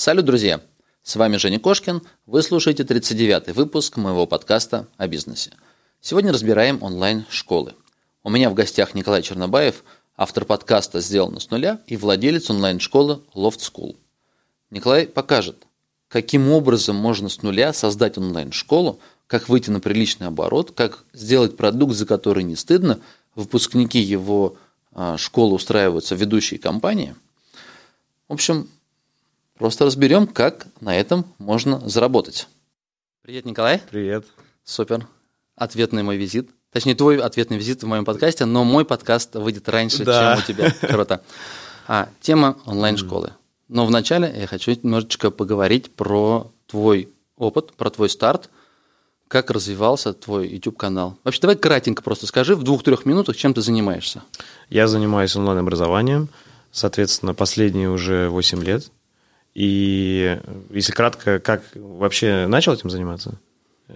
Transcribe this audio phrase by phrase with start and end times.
[0.00, 0.62] Салют, друзья!
[1.02, 2.00] С вами Женя Кошкин.
[2.24, 5.52] Вы слушаете 39-й выпуск моего подкаста о бизнесе.
[6.00, 7.74] Сегодня разбираем онлайн-школы.
[8.24, 9.84] У меня в гостях Николай Чернобаев,
[10.16, 13.96] автор подкаста «Сделано с нуля» и владелец онлайн-школы Loft School.
[14.70, 15.66] Николай покажет,
[16.08, 21.94] каким образом можно с нуля создать онлайн-школу, как выйти на приличный оборот, как сделать продукт,
[21.94, 23.00] за который не стыдно.
[23.34, 24.56] Выпускники его
[24.92, 27.14] а, школы устраиваются в ведущие компании.
[28.28, 28.66] В общем,
[29.60, 32.48] Просто разберем, как на этом можно заработать.
[33.20, 33.82] Привет, Николай.
[33.90, 34.24] Привет.
[34.64, 35.06] Супер.
[35.54, 36.48] Ответный мой визит.
[36.72, 40.36] Точнее, твой ответный визит в моем подкасте, но мой подкаст выйдет раньше, да.
[40.36, 40.70] чем у тебя.
[40.88, 41.20] Круто.
[41.86, 43.34] А, тема онлайн-школы.
[43.68, 48.48] Но вначале я хочу немножечко поговорить про твой опыт, про твой старт,
[49.28, 51.18] как развивался твой YouTube-канал.
[51.22, 54.22] Вообще, давай кратенько просто скажи в двух-трех минутах, чем ты занимаешься.
[54.70, 56.30] Я занимаюсь онлайн-образованием,
[56.72, 58.90] соответственно, последние уже 8 лет.
[59.54, 60.38] И
[60.70, 63.38] если кратко, как вообще начал этим заниматься?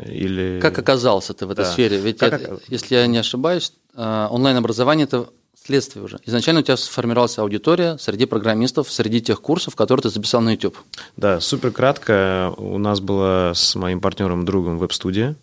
[0.04, 0.58] Или...
[0.60, 1.72] Как оказался ты в этой да.
[1.72, 1.98] сфере?
[1.98, 5.28] Ведь, как это, если я не ошибаюсь, а, онлайн-образование– это
[5.64, 6.18] следствие уже.
[6.24, 10.76] Изначально у тебя сформировалась аудитория среди программистов, среди тех курсов, которые ты записал на YouTube.
[11.16, 12.52] Да, супер кратко.
[12.56, 15.36] У нас была с моим партнером, другом веб-студия,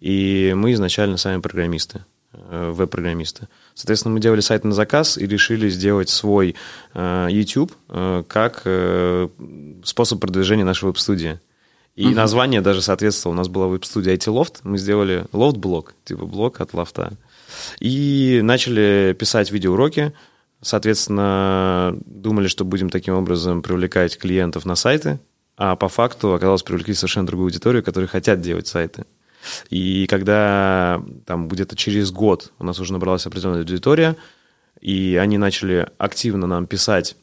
[0.00, 2.02] и мы изначально сами программисты, э,
[2.48, 3.48] веб-программисты.
[3.74, 6.54] Соответственно, мы делали сайт на заказ и решили сделать свой
[6.94, 9.28] э, YouTube э, как э,
[9.84, 11.40] способ продвижения нашей веб-студии.
[11.94, 12.14] И угу.
[12.14, 13.34] название даже соответствовало.
[13.34, 14.56] У нас была веб-студия IT Loft.
[14.62, 17.14] Мы сделали Loft-блог, типа блог от лофта.
[17.80, 20.12] И начали писать видеоуроки.
[20.60, 25.18] Соответственно, думали, что будем таким образом привлекать клиентов на сайты.
[25.56, 29.04] А по факту оказалось, привлекли совершенно другую аудиторию, которые хотят делать сайты.
[29.70, 34.16] И когда там где-то через год у нас уже набралась определенная аудитория,
[34.80, 37.16] и они начали активно нам писать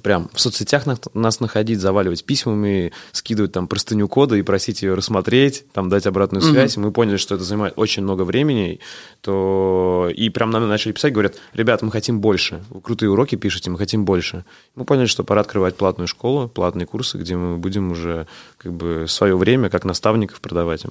[0.00, 5.64] прям в соцсетях нас находить, заваливать письмами, скидывать там простыню кода и просить ее рассмотреть,
[5.72, 6.76] там дать обратную связь.
[6.76, 6.80] Mm-hmm.
[6.80, 8.80] Мы поняли, что это занимает очень много времени,
[9.20, 13.70] то и прям нам начали писать, говорят, ребят, мы хотим больше, вы крутые уроки пишете,
[13.70, 14.44] мы хотим больше.
[14.74, 18.26] Мы поняли, что пора открывать платную школу, платные курсы, где мы будем уже
[18.56, 20.90] как бы свое время как наставников продавать им.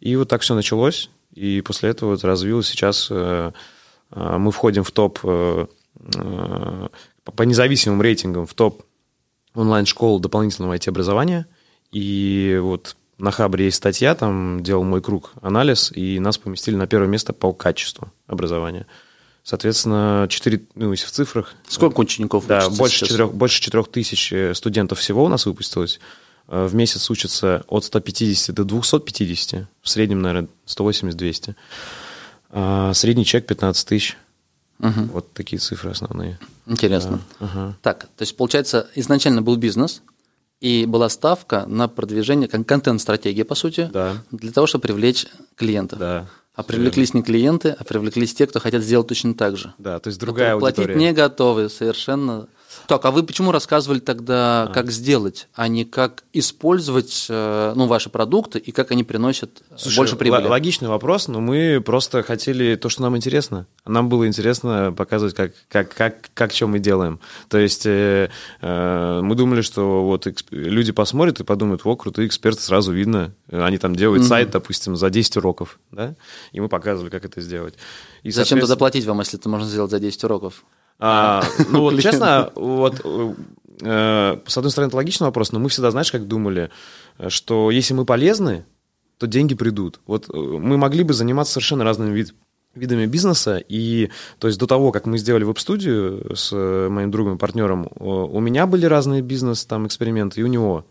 [0.00, 2.68] И вот так все началось, и после этого вот развилось.
[2.68, 3.52] Сейчас э,
[4.10, 5.66] э, мы входим в топ э,
[7.24, 8.82] по независимым рейтингам в топ
[9.54, 11.46] онлайн-школ дополнительного IT-образования.
[11.92, 16.86] И вот на Хабре есть статья, там делал мой круг анализ, и нас поместили на
[16.86, 18.86] первое место по качеству образования.
[19.42, 21.54] Соответственно, 4, ну, если в цифрах...
[21.66, 26.00] Сколько учеников Да, больше 4, больше 4 тысяч студентов всего у нас выпустилось.
[26.48, 31.54] Э, в месяц учатся от 150 до 250, в среднем, наверное, 180-200.
[32.50, 34.16] А средний чек 15 тысяч.
[34.80, 35.00] Угу.
[35.12, 36.38] Вот такие цифры основные.
[36.66, 37.20] Интересно.
[37.40, 37.46] Да.
[37.46, 37.76] Ага.
[37.82, 40.02] Так, то есть, получается, изначально был бизнес,
[40.60, 44.16] и была ставка на продвижение, контент-стратегия, по сути, да.
[44.32, 45.98] для того, чтобы привлечь клиентов.
[45.98, 46.26] Да.
[46.54, 49.72] А привлеклись не клиенты, а привлеклись те, кто хотят сделать точно так же.
[49.78, 50.86] Да, то есть другая аудитория.
[50.86, 52.48] Платить не готовы совершенно
[52.88, 54.72] так, а вы почему рассказывали тогда, а.
[54.72, 59.96] как сделать, а не как использовать э, ну, ваши продукты и как они приносят Слушай,
[59.98, 60.46] больше прибыли?
[60.46, 63.66] Логичный вопрос, но мы просто хотели то, что нам интересно.
[63.84, 67.20] Нам было интересно показывать, как, как, как, как что мы делаем.
[67.50, 68.30] То есть э,
[68.62, 73.34] э, мы думали, что вот люди посмотрят и подумают, о, крутые эксперты, сразу видно.
[73.52, 74.28] Они там делают mm-hmm.
[74.28, 76.14] сайт, допустим, за 10 уроков, да?
[76.52, 77.74] И мы показывали, как это сделать.
[78.22, 80.64] И, Зачем тогда платить вам, если это можно сделать за 10 уроков?
[80.98, 85.90] А, ну вот честно, вот э, с одной стороны это логичный вопрос, но мы всегда,
[85.90, 86.70] знаешь, как думали,
[87.28, 88.64] что если мы полезны,
[89.18, 90.00] то деньги придут.
[90.06, 92.34] Вот э, мы могли бы заниматься совершенно разными вид,
[92.74, 96.52] видами бизнеса, и то есть до того, как мы сделали веб-студию с
[96.88, 100.86] моим другом и партнером, у меня были разные бизнес там эксперименты, и у него.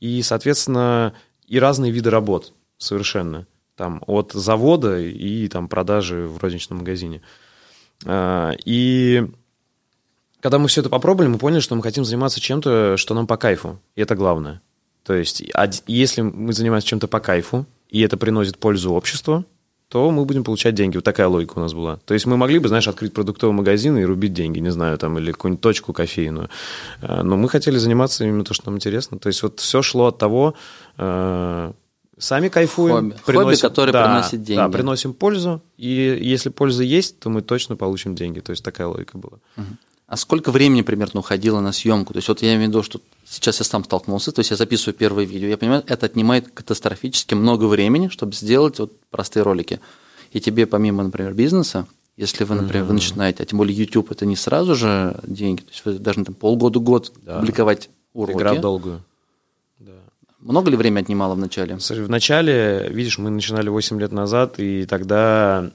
[0.00, 1.14] И, соответственно,
[1.46, 3.46] и разные виды работ совершенно.
[3.76, 7.22] Там от завода и там продажи в розничном магазине.
[8.04, 9.26] А, и
[10.40, 13.36] когда мы все это попробовали, мы поняли, что мы хотим заниматься чем-то, что нам по
[13.36, 13.80] кайфу.
[13.94, 14.60] И это главное.
[15.04, 15.42] То есть,
[15.86, 19.44] если мы занимаемся чем-то по кайфу, и это приносит пользу обществу,
[19.88, 20.96] то мы будем получать деньги.
[20.96, 21.98] Вот такая логика у нас была.
[22.04, 25.16] То есть мы могли бы, знаешь, открыть продуктовый магазин и рубить деньги, не знаю, там,
[25.18, 26.50] или какую-нибудь точку кофейную.
[27.02, 29.18] А, но мы хотели заниматься именно то, что нам интересно.
[29.18, 30.54] То есть вот все шло от того,
[30.96, 31.72] а,
[32.18, 33.12] Сами кайфуем.
[33.12, 34.60] Хобби, приносим, Хобби который да, приносит деньги.
[34.60, 35.62] Да, приносим пользу.
[35.76, 38.40] И если польза есть, то мы точно получим деньги.
[38.40, 39.38] То есть такая логика была.
[40.06, 42.12] А сколько времени примерно уходило на съемку?
[42.12, 44.56] То есть вот я имею в виду, что сейчас я сам столкнулся, то есть я
[44.56, 49.80] записываю первое видео, я понимаю, это отнимает катастрофически много времени, чтобы сделать вот простые ролики.
[50.32, 52.88] И тебе помимо, например, бизнеса, если вы, например, mm-hmm.
[52.88, 56.24] вы начинаете, а тем более YouTube это не сразу же деньги, то есть вы должны
[56.24, 57.40] там полгода-год да.
[57.40, 58.36] публиковать уроки.
[58.36, 59.02] Игра в долгую.
[60.46, 61.76] Много ли время отнимало в начале?
[61.76, 65.70] В начале, видишь, мы начинали 8 лет назад, и тогда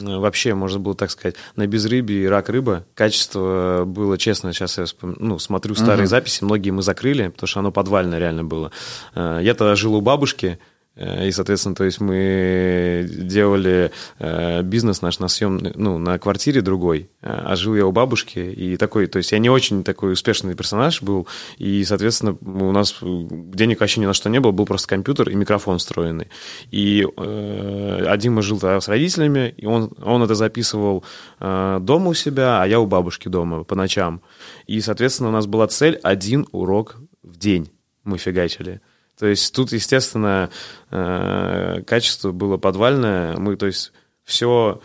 [0.00, 2.84] вообще, можно было так сказать, на безрыбье и рак рыба.
[2.94, 5.16] Качество было, честно, сейчас я вспом...
[5.18, 6.08] ну, смотрю старые uh-huh.
[6.08, 8.72] записи, многие мы закрыли, потому что оно подвальное реально было.
[9.14, 10.58] Э, я тогда жил у бабушки,
[10.96, 17.10] и, соответственно, то есть мы делали э, бизнес наш на съем, ну, на квартире другой,
[17.20, 20.54] э, а жил я у бабушки, и такой, то есть я не очень такой успешный
[20.54, 21.28] персонаж был,
[21.58, 25.34] и, соответственно, у нас денег вообще ни на что не было, был просто компьютер и
[25.34, 26.28] микрофон встроенный.
[26.70, 31.04] И э, один мы жил тогда с родителями, и он, он это записывал
[31.40, 34.22] э, дома у себя, а я у бабушки дома по ночам.
[34.66, 37.70] И, соответственно, у нас была цель один урок в день
[38.04, 38.80] мы фигачили.
[39.18, 40.50] То есть тут, естественно,
[40.90, 43.36] э, качество было подвальное.
[43.36, 43.92] Мы, то есть,
[44.24, 44.80] все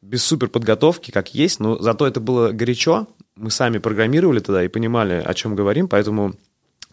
[0.00, 3.06] без суперподготовки, как есть, но зато это было горячо.
[3.34, 6.34] Мы сами программировали тогда и понимали, о чем говорим, поэтому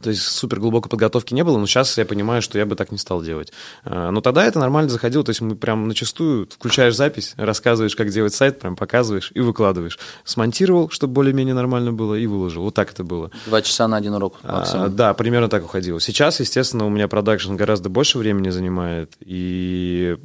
[0.04, 2.92] то есть супер глубокой подготовки не было, но сейчас я понимаю, что я бы так
[2.92, 3.52] не стал делать.
[3.84, 8.10] А, но тогда это нормально заходило, то есть мы прям начастую включаешь запись, рассказываешь, как
[8.10, 9.98] делать сайт, прям показываешь и выкладываешь.
[10.24, 12.64] Смонтировал, чтобы более-менее нормально было, и выложил.
[12.64, 13.32] Вот так это было.
[13.46, 14.86] Два часа на один урок максимум.
[14.86, 16.00] А, да, примерно так уходило.
[16.00, 20.18] Сейчас, естественно, у меня продакшн гораздо больше времени занимает, и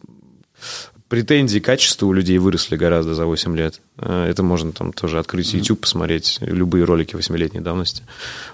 [1.09, 3.81] претензии к качеству у людей выросли гораздо за 8 лет.
[3.97, 8.03] Э, это можно там тоже открыть YouTube, посмотреть любые ролики 8-летней давности.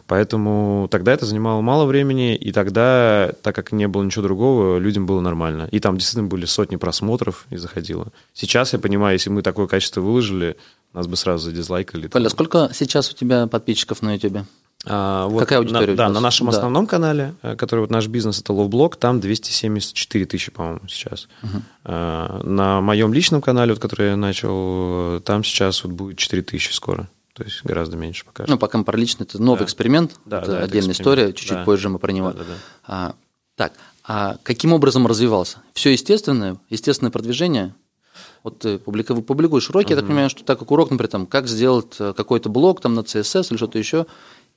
[0.07, 5.07] Поэтому тогда это занимало мало времени, и тогда, так как не было ничего другого, людям
[5.07, 5.69] было нормально.
[5.73, 8.09] И там действительно были сотни просмотров, и заходило.
[8.33, 10.57] Сейчас я понимаю, если мы такое качество выложили,
[10.93, 12.09] нас бы сразу задизлайкали.
[12.09, 14.47] Коля, сколько сейчас у тебя подписчиков на YouTube?
[14.87, 15.93] А, вот Какая аудитория?
[15.93, 16.57] На, да, на нашем да.
[16.57, 21.29] основном канале, э, который вот наш бизнес, это Ловблог, там 274 тысячи, по-моему, сейчас.
[21.43, 21.63] Угу.
[21.85, 26.73] А, на моем личном канале, вот, который я начал, там сейчас вот будет 4 тысячи
[26.73, 27.09] скоро.
[27.35, 28.45] То есть гораздо меньше пока.
[28.47, 29.65] Ну, пока мы про личный, это новый да.
[29.65, 31.65] эксперимент, да, это да, отдельная это история, чуть-чуть да.
[31.65, 32.31] позже мы про него.
[32.31, 32.55] Да, да, да.
[32.87, 33.15] А,
[33.57, 33.73] так,
[34.05, 35.59] а каким образом развивался?
[35.73, 37.75] Все естественное, естественное продвижение?
[38.45, 41.49] Вот ты публикуешь уроки, uh я так понимаю, что так как урок, например, там, как
[41.49, 44.07] сделать э, какой-то блог там на CSS или что-то еще,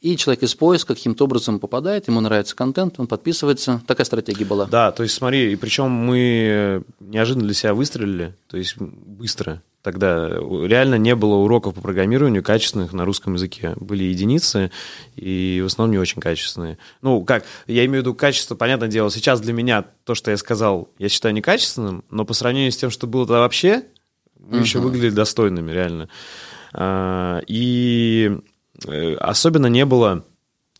[0.02, 3.82] и человек из поиска каким-то образом попадает, ему нравится контент, он подписывается.
[3.88, 4.66] Такая стратегия была.
[4.66, 9.62] Да, то есть смотри, и причем мы неожиданно для себя выстрелили, то есть быстро.
[9.82, 13.74] Тогда реально не было уроков по программированию качественных на русском языке.
[13.78, 14.70] Были единицы,
[15.16, 16.78] и в основном не очень качественные.
[17.02, 20.38] Ну, как, я имею в виду качество, понятное дело, сейчас для меня то, что я
[20.38, 23.84] сказал, я считаю некачественным, но по сравнению с тем, что было тогда вообще,
[24.40, 24.62] мы uh-huh.
[24.62, 26.10] еще выглядели достойными, реально.
[26.74, 28.38] А, и
[29.20, 30.24] особенно не было...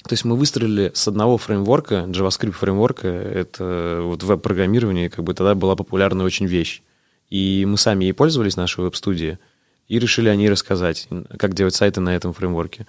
[0.04, 5.54] То есть мы выстрелили с одного фреймворка, JavaScript фреймворка, это вот веб-программирование, как бы тогда
[5.54, 6.82] была популярная очень вещь.
[7.30, 9.38] И мы сами ей пользовались, нашей веб-студии,
[9.90, 12.88] и решили о ней рассказать, как делать сайты на этом фреймворке.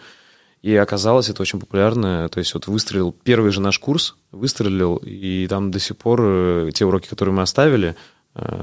[0.62, 2.28] И оказалось, это очень популярно.
[2.28, 6.70] То есть вот выстрелил первый же наш курс, выстрелил, и там до сих пор э,
[6.72, 8.17] те уроки, которые мы оставили, Э,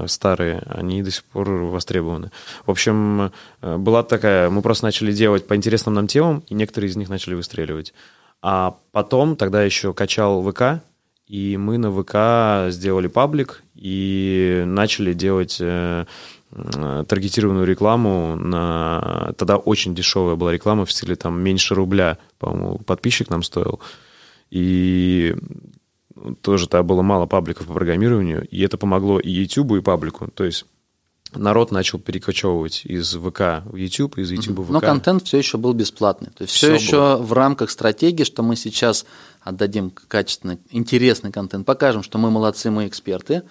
[0.06, 2.30] старые, они до сих пор востребованы.
[2.64, 3.32] В общем,
[3.62, 7.08] э, была такая, мы просто начали делать по интересным нам темам, и некоторые из них
[7.08, 7.94] начали выстреливать.
[8.42, 10.82] А потом тогда еще качал ВК,
[11.26, 16.04] и мы на ВК сделали паблик и начали делать э,
[16.52, 19.32] таргетированную рекламу на...
[19.36, 23.80] Тогда очень дешевая была реклама в стиле там меньше рубля, по-моему, подписчик нам стоил.
[24.50, 25.34] И
[26.40, 30.28] тоже тогда было мало пабликов по программированию, и это помогло и YouTube, и паблику.
[30.34, 30.66] То есть
[31.34, 34.70] народ начал перекочевывать из ВК в YouTube, из YouTube в ВК.
[34.70, 36.28] Но контент все еще был бесплатный.
[36.28, 37.16] То есть все, все еще было.
[37.18, 39.06] в рамках стратегии, что мы сейчас
[39.42, 43.42] отдадим качественный, интересный контент, покажем, что мы молодцы, мы эксперты,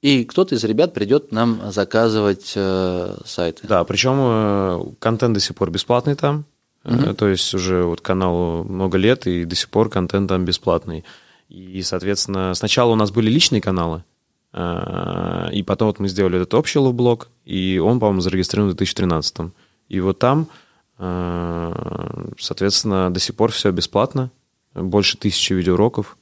[0.00, 3.66] и кто-то из ребят придет нам заказывать э, сайты.
[3.68, 6.44] Да, причем э, контент до сих пор бесплатный там.
[6.84, 7.14] Угу.
[7.14, 11.04] То есть уже вот каналу много лет, и до сих пор контент там бесплатный.
[11.52, 14.04] И, соответственно, сначала у нас были личные каналы,
[14.54, 19.52] а, и потом вот мы сделали этот общий лоу-блог, и он, по-моему, зарегистрирован в 2013.
[19.90, 20.48] И вот там,
[20.96, 24.30] а, соответственно, до сих пор все бесплатно,
[24.72, 26.16] больше тысячи видеоуроков,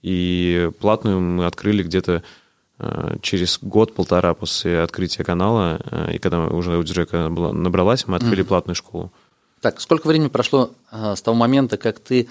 [0.00, 2.22] и платную мы открыли где-то
[2.78, 8.48] а, через год-полтора после открытия канала, и когда уже аудитория набралась, мы открыли mm.
[8.48, 9.12] платную школу.
[9.60, 12.30] Так, сколько времени прошло с того момента, как ты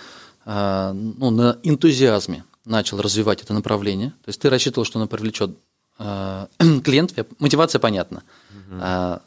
[0.49, 4.09] ну, на энтузиазме начал развивать это направление.
[4.23, 5.51] То есть ты рассчитывал, что оно привлечет
[5.97, 6.47] а,
[6.83, 9.21] клиентов, мотивация понятна, угу.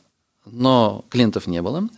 [0.46, 1.88] но клиентов не было,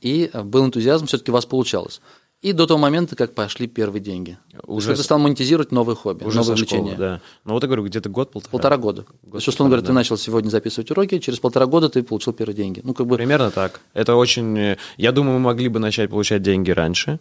[0.00, 2.00] и был энтузиазм, все-таки у вас получалось.
[2.40, 4.38] И до того момента, как пошли первые деньги.
[4.64, 6.94] Уже ты стал монетизировать новые хобби, уже новые увлечения.
[6.94, 7.20] Да.
[7.44, 8.50] Ну вот я говорю, где-то год-полтора.
[8.52, 9.06] Полтора года.
[9.22, 9.88] Год, То есть, условно говоря, да.
[9.88, 12.80] ты начал сегодня записывать уроки, через полтора года ты получил первые деньги.
[12.84, 13.16] Ну, как бы...
[13.16, 13.80] Примерно так.
[13.92, 14.76] Это очень...
[14.96, 17.18] Я думаю, мы могли бы начать получать деньги раньше,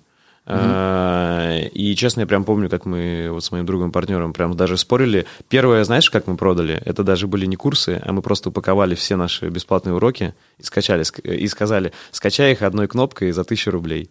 [0.47, 1.67] Uh-huh.
[1.69, 5.25] И честно, я прям помню, как мы вот с моим другом партнером прям даже спорили.
[5.49, 6.81] Первое, знаешь, как мы продали?
[6.85, 11.03] Это даже были не курсы, а мы просто упаковали все наши бесплатные уроки и скачали
[11.23, 14.09] и сказали, скачай их одной кнопкой за тысячу рублей.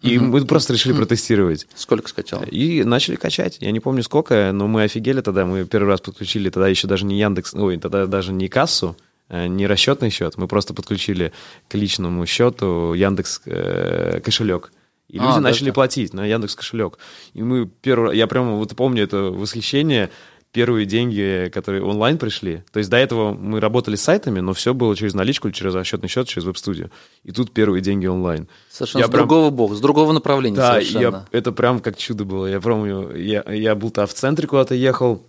[0.00, 1.66] И mm мы просто решили протестировать.
[1.74, 2.42] Сколько скачал?
[2.44, 3.58] И начали качать.
[3.60, 5.44] Я не помню сколько, но мы офигели тогда.
[5.44, 8.96] Мы первый раз подключили тогда еще даже не Яндекс, ой, тогда даже не кассу,
[9.28, 10.38] э, не расчетный счет.
[10.38, 11.32] Мы просто подключили
[11.68, 14.72] к личному счету Яндекс э, кошелек.
[15.10, 16.98] И люди а, начали да, платить на Яндекс кошелек.
[17.34, 20.10] И мы первый, я прямо вот помню это восхищение
[20.52, 22.62] первые деньги, которые онлайн пришли.
[22.72, 26.08] То есть до этого мы работали с сайтами, но все было через наличку, через расчетный
[26.08, 26.90] счет, через веб-студию.
[27.24, 28.48] И тут первые деньги онлайн.
[28.70, 29.20] Совершенно я с прям...
[29.20, 31.28] другого бока, с другого направления да, совершенно.
[31.32, 32.46] Я, это прям как чудо было.
[32.46, 35.22] Я помню, я, я был-то в центре куда-то ехал,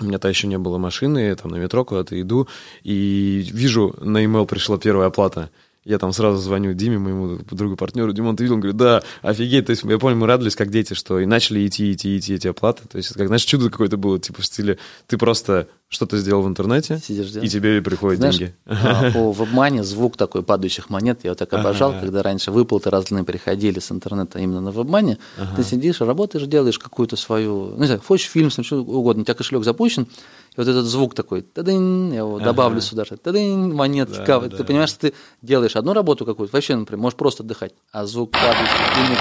[0.00, 2.48] у меня-то еще не было машины, я там на метро куда-то иду,
[2.82, 5.50] и вижу, на e-mail пришла первая оплата.
[5.84, 8.12] Я там сразу звоню Диме, моему другу партнеру.
[8.12, 8.54] Димон, ты видел?
[8.54, 9.66] Он говорит, да, офигеть.
[9.66, 12.48] То есть я помню, мы радовались как дети, что и начали идти, идти, идти эти
[12.48, 12.88] оплаты.
[12.88, 16.48] То есть как, знаешь, чудо какое-то было, типа в стиле, ты просто что-то сделал в
[16.48, 18.54] интернете, Сидишь, и тебе приходят Знаешь, деньги.
[18.66, 22.00] А, по вебмане звук такой падающих монет, я вот так обожал, ага.
[22.00, 25.18] когда раньше выплаты разные приходили с интернета именно на вебмане.
[25.38, 25.56] Ага.
[25.56, 29.34] Ты сидишь, работаешь, делаешь какую-то свою, ну, не знаю, хочешь фильм, что угодно, у тебя
[29.34, 30.08] кошелек запущен,
[30.56, 32.44] и вот этот звук такой, тадын, я его ага.
[32.44, 34.52] добавлю сюда же, тадын, монетки да, капают.
[34.52, 34.58] Да.
[34.58, 38.30] Ты понимаешь, что ты делаешь одну работу какую-то, вообще, например, можешь просто отдыхать, а звук
[38.30, 38.70] падает,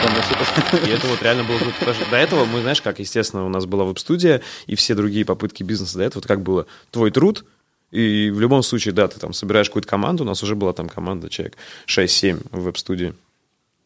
[0.04, 0.88] там вообще...
[0.88, 1.96] И это вот реально было круто.
[2.12, 5.98] До этого мы, знаешь, как, естественно, у нас была веб-студия, и все другие попытки бизнеса
[5.98, 7.46] до этого, вот как было, твой труд,
[7.90, 10.88] и в любом случае, да, ты там собираешь какую-то команду, у нас уже была там
[10.88, 13.14] команда, человек 6-7 в веб-студии,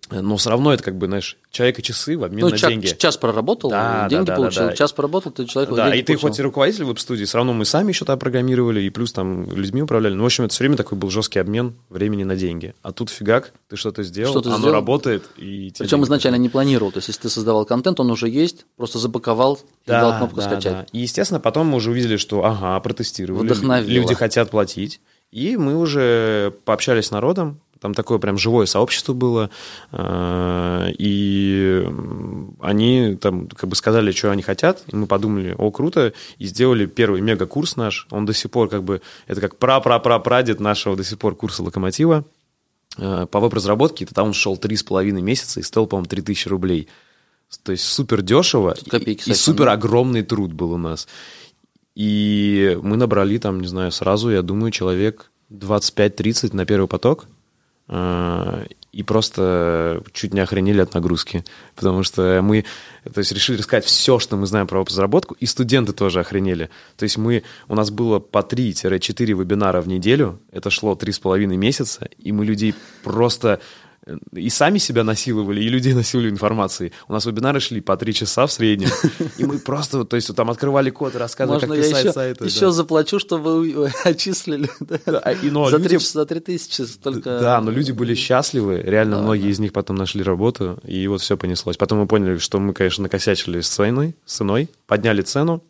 [0.09, 2.69] но все равно это как бы, знаешь, человек и часы в обмен ну, на час,
[2.69, 2.87] деньги.
[2.87, 4.75] Час проработал, да, деньги да, да, получил, да, да.
[4.75, 6.29] час проработал, ты человек Да, и ты получил.
[6.29, 10.13] хоть и руководитель веб-студии, все равно мы сами что-то программировали, и плюс там людьми управляли.
[10.13, 12.73] Ну, в общем, это все время такой был жесткий обмен времени на деньги.
[12.81, 14.73] А тут фигак, ты что-то сделал, что оно сделал.
[14.73, 15.23] работает.
[15.37, 16.91] И Причем изначально не планировал.
[16.91, 20.37] То есть, если ты создавал контент, он уже есть, просто запаковал да, и дал кнопку
[20.37, 20.73] да, скачать.
[20.73, 20.85] Да.
[20.93, 23.89] И, естественно, потом мы уже увидели, что, ага, протестировали, Вдохновило.
[23.89, 25.01] люди хотят платить.
[25.31, 29.49] И мы уже пообщались с народом, там такое прям живое сообщество было,
[29.91, 31.87] э, и
[32.59, 36.85] они там как бы сказали, что они хотят, и мы подумали, о, круто, и сделали
[36.85, 41.17] первый мега-курс наш, он до сих пор как бы, это как пра-пра-пра-прадед нашего до сих
[41.19, 42.25] пор курса «Локомотива»,
[42.97, 46.47] э, по веб-разработке, это там он шел три с половиной месяца и стоил, по-моему, 3000
[46.47, 46.87] рублей.
[47.63, 51.07] То есть супер дешево копейки, и, и супер огромный труд был у нас.
[51.95, 57.25] И мы набрали там, не знаю, сразу, я думаю, человек 25-30 на первый поток–
[57.89, 62.65] и просто чуть не охренели от нагрузки, потому что мы
[63.13, 66.69] то есть, решили рассказать все, что мы знаем про разработку, и студенты тоже охренели.
[66.97, 72.09] То есть мы, у нас было по 3-4 вебинара в неделю, это шло 3,5 месяца,
[72.17, 73.61] и мы людей просто
[74.33, 76.91] и сами себя насиловали, и людей насиловали информацией.
[77.07, 78.89] У нас вебинары шли по три часа в среднем,
[79.37, 82.45] и мы просто, то есть, там открывали код и рассказывали, Можно как писать еще, сайты.
[82.45, 82.71] еще да.
[82.71, 84.69] заплачу, чтобы вы отчислили.
[85.05, 87.39] Да, и, но за, люди, 3, за 3 тысячи столько...
[87.39, 89.49] Да, но люди были счастливы, реально да, многие да.
[89.49, 91.77] из них потом нашли работу, и вот все понеслось.
[91.77, 95.63] Потом мы поняли, что мы, конечно, накосячили с ценой, ценой, подняли цену,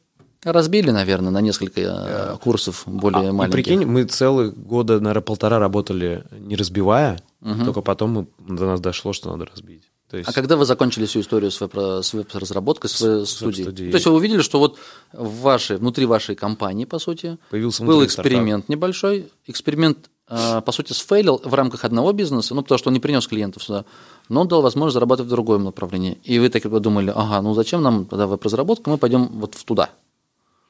[0.43, 3.59] Разбили, наверное, на несколько э, курсов более а, маленьких.
[3.59, 7.65] И прикинь, мы целые года, наверное, полтора работали не разбивая, угу.
[7.65, 9.83] только потом мы, до нас дошло, что надо разбить.
[10.09, 10.29] То есть...
[10.29, 13.91] А когда вы закончили всю историю с, веб, с веб-разработкой, с, с студией?
[13.91, 14.77] То есть вы увидели, что вот
[15.11, 18.69] в вашей, внутри вашей компании, по сути, Появился был эксперимент стартап.
[18.69, 23.01] небольшой, эксперимент, э, по сути, сфейлил в рамках одного бизнеса, ну, потому что он не
[23.01, 23.83] принес клиентов сюда,
[24.29, 26.19] но он дал возможность зарабатывать в другом направлении.
[26.23, 29.89] И вы так подумали, ага, ну зачем нам тогда веб-разработка, мы пойдем вот туда.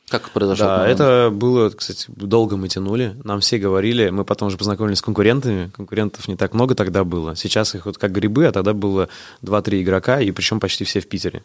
[0.10, 0.66] Как произошло?
[0.66, 3.18] Да, это было, кстати, долго мы тянули.
[3.26, 5.70] Нам все говорили, мы потом уже познакомились с конкурентами.
[5.76, 7.36] Конкурентов не так много тогда было.
[7.36, 9.10] Сейчас их вот как грибы, а тогда было
[9.44, 11.44] 2-3 игрока, и причем почти все в Питере.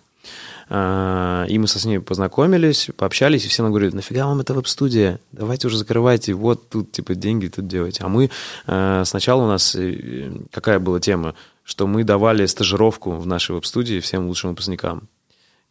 [0.69, 4.55] А, и мы со с ними познакомились, пообщались, и все нам говорили, нафига вам это
[4.55, 5.19] веб-студия?
[5.33, 8.05] Давайте уже закрывайте, вот тут типа деньги тут делайте.
[8.05, 8.31] А мы
[8.69, 13.99] а, сначала у нас э, какая была тема, что мы давали стажировку в нашей веб-студии
[13.99, 15.09] всем лучшим выпускникам.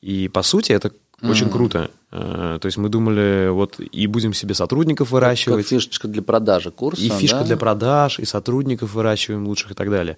[0.01, 1.51] И по сути это очень mm-hmm.
[1.51, 1.91] круто.
[2.11, 5.65] Э, то есть мы думали, вот и будем себе сотрудников выращивать.
[5.65, 7.01] Как фишечка для продажи курса.
[7.01, 7.45] И фишка да?
[7.45, 10.17] для продаж, и сотрудников выращиваем лучших и так далее.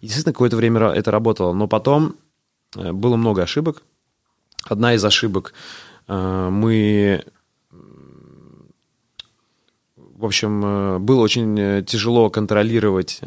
[0.00, 1.52] Действительно, какое-то время это работало.
[1.52, 2.16] Но потом
[2.76, 3.82] э, было много ошибок.
[4.64, 5.52] Одна из ошибок
[6.08, 7.24] э, мы
[10.16, 13.20] в общем, было очень тяжело контролировать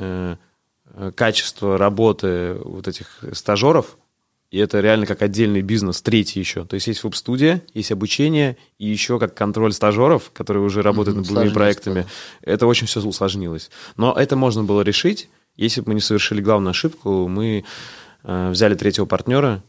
[1.16, 3.98] качество работы вот этих стажеров,
[4.50, 6.66] и это реально как отдельный бизнес, третий еще.
[6.66, 11.22] То есть есть веб-студия, есть обучение, и еще как контроль стажеров, которые уже работают mm-hmm,
[11.22, 12.02] над другими проектами.
[12.02, 12.52] Да.
[12.54, 13.70] Это очень все усложнилось.
[13.98, 17.66] Но это можно было решить, если бы мы не совершили главную ошибку, мы
[18.24, 19.64] взяли третьего партнера,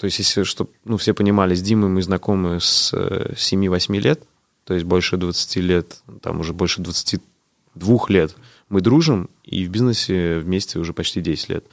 [0.00, 4.22] то есть, если чтобы ну, все понимали, с Димой мы знакомы с 7-8 лет,
[4.64, 8.34] то есть больше 20 лет, там уже больше 22 лет
[8.70, 11.64] мы дружим, и в бизнесе вместе уже почти 10 лет.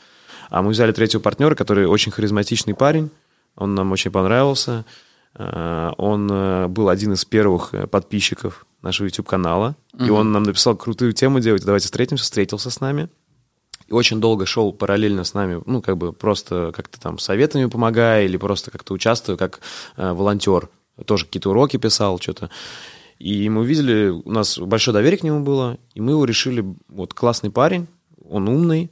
[0.50, 3.10] А мы взяли третьего партнера, который очень харизматичный парень,
[3.56, 4.86] он нам очень понравился,
[5.36, 6.28] он
[6.74, 10.06] был один из первых подписчиков нашего YouTube-канала, угу.
[10.06, 13.10] и он нам написал крутую тему делать, давайте встретимся, встретился с нами,
[13.88, 18.26] и очень долго шел параллельно с нами, ну, как бы просто как-то там советами помогая
[18.26, 19.62] или просто как-то участвуя как
[19.96, 20.70] э, волонтер.
[21.06, 22.50] Тоже какие-то уроки писал, что-то.
[23.20, 27.14] И мы увидели, у нас большое доверие к нему было, и мы его решили, вот
[27.14, 27.88] классный парень,
[28.30, 28.92] он умный,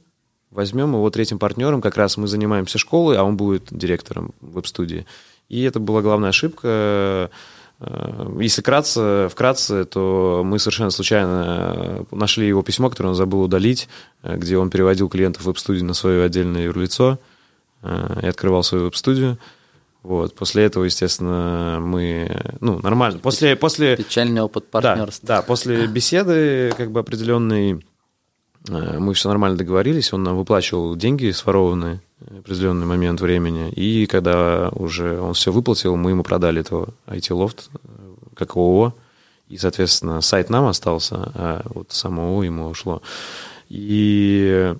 [0.56, 5.06] возьмем его третьим партнером, как раз мы занимаемся школой, а он будет директором веб-студии.
[5.48, 7.30] И это была главная ошибка,
[7.78, 13.42] Э, если кратко, вкратце, то мы совершенно случайно э, нашли его письмо, которое он забыл
[13.42, 13.88] удалить,
[14.22, 17.18] э, где он переводил клиентов в веб-студию на свое отдельное юрлицо
[18.22, 19.38] и открывал свою веб-студию.
[20.02, 20.34] Вот.
[20.34, 22.42] После этого, естественно, мы...
[22.60, 23.20] Ну, нормально.
[23.20, 23.96] После, после...
[23.96, 25.26] Печальный опыт партнерства.
[25.26, 27.84] Да, да, после беседы как бы определенной
[28.68, 32.00] мы все нормально договорились, он нам выплачивал деньги сворованные
[32.38, 33.70] определенный момент времени.
[33.70, 37.70] И когда уже он все выплатил, мы ему продали этого IT-лофт
[38.34, 38.94] как ООО.
[39.48, 43.02] И, соответственно, сайт нам остался, а вот само ООО ему ушло.
[43.68, 44.74] И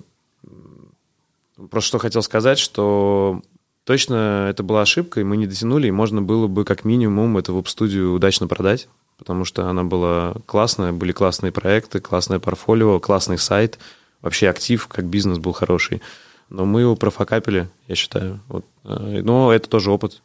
[1.69, 3.41] просто что хотел сказать, что
[3.85, 7.55] точно это была ошибка, и мы не дотянули, и можно было бы как минимум эту
[7.55, 13.79] веб-студию удачно продать, потому что она была классная, были классные проекты, классное портфолио, классный сайт,
[14.21, 16.01] вообще актив, как бизнес был хороший
[16.49, 18.39] но мы его профокапили, я считаю.
[18.47, 18.65] Вот.
[18.83, 20.21] Э, но это тоже опыт.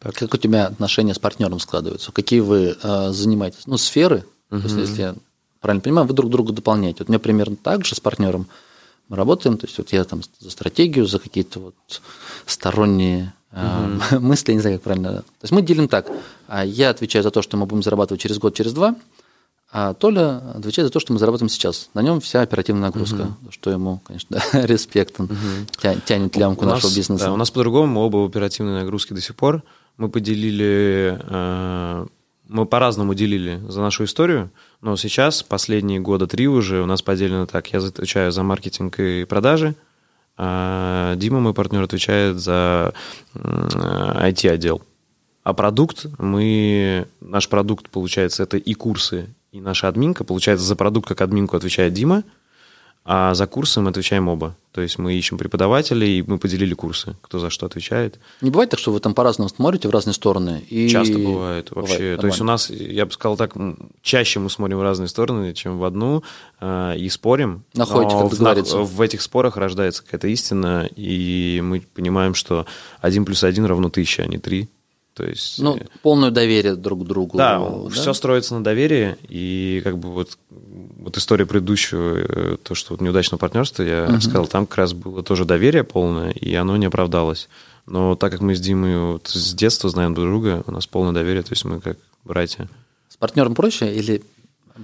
[0.00, 0.14] Так.
[0.14, 2.12] Как у тебя отношения с партнером складываются?
[2.12, 3.66] Какие вы э, занимаетесь?
[3.66, 4.60] Ну, сферы, угу.
[4.60, 5.14] то есть, если я
[5.60, 6.98] правильно понимаю, вы друг друга дополняете.
[7.00, 8.46] Вот у меня примерно так же с партнером
[9.08, 11.74] мы работаем, то есть вот я там за стратегию, за какие-то вот
[12.46, 14.20] сторонние угу.
[14.20, 15.12] мысли, не знаю, как правильно.
[15.12, 16.10] То есть мы делим так.
[16.48, 18.96] А я отвечаю за то, что мы будем зарабатывать через год, через два,
[19.76, 21.90] а Толя отвечает за то, что мы зарабатываем сейчас.
[21.94, 23.50] На нем вся оперативная нагрузка, угу.
[23.50, 25.98] что ему, конечно, да, респект, он угу.
[26.06, 27.24] тянет лямку у нашего нас, бизнеса.
[27.24, 29.64] Да, у нас по-другому, оба в оперативной нагрузке до сих пор.
[29.96, 32.06] Мы поделили, э,
[32.48, 34.50] мы по-разному делили за нашу историю,
[34.80, 37.72] но сейчас, последние года три уже, у нас поделено так.
[37.72, 39.74] Я отвечаю за маркетинг и продажи,
[40.36, 42.92] а Дима, мой партнер, отвечает за
[43.34, 44.82] IT-отдел.
[45.42, 50.24] А продукт, мы, наш продукт, получается, это и курсы, и наша админка.
[50.24, 52.24] Получается, за продукт как админку отвечает Дима,
[53.04, 54.56] а за курсы мы отвечаем оба.
[54.72, 58.18] То есть мы ищем преподавателей, и мы поделили курсы, кто за что отвечает.
[58.40, 60.64] Не бывает так, что вы там по-разному смотрите в разные стороны?
[60.68, 60.88] И...
[60.88, 61.96] Часто бывает вообще.
[61.96, 63.54] Бывает, То есть у нас, я бы сказал так,
[64.02, 66.24] чаще мы смотрим в разные стороны, чем в одну,
[66.60, 67.64] э, и спорим.
[67.74, 68.32] Находите, как.
[68.32, 72.66] В, в этих спорах рождается какая-то истина, и мы понимаем, что
[73.00, 74.70] один плюс один равно тысяча, а не три.
[75.14, 77.38] То есть, ну, э, полное доверие друг к другу.
[77.38, 82.74] Да, да, все строится на доверии, и как бы вот, вот история предыдущего, э, то,
[82.74, 84.20] что вот неудачного партнерства, я угу.
[84.20, 87.48] сказал, там как раз было тоже доверие полное, и оно не оправдалось.
[87.86, 91.12] Но так как мы с Димой вот с детства знаем друг друга, у нас полное
[91.12, 92.68] доверие, то есть мы как братья.
[93.08, 94.24] С партнером проще или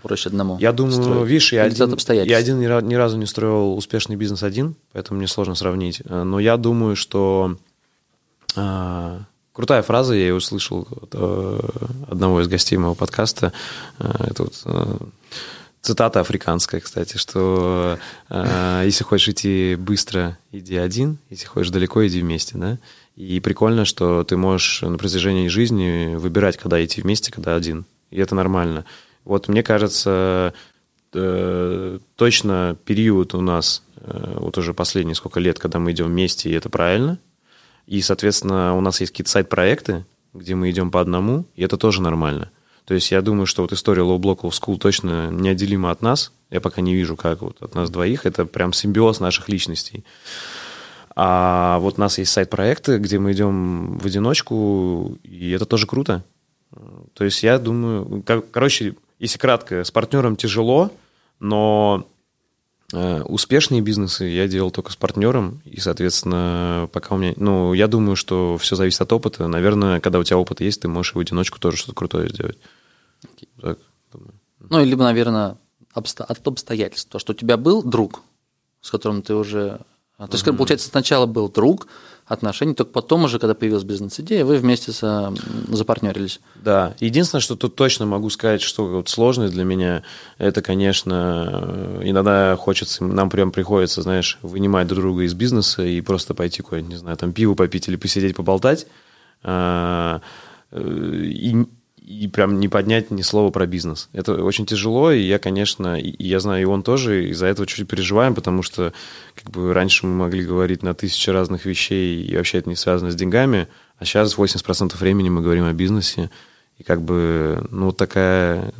[0.00, 0.58] проще одному?
[0.60, 1.28] Я думаю, строить?
[1.28, 5.56] видишь, я один, я один ни разу не строил успешный бизнес один, поэтому мне сложно
[5.56, 6.02] сравнить.
[6.04, 7.56] Э, но я думаю, что
[8.54, 11.60] а, Крутая фраза, я ее услышал от э,
[12.08, 13.52] одного из гостей моего подкаста.
[13.98, 14.96] Э, это вот э,
[15.82, 22.58] цитата африканская, кстати, что если хочешь идти быстро, иди один, если хочешь далеко, иди вместе,
[22.58, 22.78] да.
[23.16, 27.86] И прикольно, что ты можешь на протяжении жизни выбирать, когда идти вместе, когда один.
[28.10, 28.84] И это нормально.
[29.24, 30.54] Вот мне кажется,
[31.10, 36.68] точно период у нас, вот уже последние сколько лет, когда мы идем вместе, и это
[36.68, 37.18] правильно–
[37.90, 42.00] и, соответственно, у нас есть какие-то сайт-проекты, где мы идем по одному, и это тоже
[42.00, 42.52] нормально.
[42.84, 46.30] То есть я думаю, что вот история Low Block Low School точно неотделима от нас.
[46.50, 48.26] Я пока не вижу, как вот от нас двоих.
[48.26, 50.04] Это прям симбиоз наших личностей.
[51.16, 56.22] А вот у нас есть сайт-проекты, где мы идем в одиночку, и это тоже круто.
[57.14, 58.22] То есть я думаю,
[58.52, 60.92] короче, если кратко, с партнером тяжело,
[61.40, 62.06] но
[62.92, 67.34] успешные бизнесы я делал только с партнером, и, соответственно, пока у меня...
[67.36, 69.46] Ну, я думаю, что все зависит от опыта.
[69.46, 72.58] Наверное, когда у тебя опыт есть, ты можешь в одиночку тоже что-то крутое сделать.
[73.60, 73.78] Так,
[74.58, 75.56] ну, либо, наверное,
[75.94, 76.24] обсто...
[76.24, 77.10] от обстоятельств.
[77.10, 78.22] То, что у тебя был друг,
[78.80, 79.80] с которым ты уже...
[80.18, 80.56] То есть, uh-huh.
[80.56, 81.86] получается, сначала был друг,
[82.30, 85.34] отношения, только потом уже, когда появилась бизнес-идея, вы вместе со,
[85.68, 86.40] запартнерились.
[86.54, 86.94] Да.
[87.00, 90.04] Единственное, что тут точно могу сказать, что вот сложность для меня,
[90.38, 96.32] это, конечно, иногда хочется, нам прям приходится, знаешь, вынимать друг друга из бизнеса и просто
[96.34, 98.86] пойти куда-нибудь, не знаю, там пиво попить или посидеть, поболтать.
[99.42, 100.20] А,
[100.72, 101.66] и
[102.10, 104.08] и прям не поднять ни слова про бизнес.
[104.12, 107.86] Это очень тяжело, и я, конечно, и я знаю, и он тоже из-за этого чуть
[107.86, 108.92] переживаем, потому что
[109.36, 113.12] как бы раньше мы могли говорить на тысячи разных вещей, и вообще это не связано
[113.12, 113.68] с деньгами,
[113.98, 116.30] а сейчас 80% времени мы говорим о бизнесе,
[116.78, 118.72] и как бы, ну, вот такая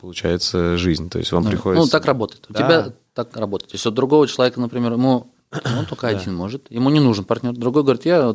[0.00, 1.10] получается жизнь.
[1.10, 1.86] То есть вам ну, приходится...
[1.86, 2.46] Ну, так работает.
[2.48, 3.72] У тебя так работает.
[3.72, 7.52] Если у другого человека, например, ему он только один может, ему не нужен партнер.
[7.52, 8.34] Другой говорит, я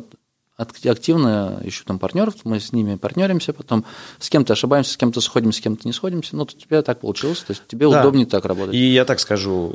[0.60, 3.84] активно ищу там партнеров, мы с ними партнеримся, потом
[4.18, 6.36] с кем-то ошибаемся, с кем-то сходимся, с кем-то не сходимся.
[6.36, 8.00] Ну, у тебя так получилось, то есть тебе да.
[8.00, 8.74] удобнее так работать.
[8.74, 9.74] И я так скажу,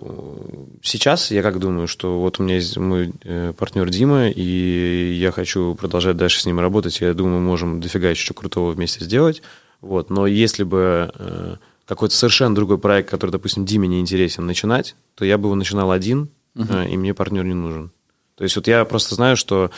[0.82, 5.32] сейчас я как думаю, что вот у меня есть мой э, партнер Дима, и я
[5.32, 9.42] хочу продолжать дальше с ним работать, я думаю, мы можем дофига еще крутого вместе сделать.
[9.82, 10.10] Вот.
[10.10, 15.26] Но если бы э, какой-то совершенно другой проект, который, допустим, Диме не интересен начинать, то
[15.26, 16.90] я бы его начинал один, uh-huh.
[16.90, 17.92] и мне партнер не нужен.
[18.36, 19.72] То есть вот я просто знаю, что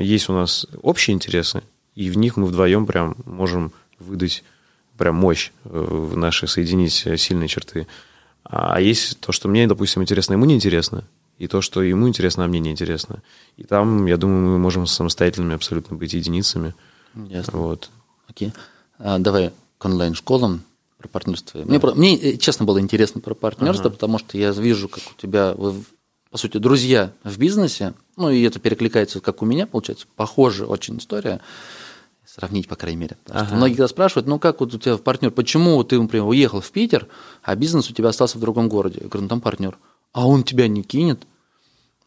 [0.00, 1.62] есть у нас общие интересы,
[1.94, 4.42] и в них мы вдвоем прям можем выдать
[4.96, 7.86] прям мощь э, в наши, соединить сильные черты.
[8.44, 11.04] А есть то, что мне, допустим, интересно, ему не интересно,
[11.38, 13.22] и то, что ему интересно, а мне не интересно.
[13.56, 16.74] И там, я думаю, мы можем самостоятельными абсолютно быть единицами.
[17.14, 17.58] Ясно.
[17.58, 17.90] Вот.
[18.28, 18.52] Окей.
[18.98, 20.62] А, давай к онлайн-школам
[20.98, 21.58] про партнерство.
[21.64, 23.94] Мне, мне, э, честно, было интересно про партнерство, ага.
[23.94, 25.74] потому что я вижу, как у тебя вы
[26.34, 30.98] по сути, друзья в бизнесе, ну и это перекликается, как у меня, получается, похожая очень
[30.98, 31.40] история,
[32.26, 33.16] сравнить, по крайней мере.
[33.28, 33.46] Ага.
[33.46, 37.06] Что многие спрашивают, ну как вот у тебя партнер, почему ты, например, уехал в Питер,
[37.44, 38.98] а бизнес у тебя остался в другом городе?
[39.02, 39.78] Я говорю, ну там партнер.
[40.12, 41.24] А он тебя не кинет?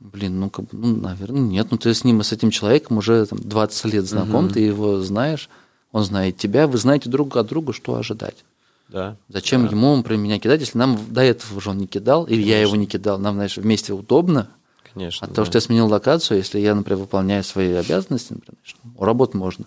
[0.02, 1.68] Блин, ну, как ну, наверное, нет.
[1.72, 4.56] Ну, ты с ним, с этим человеком уже там, 20 лет знаком, угу.
[4.56, 5.50] ты его знаешь,
[5.94, 8.44] он знает тебя, вы знаете друг от друга, что ожидать.
[8.90, 9.18] Да.
[9.30, 9.72] Зачем да.
[9.72, 12.50] ему, например, меня кидать, если нам до этого уже он не кидал, или Конечно.
[12.50, 14.50] я его не кидал, нам, знаешь, вместе удобно.
[14.94, 15.26] Конечно.
[15.26, 15.36] От да.
[15.36, 18.58] того, что я сменил локацию, если я, например, выполняю свои обязанности, например,
[18.98, 19.66] у работы можно.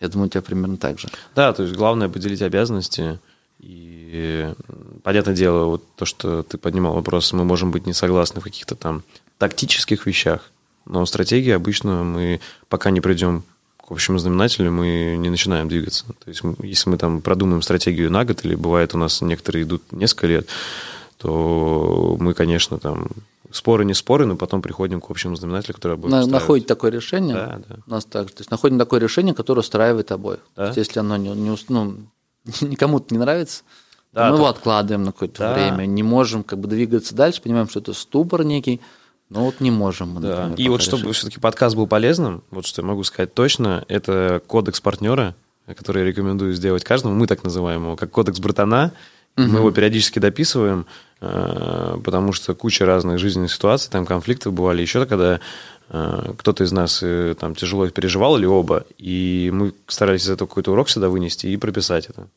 [0.00, 1.08] Я думаю, у тебя примерно так же.
[1.34, 3.18] Да, то есть главное поделить обязанности.
[3.58, 4.52] И
[5.02, 8.76] понятное дело, вот то, что ты поднимал вопрос, мы можем быть не согласны в каких-то
[8.76, 9.02] там
[9.38, 10.50] тактических вещах,
[10.84, 13.42] но стратегии обычно мы пока не придем
[13.88, 16.04] к общему знаменателю мы не начинаем двигаться.
[16.22, 19.82] То есть, если мы там продумаем стратегию на год, или бывает у нас некоторые идут
[19.92, 20.48] несколько лет,
[21.16, 23.08] то мы, конечно, там
[23.50, 27.34] споры не споры, но потом приходим к общему знаменателю, который будет На, Находить такое решение.
[27.34, 27.76] Да, да.
[27.86, 28.30] У нас так.
[28.30, 30.40] То есть находим такое решение, которое устраивает обоих.
[30.54, 30.64] Да?
[30.64, 31.96] То есть, если оно не, не ну,
[32.60, 33.62] никому-то не нравится,
[34.12, 34.36] да, мы то...
[34.36, 35.54] его откладываем на какое-то да.
[35.54, 38.82] время, не можем как бы двигаться дальше, понимаем, что это ступор некий,
[39.30, 40.62] ну вот не можем мы, например, да.
[40.62, 44.80] И вот чтобы все-таки подкаст был полезным, вот что я могу сказать точно, это кодекс
[44.80, 45.34] партнера,
[45.66, 47.14] который я рекомендую сделать каждому.
[47.14, 48.92] Мы так называем его, как кодекс братана.
[49.36, 49.46] Угу.
[49.46, 50.86] Мы его периодически дописываем,
[51.20, 55.40] э, потому что куча разных жизненных ситуаций, там конфликтов бывали еще, когда
[55.90, 60.48] э, кто-то из нас э, там тяжело переживал или оба, и мы старались из этого
[60.48, 62.28] какой-то урок сюда вынести и прописать это.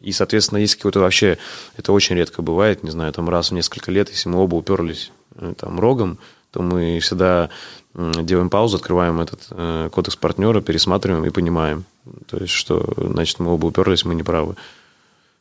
[0.00, 1.38] И, соответственно, если какой-то вообще,
[1.76, 5.12] это очень редко бывает, не знаю, там раз в несколько лет, если мы оба уперлись
[5.56, 6.18] там, рогом,
[6.50, 7.50] то мы всегда
[7.94, 11.84] делаем паузу, открываем этот э, кодекс партнера, пересматриваем и понимаем,
[12.26, 14.56] то есть, что, значит, мы оба уперлись, мы не правы.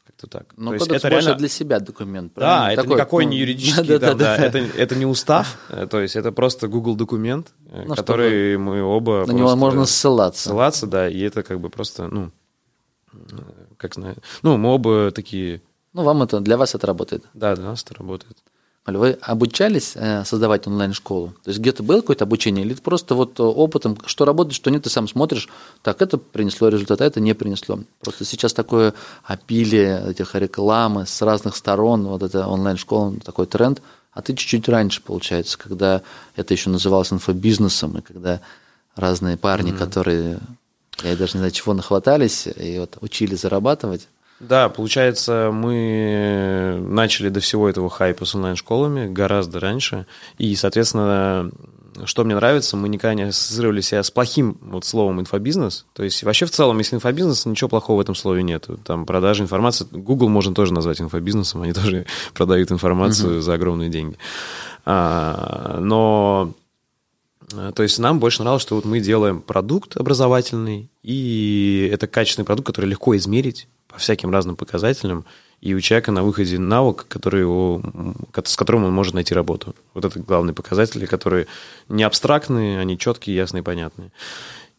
[0.05, 0.45] Как-то так.
[0.55, 1.35] Но то кодекс это реально...
[1.35, 2.33] для себя документ.
[2.35, 3.31] Да, это Такой, никакой ну...
[3.31, 4.45] не юридический, да, да, да, да.
[4.45, 9.25] Это, это не устав, э, то есть это просто Google документ, ну, который мы оба...
[9.25, 10.49] На него можно ссылаться.
[10.49, 12.31] Ссылаться, да, и это как бы просто, ну,
[13.77, 15.61] как знаю, ну, мы оба такие...
[15.93, 17.23] Ну, вам это, для вас это работает.
[17.33, 18.37] Да, для нас это работает.
[18.85, 21.33] Вы обучались э, создавать онлайн-школу?
[21.43, 24.89] То есть где-то было какое-то обучение, или просто вот опытом, что работает, что нет, ты
[24.89, 25.47] сам смотришь,
[25.81, 27.79] так, это принесло результат, а это не принесло.
[28.01, 28.93] Просто сейчас такое
[29.23, 35.01] опилие этих рекламы с разных сторон, вот это онлайн-школа, такой тренд, а ты чуть-чуть раньше,
[35.01, 36.01] получается, когда
[36.35, 38.41] это еще называлось инфобизнесом, и когда
[38.97, 39.77] разные парни, mm-hmm.
[39.77, 40.39] которые,
[41.03, 44.09] я даже не знаю, чего нахватались, и вот учили зарабатывать,
[44.47, 50.05] да, получается, мы начали до всего этого хайпа с онлайн-школами гораздо раньше.
[50.37, 51.51] И, соответственно,
[52.05, 55.85] что мне нравится, мы никогда не ассоциировали себя с плохим вот словом инфобизнес.
[55.93, 58.67] То есть вообще в целом, если инфобизнес, ничего плохого в этом слове нет.
[58.85, 63.41] Там продажа информации, Google можно тоже назвать инфобизнесом, они тоже продают информацию uh-huh.
[63.41, 64.17] за огромные деньги.
[64.85, 66.53] А, но
[67.75, 72.67] то есть нам больше нравилось, что вот мы делаем продукт образовательный, и это качественный продукт,
[72.67, 75.25] который легко измерить, по всяким разным показателям.
[75.61, 77.81] и у человека на выходе навык, который его,
[78.43, 79.75] с которым он может найти работу.
[79.93, 81.47] Вот это главные показатели, которые
[81.87, 84.11] не абстрактные, они четкие, ясные, понятные.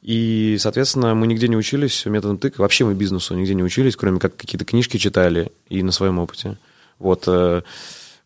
[0.02, 2.60] И, соответственно, мы нигде не учились методом тыка.
[2.60, 6.58] Вообще мы бизнесу нигде не учились, кроме как какие-то книжки читали и на своем опыте.
[6.98, 7.24] Вот.
[7.26, 7.62] Э,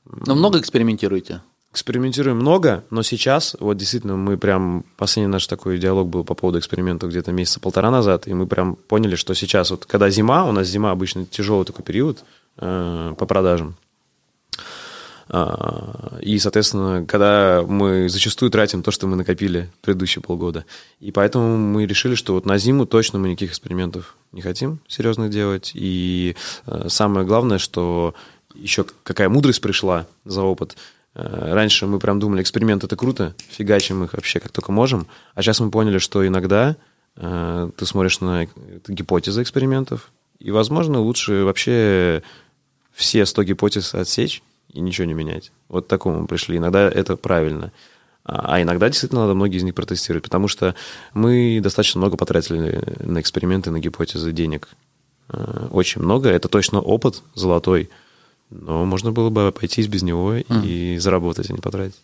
[0.04, 1.42] но много экспериментируете?
[1.70, 6.59] Экспериментируем много, но сейчас, вот действительно, мы прям, последний наш такой диалог был по поводу
[6.59, 10.52] экспериментов где-то месяца полтора назад, и мы прям поняли, что сейчас, вот когда зима, у
[10.52, 12.24] нас зима обычно тяжелый такой период
[12.57, 13.76] э, по продажам,
[15.31, 20.64] а, и, соответственно, когда мы зачастую тратим то, что мы накопили предыдущие полгода.
[21.00, 25.31] И поэтому мы решили, что вот на зиму точно мы никаких экспериментов не хотим серьезных
[25.31, 25.72] делать.
[25.74, 26.35] И
[26.66, 28.14] э, самое главное, что
[28.54, 30.76] еще какая мудрость пришла за опыт.
[31.18, 35.09] Э, раньше мы прям думали, эксперимент это круто, фигачим их вообще как только можем.
[35.35, 36.76] А сейчас мы поняли, что иногда
[37.16, 38.46] э, ты смотришь на
[38.87, 42.22] гипотезы экспериментов, и, возможно, лучше вообще
[42.92, 45.50] все 100 гипотез отсечь и ничего не менять.
[45.68, 46.59] Вот к такому пришли.
[46.59, 47.72] Иногда это правильно.
[48.24, 50.76] А, а иногда действительно надо многие из них протестировать, потому что
[51.14, 54.68] мы достаточно много потратили на эксперименты, на гипотезы денег.
[55.31, 56.28] Э, очень много.
[56.28, 57.90] Это точно опыт золотой,
[58.50, 60.66] но можно было бы обойтись без него mm.
[60.66, 61.96] и заработать, а не потратить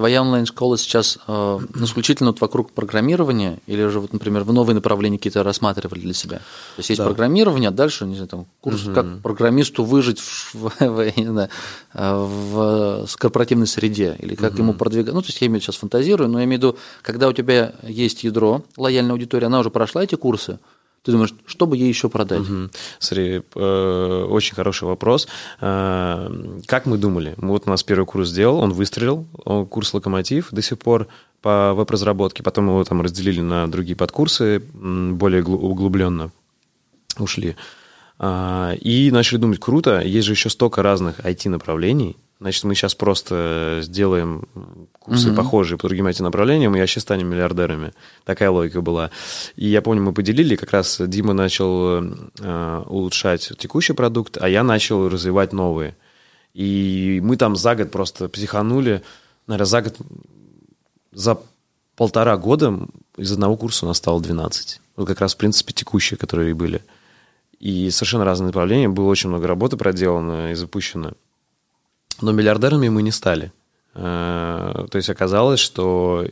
[0.00, 5.18] твоя онлайн-школа сейчас э, исключительно вот вокруг программирования, или же, вот, например, в новые направления
[5.18, 6.38] какие-то рассматривали для себя?
[6.38, 7.06] То есть есть да.
[7.06, 8.94] программирование, а дальше, не знаю, там, курс, угу.
[8.94, 11.50] как программисту выжить в, в, в, не знаю,
[11.92, 14.62] э, в, в корпоративной среде, или как угу.
[14.62, 15.12] ему продвигать.
[15.12, 17.74] Ну, то есть я имею сейчас фантазирую, но я имею в виду, когда у тебя
[17.82, 20.58] есть ядро, лояльная аудитория, она уже прошла эти курсы,
[21.02, 22.40] ты думаешь, что бы ей еще продать?
[22.40, 22.70] Угу.
[22.98, 25.28] Смотри, э, очень хороший вопрос.
[25.60, 27.34] Э, как мы думали?
[27.38, 31.08] Вот у нас первый курс сделал, он выстрелил, он курс «Локомотив» до сих пор
[31.40, 36.32] по веб-разработке, потом его там разделили на другие подкурсы, более углубленно
[37.18, 37.56] ушли.
[38.18, 43.80] Э, и начали думать, круто, есть же еще столько разных IT-направлений, Значит, мы сейчас просто
[43.82, 44.48] сделаем
[45.10, 45.36] курсы угу.
[45.36, 47.92] похожие по другим этим направлениям, и вообще станем миллиардерами.
[48.24, 49.10] Такая логика была.
[49.56, 52.04] И я помню, мы поделили, как раз Дима начал
[52.38, 55.96] э, улучшать текущий продукт, а я начал развивать новые.
[56.54, 59.02] И мы там за год просто психанули.
[59.48, 59.96] Наверное, за год,
[61.12, 61.40] за
[61.96, 62.78] полтора года
[63.16, 64.80] из одного курса у нас стало 12.
[64.96, 66.82] Вот как раз, в принципе, текущие, которые были.
[67.58, 68.88] И совершенно разные направления.
[68.88, 71.12] Было очень много работы проделано и запущено.
[72.20, 73.52] Но миллиардерами мы не стали.
[73.92, 76.26] То есть оказалось, что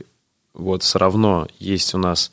[0.55, 2.31] вот все равно есть у нас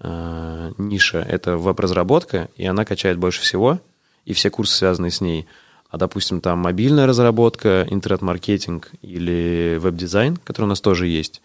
[0.00, 3.78] э, ниша, это веб-разработка, и она качает больше всего,
[4.24, 5.46] и все курсы, связанные с ней.
[5.90, 11.42] А, допустим, там мобильная разработка, интернет-маркетинг или веб-дизайн, который у нас тоже есть,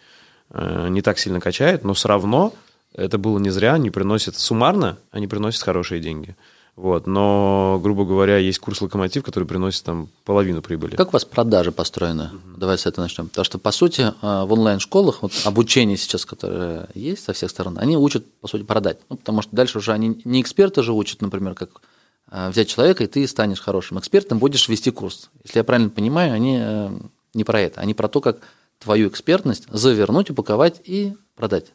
[0.50, 2.54] э, не так сильно качает, но все равно
[2.94, 6.36] это было не зря, они приносят суммарно, они приносят хорошие деньги.
[6.76, 10.94] Вот, но, грубо говоря, есть курс локомотив, который приносит там половину прибыли.
[10.94, 12.22] Как у вас продажи построены?
[12.22, 12.58] Mm-hmm.
[12.58, 13.28] Давай с этого начнем.
[13.28, 17.78] Потому что, по сути, а, в онлайн-школах вот, обучение сейчас, которое есть со всех сторон,
[17.78, 18.98] они учат, по сути, продать.
[19.08, 21.80] Ну, потому что дальше уже они не эксперты же учат, например, как
[22.28, 25.30] а, взять человека, и ты станешь хорошим экспертом, будешь вести курс.
[25.44, 26.90] Если я правильно понимаю, они э,
[27.32, 28.40] не про это, они про то, как
[28.80, 31.72] твою экспертность завернуть, упаковать и продать.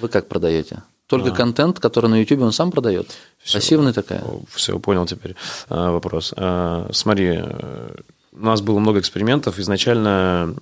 [0.00, 0.82] Вы как продаете?
[1.10, 1.32] Только а.
[1.32, 3.10] контент, который на YouTube он сам продает.
[3.42, 4.22] Все, Пассивный такая.
[4.54, 5.34] Все, понял теперь
[5.68, 6.32] а, вопрос.
[6.36, 7.94] А, смотри, э,
[8.32, 9.58] у нас было много экспериментов.
[9.58, 10.54] Изначально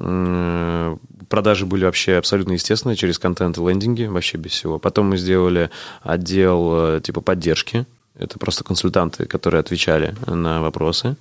[1.29, 4.79] продажи были вообще абсолютно естественные через контент и лендинги, вообще без всего.
[4.79, 5.69] Потом мы сделали
[6.03, 7.85] отдел э, типа поддержки
[8.19, 11.17] это просто консультанты, которые отвечали на вопросы.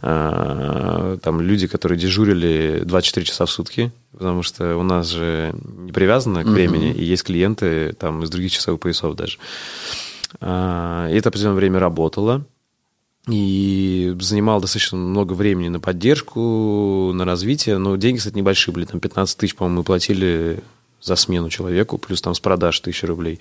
[0.00, 6.42] Там люди, которые дежурили 24 часа в сутки, потому что у нас же не привязано
[6.42, 6.98] к времени, uh-huh.
[6.98, 9.38] и есть клиенты там из других часовых поясов даже.
[10.40, 12.44] А, и это определенное время работало.
[13.28, 17.78] И занимал достаточно много времени на поддержку, на развитие.
[17.78, 18.84] Но деньги, кстати, небольшие были.
[18.84, 20.62] Там 15 тысяч, по-моему, мы платили
[21.02, 23.40] за смену человеку, плюс там с продаж тысячи рублей.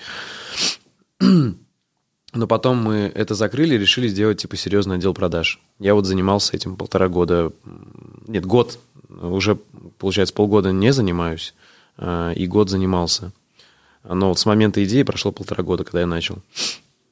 [2.36, 5.62] Но потом мы это закрыли и решили сделать, типа, серьезный отдел продаж.
[5.80, 7.54] Я вот занимался этим полтора года.
[8.28, 8.78] Нет, год.
[9.10, 9.58] Уже,
[9.98, 11.54] получается, полгода не занимаюсь.
[11.98, 13.32] А, и год занимался.
[14.04, 16.40] Но вот с момента идеи прошло полтора года, когда я начал.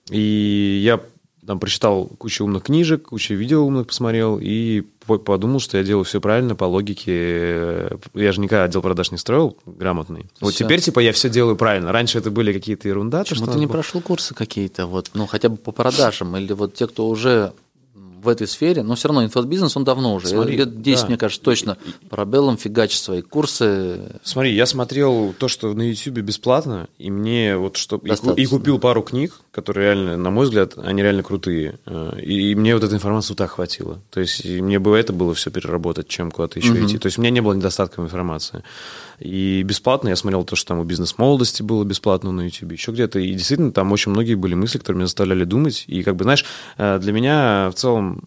[0.10, 1.00] И я
[1.46, 6.22] там прочитал кучу умных книжек, кучу видео умных посмотрел и подумал, что я делаю все
[6.22, 7.98] правильно по логике.
[8.14, 10.26] Я же никогда отдел продаж не строил грамотный.
[10.40, 11.92] Вот теперь, типа, я все делаю правильно.
[11.92, 13.24] Раньше это были какие-то ерунда.
[13.24, 16.88] Почему ты не прошел курсы какие-то, вот, ну, хотя бы по продажам, или вот те,
[16.88, 17.54] кто уже
[18.24, 21.08] в этой сфере, но все равно инфобизнес, он давно уже, Смотри, лет 10, да.
[21.08, 21.78] мне кажется, точно.
[22.10, 24.20] Парабеллум фигачит свои курсы.
[24.24, 27.98] Смотри, я смотрел то, что на YouTube бесплатно, и мне вот что...
[27.98, 28.42] Достаточно.
[28.42, 31.80] и купил пару книг, которые реально, на мой взгляд, они реально крутые.
[31.86, 34.00] Э, И, и мне вот этой информации так хватило.
[34.10, 36.98] То есть мне бы это было все переработать, чем куда-то еще идти.
[36.98, 38.64] То есть у меня не было недостатка информации.
[39.24, 43.20] И бесплатно я смотрел то, что там у бизнес-молодости было бесплатно на YouTube, еще где-то.
[43.20, 45.86] И действительно, там очень многие были мысли, которые меня заставляли думать.
[45.88, 46.44] И как бы, знаешь,
[46.78, 48.24] э, для меня в целом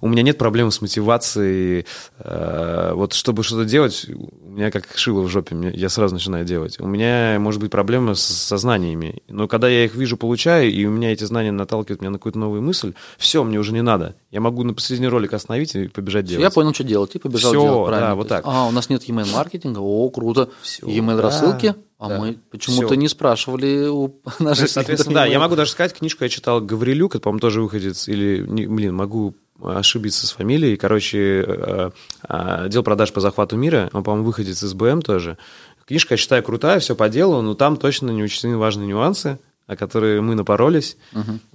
[0.00, 1.86] у меня нет проблем с мотивацией.
[2.18, 6.78] э, вот чтобы что-то делать, у меня как шило в жопе, я сразу начинаю делать.
[6.80, 9.22] У меня может быть проблема с, со знаниями.
[9.28, 12.38] Но когда я их вижу, получаю, и у меня эти знания наталкивают меня на какую-то
[12.38, 14.14] новую мысль, все, мне уже не надо.
[14.30, 16.42] Я могу на посредине ролика остановить и побежать делать.
[16.42, 18.08] Я понял, что делать, и побежал Всё, делать правильно.
[18.10, 18.44] да, вот так.
[18.46, 20.50] А, у нас нет e-mail маркетинга, о, круто.
[20.62, 22.18] Всё, E-mail да, рассылки, а да.
[22.18, 26.60] мы почему-то не спрашивали у наших соответственно, да, я могу даже сказать, книжку я читал
[26.60, 30.76] Гаврилюк, это, по-моему, тоже выходец, или, не- блин, могу ошибиться с фамилией.
[30.76, 31.90] Короче, э,
[32.28, 35.38] э, отдел продаж по захвату мира, он, по-моему, выходец из БМ тоже.
[35.86, 39.76] Книжка, я считаю, крутая, все по делу, но там точно не учтены важные нюансы, о
[39.76, 40.96] которые мы напоролись,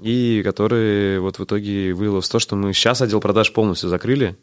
[0.02, 4.38] и которые вот в итоге вылилось в то, что мы сейчас отдел продаж полностью закрыли,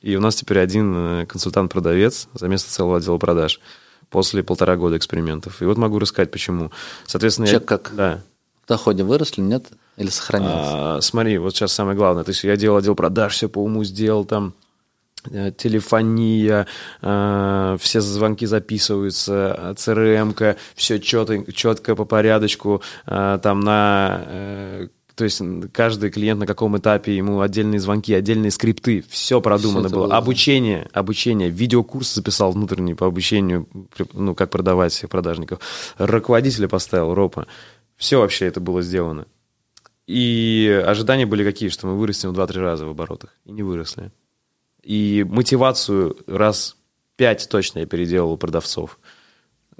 [0.00, 3.60] и у нас теперь один э, консультант-продавец за место целого отдела продаж
[4.10, 5.60] после полтора года экспериментов.
[5.60, 6.70] И вот могу рассказать, почему.
[7.06, 7.90] Соответственно, я- Чек как?
[7.94, 8.20] Да.
[8.68, 9.66] Доходе выросли, нет?
[9.96, 10.54] Или сохранилось?
[10.56, 12.22] А, смотри, вот сейчас самое главное.
[12.22, 14.54] То есть я делал отдел продаж, все по уму сделал, там
[15.30, 16.66] э, телефония,
[17.00, 24.22] э, все звонки записываются, CRM-ка, все четко, четко по порядочку, э, там на...
[24.26, 29.86] э, то есть каждый клиент на каком этапе, ему отдельные звонки, отдельные скрипты, все продумано
[29.86, 30.06] это было.
[30.06, 30.16] было.
[30.16, 33.66] Обучение, обучение, видеокурс записал внутренний по обучению,
[34.12, 35.58] ну, как продавать всех продажников.
[35.98, 37.48] Руководителя поставил, ропа.
[37.98, 39.26] Все вообще это было сделано.
[40.06, 43.34] И ожидания были какие, что мы вырастем в 2-3 раза в оборотах.
[43.44, 44.10] И не выросли.
[44.82, 46.76] И мотивацию раз
[47.16, 48.98] пять точно я переделал у продавцов.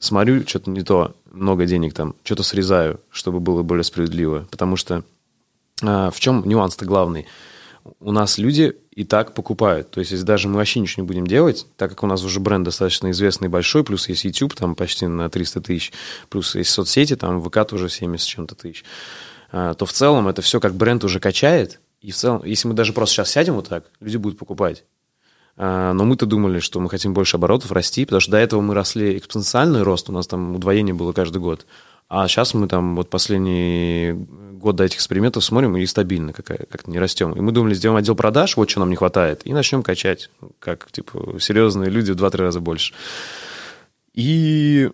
[0.00, 4.46] Смотрю, что-то не то, много денег там, что-то срезаю, чтобы было более справедливо.
[4.50, 5.04] Потому что
[5.83, 7.26] а, в чем нюанс-то главный?
[8.01, 9.90] У нас люди и так покупают.
[9.90, 12.40] То есть, если даже мы вообще ничего не будем делать, так как у нас уже
[12.40, 15.92] бренд достаточно известный большой, плюс есть YouTube там почти на 300 тысяч,
[16.29, 18.85] плюс есть соцсети, там ВК тоже 70 с чем-то тысяч,
[19.53, 21.81] а, то в целом это все как бренд уже качает.
[22.01, 24.85] И в целом, если мы даже просто сейчас сядем вот так, люди будут покупать.
[25.57, 28.74] А, Но мы-то думали, что мы хотим больше оборотов расти, потому что до этого мы
[28.74, 31.66] росли экспоненциальный рост, у нас там удвоение было каждый год.
[32.09, 36.99] А сейчас мы там вот последний год до этих экспериментов смотрим и стабильно как-то не
[36.99, 37.33] растем.
[37.33, 40.90] И мы думали, сделаем отдел продаж, вот что нам не хватает, и начнем качать, как
[40.90, 42.94] типа серьезные люди в 2-3 раза больше.
[44.14, 44.90] И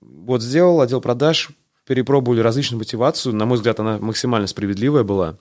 [0.00, 1.50] вот сделал отдел продаж,
[1.86, 3.34] перепробовали различную мотивацию.
[3.34, 5.36] На мой взгляд, она максимально справедливая была.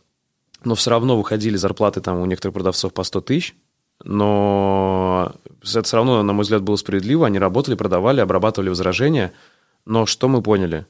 [0.66, 3.56] Но все равно выходили зарплаты там у некоторых продавцов по 100 тысяч.
[4.04, 7.28] Но это все равно, на мой взгляд, было справедливо.
[7.28, 9.32] Они работали, продавали, обрабатывали возражения.
[9.86, 10.86] Но что мы поняли?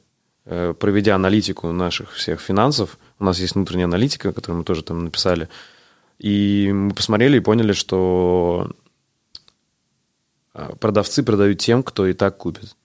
[0.45, 5.05] Э, Проведя аналитику наших всех финансов, у нас есть внутренняя аналитика, которую мы тоже там
[5.05, 5.47] написали,
[6.19, 8.71] и мы посмотрели и поняли, что
[10.53, 12.75] а, продавцы продают тем, кто и так купит.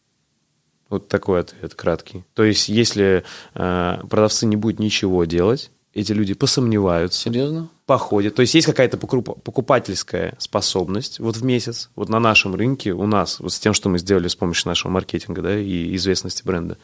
[0.88, 2.25] Вот такой ответ краткий.
[2.35, 3.23] То есть, если
[3.55, 7.68] э, продавцы не будут ничего делать, эти люди посомневаются, Серьезно?
[7.85, 8.35] походят.
[8.35, 13.07] То есть есть какая-то покуп- покупательская способность вот в месяц, вот на нашем рынке, у
[13.07, 16.79] нас, вот с тем, что мы сделали с помощью нашего маркетинга да, и известности бренда.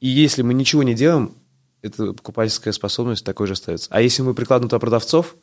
[0.00, 1.34] И если мы ничего не делаем,
[1.82, 3.88] эта покупательская способность такой же остается.
[3.90, 5.36] А если мы прикладываем туда продавцов,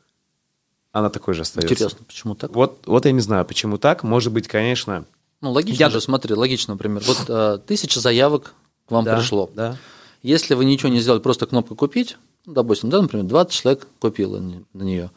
[0.91, 1.73] она такой же остается.
[1.73, 2.53] Интересно, почему так?
[2.53, 4.03] Вот, вот я не знаю, почему так.
[4.03, 5.05] Может быть, конечно...
[5.39, 7.03] Ну, логично Я- же, смотри, логично, например.
[7.05, 8.53] Вот э, тысяча заявок
[8.87, 9.49] к вам да, пришло.
[9.55, 9.77] Да.
[10.21, 14.39] Если вы ничего не сделали, просто кнопку «Купить», ну, допустим, да, например, 20 человек купило
[14.39, 15.11] на нее.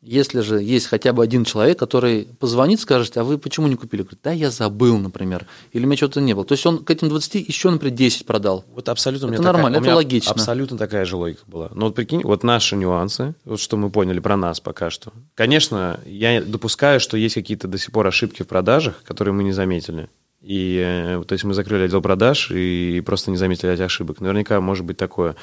[0.00, 4.02] Если же есть хотя бы один человек, который позвонит, скажет, а вы почему не купили?
[4.02, 6.44] Говорит, да, я забыл, например, или у меня что-то не было.
[6.44, 8.64] То есть он к этим 20 еще, например, 10 продал.
[8.72, 10.32] Вот абсолютно у Это меня нормально, такая, у это меня логично.
[10.32, 11.70] Абсолютно такая же логика была.
[11.74, 15.12] Но вот прикинь, вот наши нюансы, вот что мы поняли про нас пока что.
[15.34, 19.52] Конечно, я допускаю, что есть какие-то до сих пор ошибки в продажах, которые мы не
[19.52, 20.08] заметили.
[20.40, 24.20] И э, то есть мы закрыли отдел продаж и просто не заметили этих ошибок.
[24.20, 25.34] Наверняка может быть такое.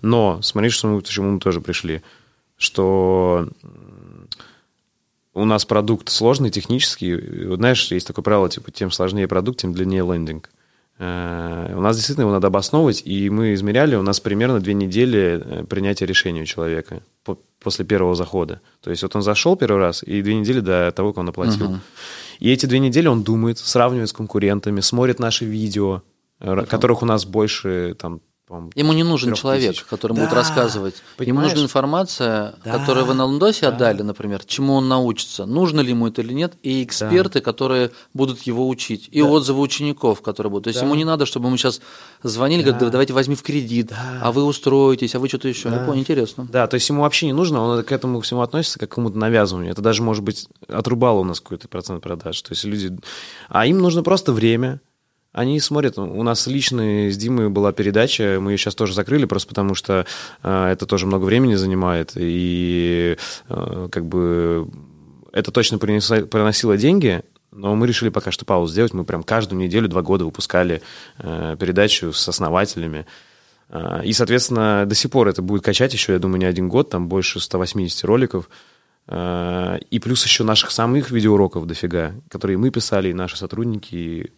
[0.00, 2.02] Но смотри, что мы, к чему мы тоже пришли.
[2.56, 3.48] Что
[5.34, 7.46] у нас продукт сложный технический.
[7.46, 10.50] Вот знаешь, есть такое правило, типа, тем сложнее продукт, тем длиннее лендинг.
[10.98, 15.42] Э, У нас действительно его надо обосновывать, и мы измеряли, у нас примерно две недели
[15.44, 18.60] э, принятия решения у человека по- после первого захода.
[18.80, 21.78] То есть вот он зашел первый раз, и две недели до того, как он оплатил.
[22.38, 26.02] И эти две недели он думает, сравнивает с конкурентами, смотрит наши видео,
[26.40, 28.20] э, которых у нас больше там
[28.74, 29.84] Ему не нужен человек, тысяч.
[29.84, 30.96] который да, будет рассказывать.
[31.16, 31.50] Понимаешь?
[31.50, 33.68] Ему нужна информация, да, которую вы на Лундосе да.
[33.68, 37.44] отдали, например, чему он научится, нужно ли ему это или нет, и эксперты, да.
[37.44, 39.28] которые будут его учить, и да.
[39.28, 40.64] отзывы учеников, которые будут.
[40.64, 40.86] То есть да.
[40.86, 41.80] ему не надо, чтобы мы сейчас
[42.22, 42.72] звонили, да.
[42.72, 44.20] говорят, давайте возьми в кредит, да.
[44.22, 45.70] а вы устроитесь, а вы что-то еще.
[45.70, 45.80] Да.
[45.80, 46.46] Я понял, интересно.
[46.50, 49.18] Да, то есть ему вообще не нужно, он к этому всему относится как к какому-то
[49.18, 49.72] навязыванию.
[49.72, 52.40] Это даже, может быть, отрубало у нас какой-то процент продаж.
[52.42, 52.96] То есть люди...
[53.48, 54.80] А им нужно просто время,
[55.34, 55.98] они смотрят.
[55.98, 60.06] У нас личная с Димой была передача, мы ее сейчас тоже закрыли, просто потому что
[60.42, 63.16] э, это тоже много времени занимает, и
[63.48, 64.68] э, как бы
[65.32, 68.94] это точно принесло, приносило деньги, но мы решили пока что паузу сделать.
[68.94, 70.82] Мы прям каждую неделю, два года выпускали
[71.18, 73.04] э, передачу с основателями.
[73.68, 76.90] Э, и, соответственно, до сих пор это будет качать еще, я думаю, не один год,
[76.90, 78.48] там больше 180 роликов.
[79.08, 84.32] Э, и плюс еще наших самых видеоуроков дофига, которые мы писали, и наши сотрудники,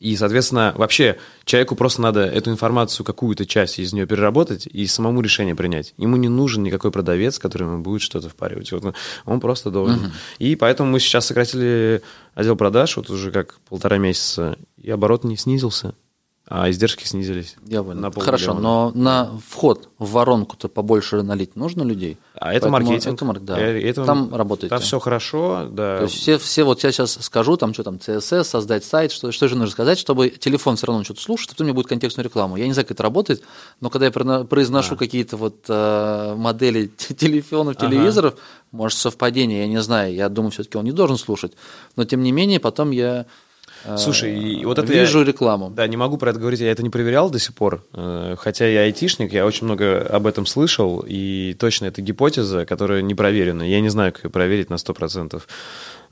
[0.00, 5.20] и, соответственно, вообще человеку просто надо эту информацию, какую-то часть из нее переработать и самому
[5.20, 5.94] решение принять.
[5.96, 8.70] Ему не нужен никакой продавец, который ему будет что-то впаривать.
[8.70, 8.94] Вот
[9.24, 9.98] он просто должен.
[9.98, 10.12] Угу.
[10.38, 12.02] И поэтому мы сейчас сократили
[12.34, 15.94] отдел продаж, вот уже как полтора месяца, и оборот не снизился
[16.50, 17.56] а издержки снизились.
[17.66, 18.00] Я понял.
[18.00, 22.16] На Хорошо, но на вход в воронку-то побольше налить нужно людей?
[22.34, 23.14] А это Поэтому маркетинг.
[23.16, 23.58] Это, марк, да.
[23.58, 24.70] это, там работает.
[24.70, 25.98] Там все хорошо, да.
[25.98, 29.30] То есть все, все вот я сейчас скажу, там что там, CSS, создать сайт, что,
[29.30, 32.24] что же нужно сказать, чтобы телефон все равно что-то слушает, а потом мне будет контекстную
[32.24, 32.56] рекламу.
[32.56, 33.42] Я не знаю, как это работает,
[33.80, 34.96] но когда я произношу а.
[34.96, 38.42] какие-то вот э, модели телефонов, телевизоров, ага.
[38.72, 41.52] может совпадение, я не знаю, я думаю, все-таки он не должен слушать,
[41.96, 43.26] но тем не менее потом я
[43.96, 45.70] Слушай, и вот это вижу я, рекламу.
[45.70, 47.84] Да, не могу про это говорить, я это не проверял до сих пор.
[47.92, 53.02] Э, хотя я айтишник, я очень много об этом слышал, и точно это гипотеза, которая
[53.02, 53.62] не проверена.
[53.62, 55.42] Я не знаю, как ее проверить на 100%.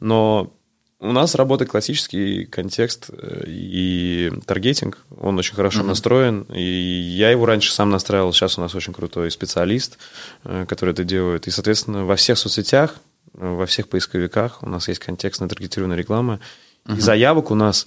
[0.01, 0.53] Но
[0.99, 4.99] у нас работает классический контекст э, и таргетинг.
[5.21, 5.87] Он очень хорошо uh-huh.
[5.87, 6.43] настроен.
[6.55, 8.33] И я его раньше сам настраивал.
[8.33, 9.99] Сейчас у нас очень крутой специалист,
[10.45, 11.47] э, который это делает.
[11.47, 12.97] И, соответственно, во всех соцсетях,
[13.35, 16.41] во всех поисковиках у нас есть контекстная таргетированная реклама.
[16.87, 16.97] Uh-huh.
[16.97, 17.87] И заявок у нас,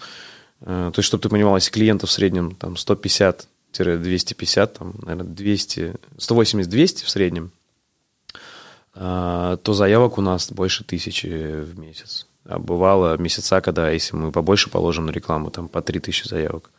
[0.61, 5.95] э, то есть, чтобы ты понимал, если клиентов в среднем там 150-250, там, наверное, 200,
[6.17, 7.51] 180-200 в среднем,
[8.95, 12.27] э, то заявок у нас больше тысячи в месяц.
[12.45, 16.71] А бывало месяца, когда, если мы побольше положим на рекламу, там по 3000 заявок.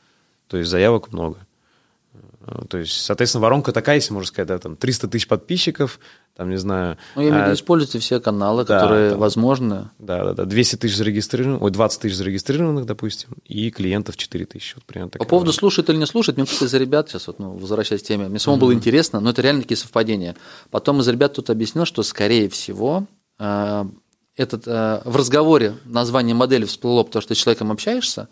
[0.48, 1.38] То есть заявок много.
[2.40, 6.00] Э, то есть, соответственно, воронка такая, если можно сказать, да, там 300 тысяч подписчиков,
[6.36, 6.96] там, не знаю...
[7.16, 9.90] Ну, я имею в виду, а, используйте все каналы, да, которые там, возможны.
[9.98, 14.74] Да, да, да, 200 тысяч зарегистрированных, ой, 20 тысяч зарегистрированных, допустим, и клиентов 4 тысячи.
[14.74, 17.52] Вот примерно По поводу слушает или не слушает, мне кто-то из ребят, сейчас вот, ну,
[17.52, 18.60] возвращаясь к теме, мне самому mm-hmm.
[18.60, 20.34] было интересно, но это реально такие совпадения.
[20.70, 23.06] Потом из ребят тут объяснил, что, скорее всего,
[23.38, 23.84] э,
[24.36, 28.28] этот, э, в разговоре название модели всплыло, потому что ты с человеком общаешься,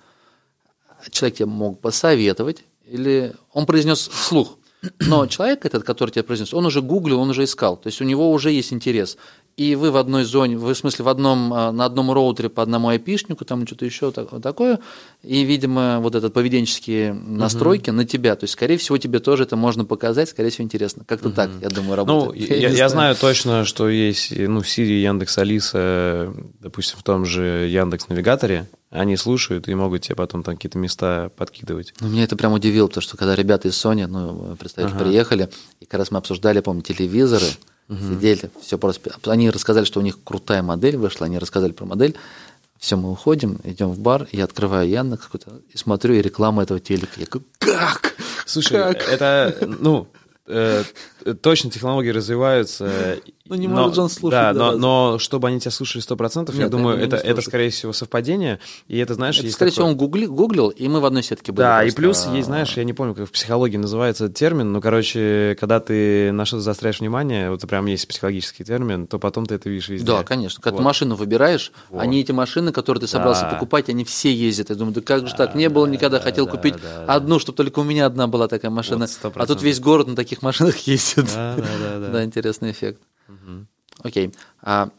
[1.11, 4.59] человек тебе мог посоветовать, или он произнес вслух.
[5.01, 7.77] Но человек этот, который тебе произнес, он уже гуглил, он уже искал.
[7.77, 9.17] То есть у него уже есть интерес.
[9.59, 12.63] И вы в одной зоне, вы, в смысле, в одном, а, на одном роутере по
[12.63, 14.79] одному айпишнику, там что-то еще такое,
[15.25, 17.95] и, видимо, вот этот поведенческие настройки uh-huh.
[17.95, 18.37] на тебя.
[18.37, 21.03] То есть, скорее всего, тебе тоже это можно показать, скорее всего, интересно.
[21.05, 21.35] Как-то uh-huh.
[21.35, 22.41] так, я думаю, работает.
[22.41, 27.25] Ну, я, я, я знаю точно, что есть, ну, Siri, Яндекс, Алиса, допустим, в том
[27.25, 31.95] же Яндекс Навигаторе, они слушают и могут тебе потом там какие-то места подкидывать.
[31.99, 35.05] Ну, меня это прям удивило, потому что когда ребята из Sony, ну, представляешь, ага.
[35.05, 35.49] приехали,
[35.81, 37.47] и как раз мы обсуждали, помню, телевизоры,
[37.89, 37.99] угу.
[37.99, 39.11] сидели, все просто...
[39.27, 42.17] Они рассказали, что у них крутая модель вышла, они рассказали про модель,
[42.79, 46.79] все, мы уходим, идем в бар, я открываю Яндекс какой-то и смотрю, и реклама этого
[46.79, 47.19] телека.
[47.19, 48.15] Я говорю, как?
[48.47, 49.09] Слушай, как?
[49.09, 50.07] это, ну,
[50.49, 50.83] э,
[51.41, 53.19] точно технологии развиваются.
[53.49, 54.39] Ну, не может же он слушать.
[54.39, 57.93] Да, но, но чтобы они тебя слушали 100%, Нет, я думаю, это, это, скорее всего,
[57.93, 58.61] совпадение.
[58.89, 59.73] И это, знаешь, это, скорее такое...
[59.73, 61.65] всего, он гугли, гуглил, и мы в одной сетке были.
[61.65, 61.89] Да, просто...
[61.89, 65.57] и плюс есть, знаешь, я не помню, как в психологии называется этот термин, но, короче,
[65.59, 69.71] когда ты на что-то заостряешь внимание, вот прям есть психологический термин, то потом ты это
[69.71, 70.07] видишь везде.
[70.07, 70.61] Да, конечно.
[70.61, 70.83] Когда вот.
[70.83, 72.03] ты машину выбираешь, вот.
[72.03, 73.51] они эти машины, которые ты собрался да.
[73.51, 74.69] покупать, они все ездят.
[74.69, 75.55] Я думаю, да как же так?
[75.55, 76.75] Не было никогда, хотел купить
[77.07, 79.07] одну, чтобы только у меня одна была такая машина.
[79.23, 81.27] А тут весь город на таких машинах ездит.
[81.35, 81.99] Да, да, да.
[81.99, 83.03] Да, да интересный эффект.
[83.29, 83.67] Угу.
[84.03, 84.33] Окей.
[84.63, 84.91] А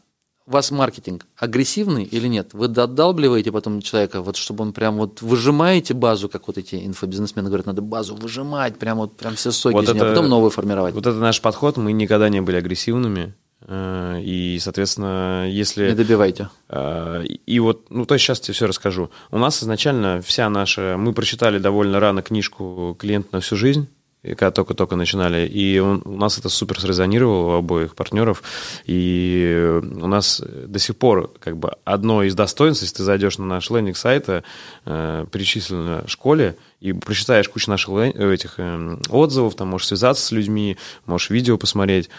[0.46, 2.54] у вас маркетинг агрессивный или нет?
[2.54, 7.48] Вы додалбливаете потом человека, вот чтобы он прям вот выжимаете базу, как вот эти инфобизнесмены
[7.48, 10.50] говорят, надо базу выжимать, прям вот прям все соки вот из нее, а потом новую
[10.50, 10.94] формировать.
[10.94, 13.34] Вот это наш подход, мы никогда не были агрессивными.
[13.62, 15.90] Э, и, соответственно, если...
[15.90, 16.48] Не добивайте.
[16.68, 19.10] Э, и вот, ну, то есть сейчас тебе все расскажу.
[19.30, 20.96] У нас изначально вся наша...
[20.98, 23.88] Мы прочитали довольно рано книжку «Клиент на всю жизнь»,
[24.22, 25.46] когда только-только начинали.
[25.46, 28.42] И он, у нас это супер срезонировало у обоих партнеров.
[28.84, 33.46] И у нас до сих пор как бы одно из достоинств, если ты зайдешь на
[33.46, 34.44] наш лендинг сайта,
[34.84, 40.76] э, перечислено школе, и прочитаешь кучу наших этих э, отзывов, там можешь связаться с людьми,
[41.06, 42.10] можешь видео посмотреть.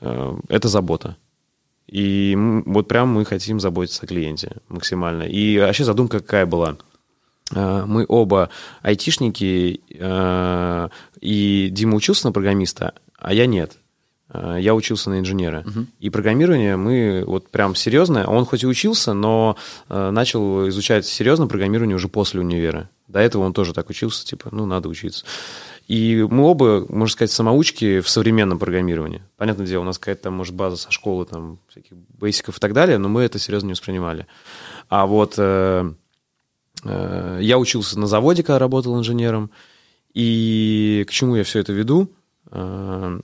[0.00, 1.16] Э, это забота.
[1.88, 2.36] И
[2.66, 5.22] вот прям мы хотим заботиться о клиенте максимально.
[5.22, 6.87] И вообще задумка какая была– Э,
[7.52, 8.50] мы оба
[8.82, 10.88] айтишники, э,
[11.20, 13.78] и Дима учился на программиста, а я нет.
[14.30, 15.64] Э, я учился на инженера.
[15.66, 15.86] Uh-huh.
[16.00, 19.56] И программирование мы вот прям серьезно, он хоть и учился, но
[19.88, 22.90] начал изучать серьезно программирование уже после универа.
[23.06, 25.24] До этого он тоже так учился, типа, ну, надо учиться.
[25.86, 29.22] И мы оба, можно сказать, самоучки в современном программировании.
[29.38, 32.74] Понятное дело, у нас какая-то там, может, база со школы, там, всяких бейсиков и так
[32.74, 34.26] далее, но мы это серьезно не воспринимали.
[34.90, 35.90] А вот Э,
[36.84, 39.50] я учился на заводе, когда работал инженером.
[40.14, 42.10] И к чему я все это веду?
[42.50, 43.20] Э,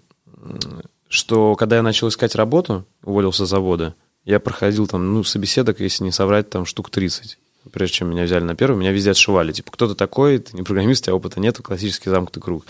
[1.08, 3.94] что когда я начал искать работу, уволился с завода,
[4.24, 7.38] я проходил там, ну, собеседок, если не соврать, там штук 30.
[7.72, 9.52] Прежде чем меня взяли на первый, меня везде отшивали.
[9.52, 12.66] Типа, кто ты такой, ты не программист, у тебя опыта нет, классический замкнутый круг.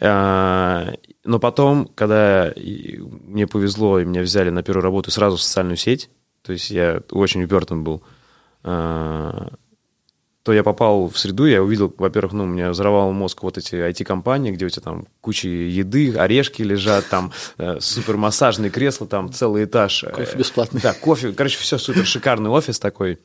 [0.00, 0.94] Э,
[1.24, 6.08] но потом, когда мне повезло, и меня взяли на первую работу сразу в социальную сеть,
[6.42, 8.02] то есть я очень упертым был,
[10.46, 13.74] то я попал в среду, я увидел, во-первых, ну, у меня взорвал мозг вот эти
[13.74, 19.64] IT-компании, где у тебя там куча еды, орешки лежат, там э, супермассажные кресла, там целый
[19.64, 20.04] этаж.
[20.04, 20.80] Э, кофе бесплатный.
[20.80, 23.18] Да, кофе, короче, все супер шикарный офис такой.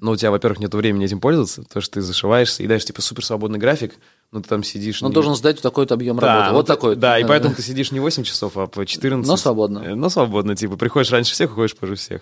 [0.00, 3.02] Но у тебя, во-первых, нет времени этим пользоваться, потому что ты зашиваешься, и дальше, типа,
[3.02, 3.94] супер свободный график,
[4.30, 5.02] ну, ты там сидишь...
[5.02, 5.14] Он не...
[5.14, 6.94] должен сдать такой-то объем да, работы, вот ну, такой.
[6.94, 9.28] Да, и поэтому ты сидишь не 8 часов, а по 14.
[9.28, 9.80] Но свободно.
[9.80, 12.20] Э, но свободно, типа, приходишь раньше всех, уходишь позже всех.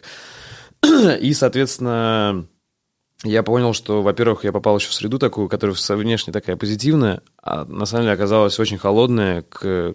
[1.20, 2.46] И, соответственно,
[3.24, 7.64] я понял, что, во-первых, я попал еще в среду такую, которая внешне такая позитивная, а
[7.64, 9.94] на самом деле оказалась очень холодная к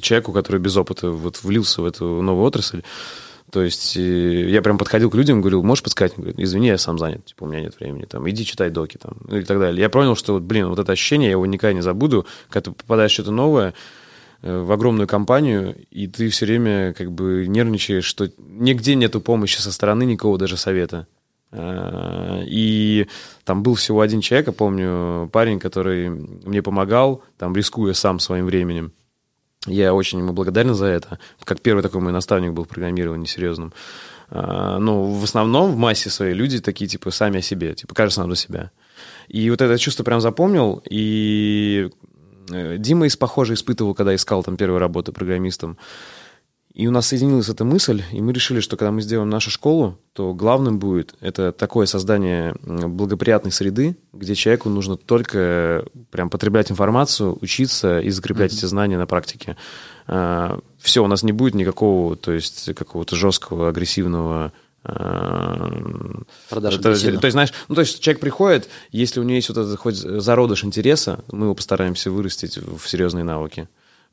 [0.00, 2.82] человеку, который без опыта вот влился в эту новую отрасль.
[3.50, 6.12] То есть э, я прям подходил к людям, говорил, можешь подсказать?
[6.16, 8.98] Он говорит, извини, я сам занят, типа, у меня нет времени, там, иди читай доки,
[8.98, 9.80] там, ну и так далее.
[9.80, 12.76] Я понял, что, вот, блин, вот это ощущение, я его никогда не забуду, когда ты
[12.76, 13.72] попадаешь в что-то новое,
[14.42, 19.58] э, в огромную компанию, и ты все время как бы нервничаешь, что нигде нету помощи
[19.60, 21.06] со стороны, никого даже совета.
[21.50, 23.06] Э, и
[23.44, 28.46] там был всего один человек, я помню, парень, который мне помогал, там, рискуя сам своим
[28.46, 28.92] временем.
[29.66, 31.18] Я очень ему благодарен за это.
[31.44, 33.72] Как первый такой мой наставник был в программировании серьезным.
[34.30, 38.20] Э, но в основном в массе своей люди такие, типа, сами о себе, типа, кажется,
[38.20, 38.70] нам за себя.
[39.28, 41.90] И вот это чувство прям запомнил, и
[42.50, 45.78] э, Дима из похоже испытывал, когда искал там первую работу программистом.
[46.78, 49.98] И у нас соединилась эта мысль, и мы решили, что когда мы сделаем нашу школу,
[50.12, 57.36] то главным будет это такое создание благоприятной среды, где человеку нужно только прям потреблять информацию,
[57.40, 58.58] учиться и закреплять mm-hmm.
[58.58, 59.56] эти знания на практике.
[60.06, 64.52] А, Все, у нас не будет никакого, то есть какого-то жесткого, агрессивного
[64.84, 69.48] а, Продаж то, то есть, знаешь, ну, то есть человек приходит, если у него есть
[69.48, 73.68] вот этот хоть зародыш интереса, мы его постараемся вырастить в серьезные навыки.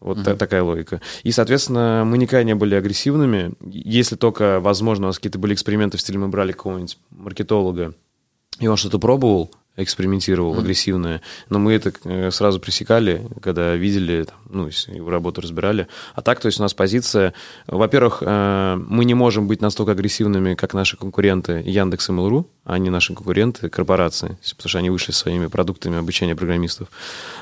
[0.06, 0.38] Вот uh-huh.
[0.38, 1.02] такая логика.
[1.24, 3.54] И, соответственно, мы никогда не были агрессивными.
[3.66, 7.96] Если только, возможно, у нас какие-то были эксперименты в стиле, мы брали какого-нибудь маркетолога,
[8.60, 10.60] и он что-то пробовал, экспериментировал mm.
[10.60, 15.88] агрессивное, но мы это э, сразу пресекали, когда видели, ну, его работу разбирали.
[16.14, 17.34] А так, то есть у нас позиция,
[17.66, 22.78] во-первых, э, мы не можем быть настолько агрессивными, как наши конкуренты Яндекс и Mail.ru, а
[22.78, 26.90] не наши конкуренты, корпорации, потому что они вышли своими продуктами обучения программистов,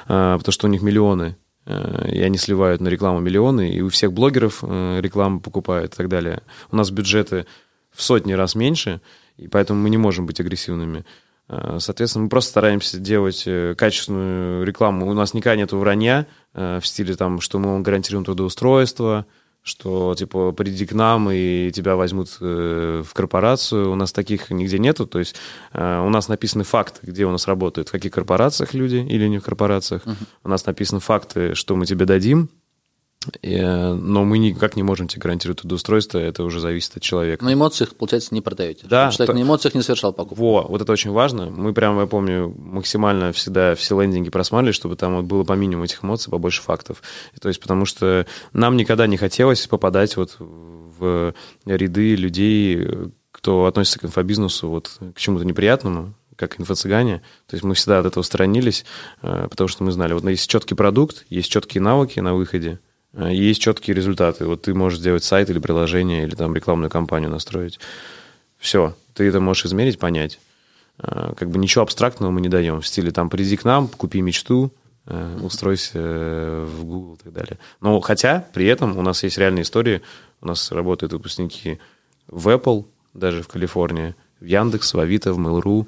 [0.07, 1.35] э, потому что у них миллионы
[1.65, 6.09] и они сливают на рекламу миллионы, и у всех блогеров э, рекламу покупают и так
[6.09, 6.41] далее.
[6.71, 7.45] У нас бюджеты
[7.91, 9.01] в сотни раз меньше,
[9.37, 11.05] и поэтому мы не можем быть агрессивными.
[11.47, 13.47] Э, соответственно, мы просто стараемся делать
[13.77, 15.09] качественную рекламу.
[15.09, 19.25] У нас никогда нет вранья в стиле, там, что мы вам гарантируем трудоустройство,
[19.63, 23.91] что, типа, приди к нам, и тебя возьмут э, в корпорацию.
[23.91, 25.07] У нас таких нигде нету.
[25.07, 25.35] То есть
[25.71, 29.39] э, у нас написаны факты, где у нас работают, в каких корпорациях люди или не
[29.39, 30.05] в корпорациях.
[30.05, 30.27] Uh-huh.
[30.43, 32.49] У нас написаны факты, что мы тебе дадим,
[33.41, 37.43] но мы никак не можем тебе гарантировать трудоустройство, это уже зависит от человека.
[37.43, 38.85] На эмоциях, получается, не продаете.
[38.87, 39.11] Да.
[39.11, 39.39] Человек то...
[39.39, 40.43] на эмоциях не совершал покупку.
[40.43, 41.49] Во, вот это очень важно.
[41.49, 45.85] Мы прямо, я помню, максимально всегда все лендинги просматривали, чтобы там вот было по минимуму
[45.85, 47.01] этих эмоций, побольше фактов.
[47.39, 51.33] То есть потому что нам никогда не хотелось попадать вот в
[51.65, 52.87] ряды людей,
[53.31, 57.21] кто относится к инфобизнесу вот к чему-то неприятному, как инфо-цыгане.
[57.47, 58.85] То есть мы всегда от этого сторонились,
[59.21, 62.92] э, потому что мы знали, вот есть четкий продукт, есть четкие навыки на выходе, Э,
[63.15, 64.45] есть четкие результаты.
[64.45, 67.79] Вот ты можешь сделать сайт или приложение, или там рекламную кампанию настроить.
[68.57, 70.39] Все, ты это можешь измерить, понять.
[70.99, 72.81] Э, как бы ничего абстрактного мы не даем.
[72.81, 74.71] В стиле там приди к нам, купи мечту,
[75.05, 77.59] э, устройся в Google и так далее.
[77.81, 80.01] Но хотя при этом у нас есть реальные истории.
[80.41, 81.79] У нас работают выпускники
[82.27, 85.87] в Apple, даже в Калифорнии, в Яндекс, в Авито, в Mail.ru,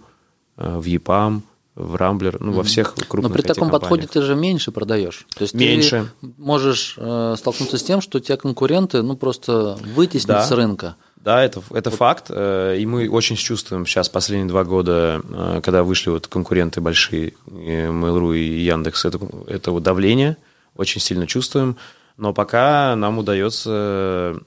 [0.58, 1.42] в EPAM,
[1.76, 5.26] в Рамблер, ну, во всех крупных Но при таком подходе ты же меньше продаешь.
[5.36, 6.10] То есть меньше.
[6.22, 10.44] ты можешь э, столкнуться с тем, что у тебя конкуренты ну, просто вытеснят да.
[10.46, 10.96] с рынка.
[11.18, 12.00] Да, это, это вот.
[12.00, 16.80] факт, э, и мы очень чувствуем сейчас последние два года, э, когда вышли вот конкуренты
[16.80, 20.38] большие, Mail.ru и Яндекс, это, это вот давление,
[20.76, 21.78] очень сильно чувствуем,
[22.16, 24.40] но пока нам удается,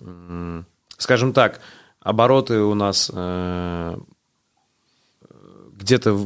[0.96, 1.60] скажем так,
[2.00, 3.98] обороты у нас э,
[5.78, 6.18] где-то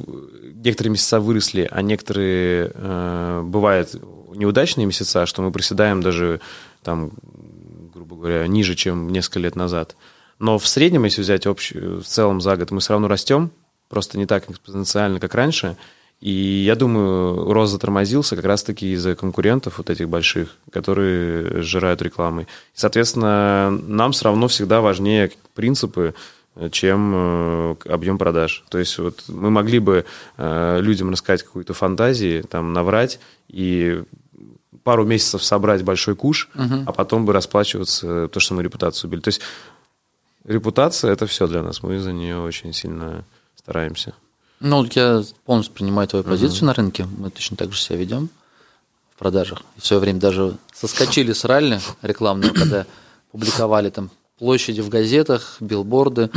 [0.64, 3.94] некоторые месяца выросли, а некоторые э, бывают
[4.34, 6.40] неудачные месяца, что мы приседаем даже
[6.82, 7.12] там,
[7.94, 9.96] грубо говоря, ниже, чем несколько лет назад.
[10.38, 13.50] Но в среднем, если взять общий, в целом за год, мы все равно растем,
[13.88, 15.76] просто не так экспоненциально, как раньше.
[16.20, 22.46] И я думаю, рост затормозился как раз-таки из-за конкурентов вот этих больших, которые сжирают рекламой.
[22.74, 26.14] Соответственно, нам все равно всегда важнее принципы,
[26.70, 28.64] чем э, объем продаж.
[28.68, 30.04] То есть вот мы могли бы
[30.36, 34.02] э, людям рассказать какую-то фантазию, там, наврать и
[34.84, 36.84] пару месяцев собрать большой куш, угу.
[36.86, 39.20] а потом бы расплачиваться то, что мы репутацию убили.
[39.20, 39.40] То есть
[40.44, 41.82] репутация– это все для нас.
[41.82, 43.24] Мы за нее очень сильно
[43.56, 44.14] стараемся.
[44.60, 46.66] Ну, я полностью принимаю твою позицию угу.
[46.66, 47.06] на рынке.
[47.18, 48.28] Мы точно так же себя ведем
[49.14, 49.62] в продажах.
[49.76, 52.86] В свое время даже соскочили с ралли рекламного, когда
[53.30, 54.10] публиковали там
[54.42, 56.28] площади в газетах, билборды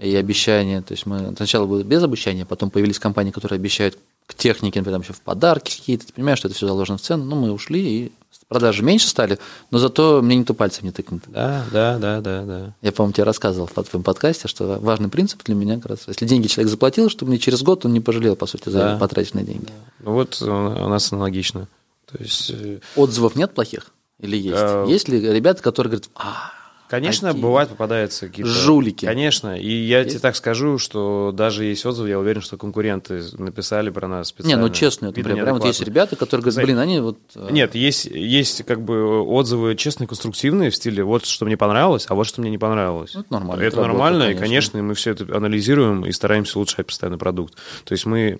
[0.00, 0.82] и обещания.
[0.82, 3.96] То есть мы сначала было без обещания, потом появились компании, которые обещают
[4.26, 6.08] к технике, например, там еще в подарки какие-то.
[6.08, 7.22] Ты понимаешь, что это все заложено в цену.
[7.22, 8.12] Ну, мы ушли, и
[8.48, 9.38] продажи меньше стали,
[9.70, 11.22] но зато мне никто пальцем не тыкнет.
[11.28, 12.74] Да, да, да, да, да.
[12.82, 16.26] Я, по-моему, тебе рассказывал в твоем подкасте, что важный принцип для меня как раз, если
[16.26, 18.96] деньги человек заплатил, чтобы мне через год он не пожалел, по сути, за да.
[18.96, 19.68] потраченные деньги.
[20.00, 21.68] Ну вот у нас аналогично.
[22.10, 22.50] То есть...
[22.50, 23.92] Э, Отзывов нет плохих?
[24.18, 24.58] Или есть?
[24.60, 24.84] А...
[24.84, 26.50] Есть ли ребята, которые говорят, а,
[26.92, 27.42] Конечно, Какие?
[27.42, 28.52] бывает попадаются какие-то...
[28.52, 29.06] Жулики.
[29.06, 29.58] Конечно.
[29.58, 30.10] И я есть?
[30.10, 34.56] тебе так скажу, что даже есть отзывы, я уверен, что конкуренты написали про нас специально.
[34.56, 37.18] Не, ну честно, например, прям вот есть ребята, которые говорят, блин, они вот...
[37.34, 42.04] Э, Нет, есть, есть как бы отзывы честные, конструктивные в стиле вот что мне понравилось,
[42.10, 43.16] а вот что мне не понравилось.
[43.16, 43.62] Это нормально.
[43.62, 47.54] Это, это нормально, работа, и, конечно, мы все это анализируем и стараемся улучшать постоянно продукт.
[47.84, 48.38] То есть мы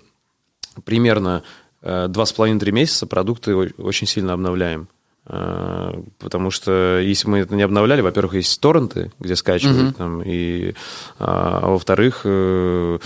[0.84, 1.42] примерно
[1.80, 4.88] э, два с половиной-три месяца продукты очень сильно обновляем.
[5.24, 9.98] А, потому что если мы это не обновляли, во-первых, есть торренты, где скачивают, uh-huh.
[9.98, 10.74] там, и,
[11.18, 12.98] а, а во-вторых, э,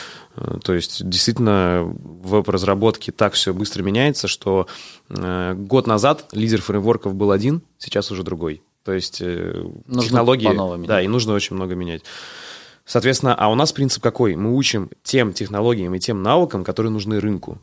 [0.62, 4.66] то есть действительно в разработке так все быстро меняется, что
[5.10, 8.62] э, год назад лидер фреймворков был один, сейчас уже другой.
[8.84, 10.86] То есть э, нужно технологии...
[10.86, 12.02] Да, и нужно очень много менять.
[12.86, 14.36] Соответственно, а у нас принцип какой?
[14.36, 17.58] Мы учим тем технологиям и тем навыкам, которые нужны рынку.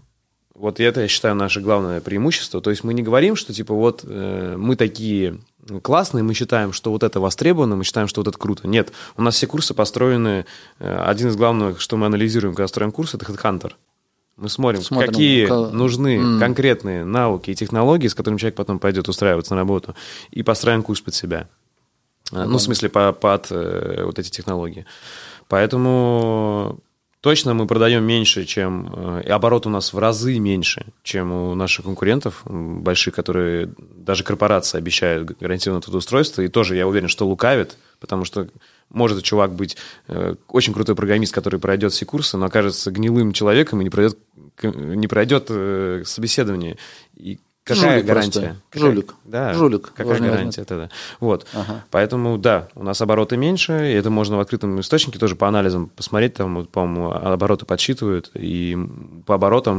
[0.56, 2.62] Вот это, я считаю, наше главное преимущество.
[2.62, 5.40] То есть мы не говорим, что типа вот э, мы такие
[5.82, 8.68] классные, мы считаем, что вот это востребовано, мы считаем, что вот это круто.
[8.68, 10.46] Нет, у нас все курсы построены,
[10.80, 13.74] э, один из главных, что мы анализируем, когда строим курс, это HeadHunter.
[14.36, 15.72] Мы смотрим, смотрим какие как...
[15.74, 16.40] нужны mm.
[16.40, 19.96] конкретные науки и технологии, с которыми человек потом пойдет устраиваться на работу,
[20.32, 21.48] и построим курс под себя.
[22.32, 22.46] Mm.
[22.46, 24.86] Ну, в смысле, по, под э, вот эти технологии.
[25.48, 26.80] Поэтому
[27.24, 28.94] Точно мы продаем меньше, чем...
[28.94, 34.26] Э, и оборот у нас в разы меньше, чем у наших конкурентов больших, которые даже
[34.26, 36.42] корпорации обещают гарантированное трудоустройство.
[36.42, 38.50] И тоже я уверен, что лукавит, потому что
[38.90, 39.78] может чувак быть
[40.10, 44.18] э, очень крутой программист, который пройдет все курсы, но окажется гнилым человеком и не пройдет,
[44.62, 46.76] не пройдет э, собеседование.
[47.16, 48.56] И Какая Жулик гарантия?
[48.70, 49.16] Какая, Жулик.
[49.24, 49.54] Да.
[49.54, 49.94] Жулик.
[49.94, 50.90] Какая гарантия тогда?
[51.22, 51.48] Вот.
[51.54, 51.86] Ага.
[51.92, 55.88] Поэтому, да, у нас обороты меньше, и это можно в открытом источнике тоже по анализам
[55.88, 58.78] посмотреть, там, по-моему, обороты подсчитывают, и
[59.26, 59.78] по оборотам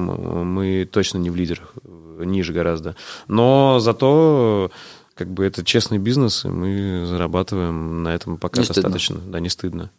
[0.55, 2.97] мы точно не в лидерах, ниже гораздо.
[3.29, 4.71] Но зато
[5.15, 9.17] как бы это честный бизнес, и мы зарабатываем на этом пока не достаточно.
[9.17, 9.33] Стыдно.
[9.33, 9.91] Да, не стыдно.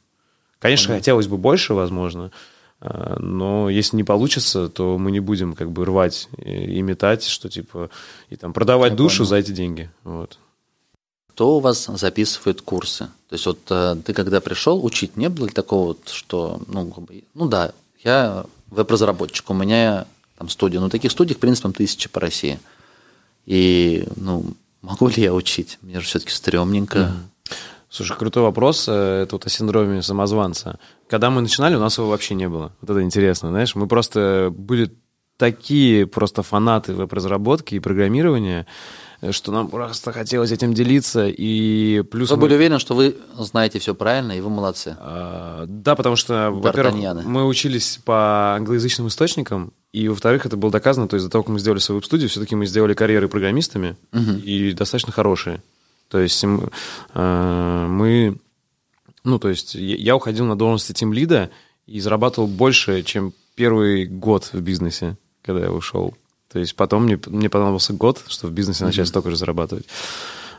[0.60, 1.02] Конечно, Понятно.
[1.02, 2.32] хотелось бы больше, возможно,
[2.82, 7.90] но если не получится, то мы не будем как бы рвать и метать, что типа
[8.30, 9.30] и там продавать Я душу понял.
[9.30, 9.90] за эти деньги.
[10.04, 10.38] Вот.
[11.30, 13.06] Кто у вас записывает курсы?
[13.28, 16.94] То есть вот э, ты когда пришел, учить не было ли такого, вот, что, ну,
[17.34, 17.74] ну да,
[18.04, 20.06] я веб-разработчик, у меня
[20.38, 22.60] там студия, но таких студий, в принципе, там тысячи по России.
[23.46, 24.46] И, ну,
[24.82, 25.78] могу ли я учить?
[25.82, 27.00] Мне же все-таки стрёмненько.
[27.00, 27.35] Mm-hmm.
[27.96, 28.88] Слушай, крутой вопрос.
[28.90, 30.80] Э, это вот о синдроме самозванца.
[31.08, 32.74] Когда мы начинали, у нас его вообще не было.
[32.82, 33.74] Вот это интересно, знаешь.
[33.74, 34.92] Мы просто были
[35.38, 38.68] такие просто фанаты веб-разработки и программирования,
[39.32, 42.30] что нам просто хотелось этим делиться, и плюс...
[42.32, 42.42] Вы мы...
[42.42, 44.98] были уверены, что вы знаете все правильно, и вы молодцы.
[45.00, 51.08] А, да, потому что, во-первых, мы учились по англоязычным источникам, и, во-вторых, это было доказано,
[51.08, 54.32] то есть до того, как мы сделали свою веб-студию, все-таки мы сделали карьеры программистами, угу.
[54.44, 55.62] и достаточно хорошие.
[56.16, 58.38] То есть э, мы...
[59.26, 61.50] Ну, то есть я уходил на должности тим лида
[61.88, 66.16] и зарабатывал больше, чем первый год в бизнесе, когда я ушел.
[66.50, 69.10] То есть потом мне, мне понадобился год, чтобы в бизнесе начать mm-hmm.
[69.10, 69.88] столько же зарабатывать.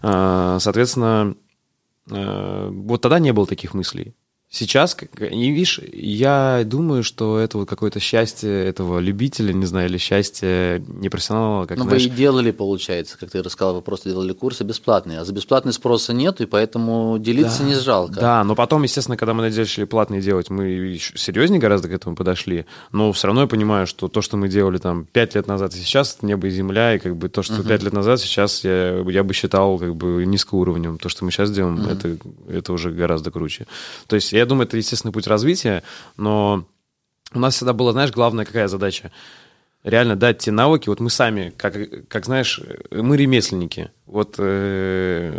[0.02, 1.34] А, соответственно,
[2.11, 4.14] э, вот тогда не было таких мыслей.
[4.59, 9.98] Сейчас, не видишь, я думаю, что это вот какое-то счастье этого любителя, не знаю, или
[9.98, 11.66] счастье непрофессионала.
[11.66, 12.04] Как, Но знаешь...
[12.04, 15.74] вы и делали, получается, как ты рассказал, вы просто делали курсы бесплатные, а за бесплатный
[15.74, 18.14] спроса нет, и поэтому делиться да, не жалко.
[18.14, 22.64] Да, но потом, естественно, когда мы начали платные делать, мы серьезнее гораздо к этому подошли,
[22.92, 25.76] но все равно я понимаю, что то, что мы делали там пять лет назад и
[25.76, 27.84] сейчас, это небо и земля, и как бы то, что пять uh-huh.
[27.84, 30.96] лет назад, сейчас я, я бы считал как бы низкоуровнем.
[30.96, 31.92] То, что мы сейчас делаем, uh-huh.
[31.92, 32.16] это,
[32.48, 33.66] это уже гораздо круче.
[34.07, 35.82] То есть я думаю, это естественный путь развития,
[36.16, 36.66] но
[37.32, 39.12] у нас всегда была, знаешь, главная какая задача?
[39.82, 40.88] Реально дать те навыки.
[40.88, 43.90] Вот мы сами, как, как знаешь, мы ремесленники.
[44.07, 45.32] Вот э,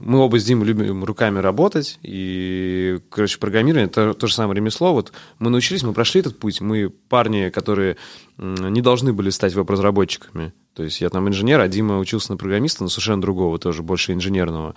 [0.00, 4.92] мы оба с Димой любим руками работать, и, короче, программирование это то же самое ремесло.
[4.92, 6.60] Вот мы научились, мы прошли этот путь.
[6.60, 7.96] Мы парни, которые
[8.38, 10.52] не должны были стать веб-разработчиками.
[10.74, 14.12] То есть я там инженер, а Дима учился на программиста, но совершенно другого тоже, больше
[14.12, 14.74] инженерного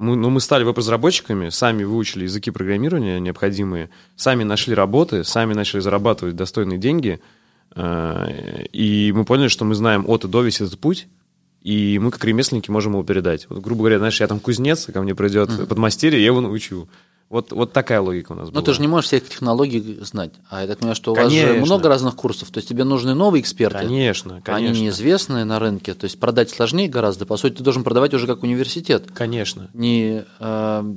[0.00, 5.80] мы, ну, мы стали веб-разработчиками, сами выучили языки программирования необходимые, сами нашли работы, сами начали
[5.80, 7.20] зарабатывать достойные деньги,
[7.76, 11.06] э, и мы поняли, что мы знаем от и до весь этот путь,
[11.60, 13.46] и мы как ремесленники можем его передать.
[13.50, 15.66] Вот, грубо говоря, знаешь, я там кузнец, ко мне придет mm-hmm.
[15.66, 16.88] подмастерье, я его научу.
[17.30, 18.60] Вот, вот такая логика у нас была.
[18.60, 20.32] Но ты же не можешь всех технологий знать.
[20.48, 21.46] А я так понимаю, что у конечно.
[21.46, 22.50] вас же много разных курсов.
[22.50, 23.78] То есть тебе нужны новые эксперты.
[23.78, 24.54] Конечно, конечно.
[24.56, 25.94] Они неизвестные на рынке.
[25.94, 27.26] То есть продать сложнее гораздо.
[27.26, 29.10] По сути, ты должен продавать уже как университет.
[29.14, 29.70] Конечно.
[29.74, 30.94] Не э,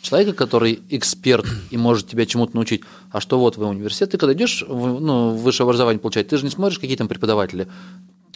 [0.00, 2.82] человека, который эксперт и может тебя чему-то научить.
[3.10, 6.44] А что вот вы университет, ты когда идешь в, ну, высшее образование получать, ты же
[6.44, 7.68] не смотришь, какие там преподаватели.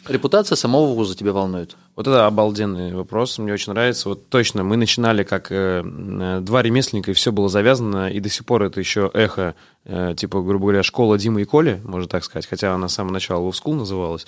[0.07, 1.77] Репутация самого вуза тебя волнует?
[1.95, 4.09] Вот это обалденный вопрос, мне очень нравится.
[4.09, 8.27] Вот точно, мы начинали как э, э, два ремесленника, и все было завязано, и до
[8.27, 9.53] сих пор это еще эхо,
[9.85, 13.13] э, типа, грубо говоря, школа Димы и Коли, можно так сказать, хотя она с самого
[13.13, 14.25] начала Love School называлась,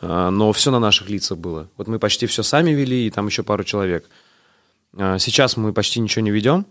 [0.00, 1.68] э, но все на наших лицах было.
[1.76, 4.08] Вот мы почти все сами вели, и там еще пару человек.
[4.96, 6.66] Э, сейчас мы почти ничего не ведем,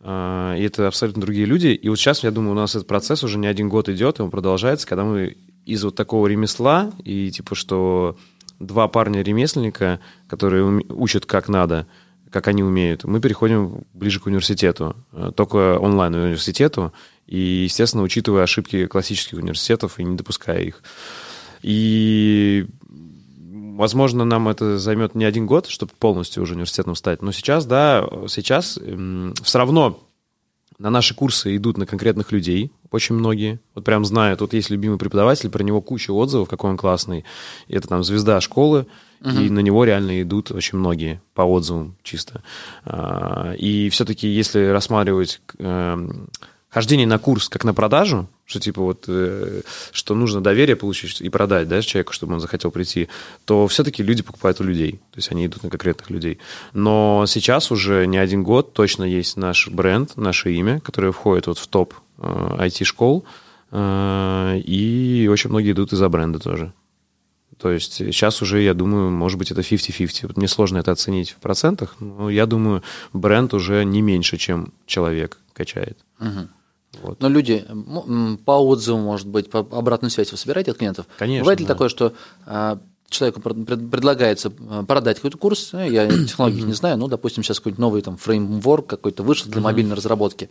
[0.00, 1.68] э, и это абсолютно другие люди.
[1.68, 4.22] И вот сейчас, я думаю, у нас этот процесс уже не один год идет, и
[4.22, 8.16] он продолжается, когда мы из вот такого ремесла, и типа, что
[8.58, 11.86] два парня-ремесленника, которые учат как надо,
[12.30, 16.92] как они умеют, мы переходим ближе к университету, э, только онлайн-университету,
[17.26, 20.82] и, естественно, учитывая ошибки классических университетов и не допуская их.
[21.62, 22.66] И,
[23.38, 28.06] возможно, нам это займет не один год, чтобы полностью уже университетом стать, но сейчас, да,
[28.28, 28.78] сейчас
[29.42, 30.00] все равно
[30.78, 33.60] на наши курсы идут на конкретных людей, очень многие.
[33.74, 37.24] Вот прям знают, вот есть любимый преподаватель, про него куча отзывов, какой он классный.
[37.68, 38.86] И это там звезда школы,
[39.20, 39.30] угу.
[39.30, 42.42] и на него реально идут очень многие по отзывам чисто.
[42.84, 46.28] А, и все-таки, если рассматривать эм,
[46.74, 49.60] хождение на курс как на продажу, что типа вот, э,
[49.92, 53.08] что нужно доверие получить и продать, да, человеку, чтобы он захотел прийти,
[53.44, 56.38] то все-таки люди покупают у людей, то есть они идут на конкретных людей.
[56.72, 61.58] Но сейчас уже не один год точно есть наш бренд, наше имя, которое входит вот
[61.58, 63.24] в топ IT-школ,
[63.70, 66.72] э, э, и очень многие идут из-за бренда тоже.
[67.56, 70.26] То есть сейчас уже, я думаю, может быть, это 50-50.
[70.26, 74.72] Вот мне сложно это оценить в процентах, но я думаю, бренд уже не меньше, чем
[74.86, 75.98] человек качает.
[76.18, 76.48] Угу.
[77.02, 77.20] Вот.
[77.20, 77.66] Но люди
[78.44, 81.06] по отзывам, может быть, по обратной связи вы собираете от клиентов?
[81.18, 81.42] Конечно.
[81.42, 81.74] Бывает ли да.
[81.74, 82.12] такое, что
[82.46, 82.78] а,
[83.08, 87.80] человеку предлагается а, продать какой-то курс, э, я технологии не знаю, ну, допустим, сейчас какой-то
[87.80, 90.50] новый там фреймворк какой-то вышел для мобильной разработки,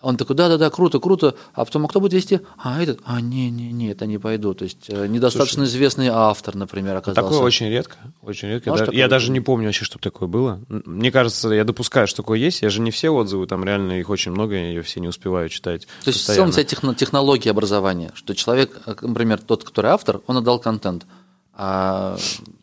[0.00, 1.34] он такой, да-да-да, круто, круто.
[1.54, 2.40] А потом, а кто будет вести?
[2.56, 3.00] А этот?
[3.04, 4.54] А, не-не-не, это не пойду.
[4.54, 7.20] То есть э, недостаточно Слушай, известный автор, например, оказался.
[7.20, 7.96] Такое очень редко.
[8.22, 8.70] Очень редко.
[8.70, 10.60] Может, я даже не помню вообще, чтобы такое было.
[10.68, 12.62] Мне кажется, я допускаю, что такое есть.
[12.62, 15.88] Я же не все отзывы, там реально их очень много, я все не успеваю читать.
[16.04, 20.36] То есть в целом вся технология образования, что человек, э, например, тот, который автор, он
[20.36, 21.06] отдал контент.
[21.60, 22.16] А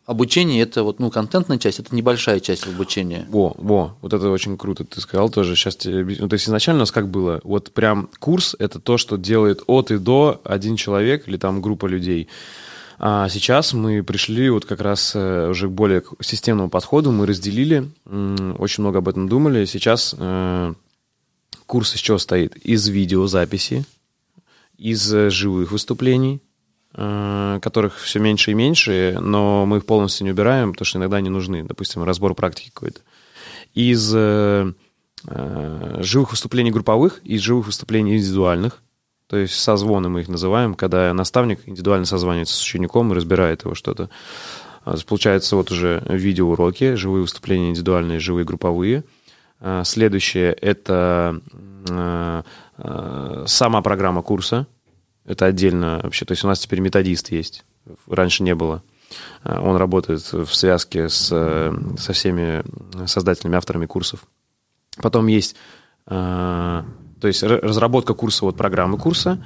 [0.06, 3.26] обучение это вот, ну, контентная часть, это небольшая часть обучения.
[3.28, 5.58] Во, во, вот это очень круто ты сказал тоже.
[5.58, 7.42] Сейчас тебе, ну, то есть изначально у нас как было?
[7.44, 11.88] Вот прям курс это то, что делает от и до один человек или там группа
[11.88, 12.30] людей.
[12.98, 17.92] А сейчас мы пришли вот как раз э, уже к более системному подходу, мы разделили,
[18.06, 19.66] очень много об этом думали.
[19.66, 20.74] Сейчас э,
[21.66, 22.56] курс из чего стоит?
[22.56, 23.84] Из видеозаписи,
[24.78, 26.55] из живых выступлений, э,
[26.96, 31.30] которых все меньше и меньше, но мы их полностью не убираем, потому что иногда они
[31.30, 31.64] нужны.
[31.64, 33.02] Допустим, разбор практики какой-то.
[33.74, 34.72] Из э,
[35.28, 38.82] э, живых выступлений групповых, из живых выступлений индивидуальных,
[39.28, 43.74] то есть созвоны мы их называем, когда наставник индивидуально созванивается с учеником и разбирает его
[43.74, 44.10] что-то.
[44.84, 49.04] А, получается вот уже видеоуроки, живые выступления индивидуальные, живые групповые.
[49.60, 51.42] А, следующее– это
[51.90, 52.44] а,
[53.48, 54.68] сама программа курса.
[55.26, 56.26] Это отдельно вообще.
[56.26, 57.66] То есть у нас теперь методист есть.
[58.08, 58.84] Раньше не было.
[59.44, 62.64] Он работает в связке с, со всеми
[63.08, 64.26] создателями, авторами курсов.
[65.02, 65.56] Потом есть
[67.26, 69.44] то есть разработка курса, вот программы курса,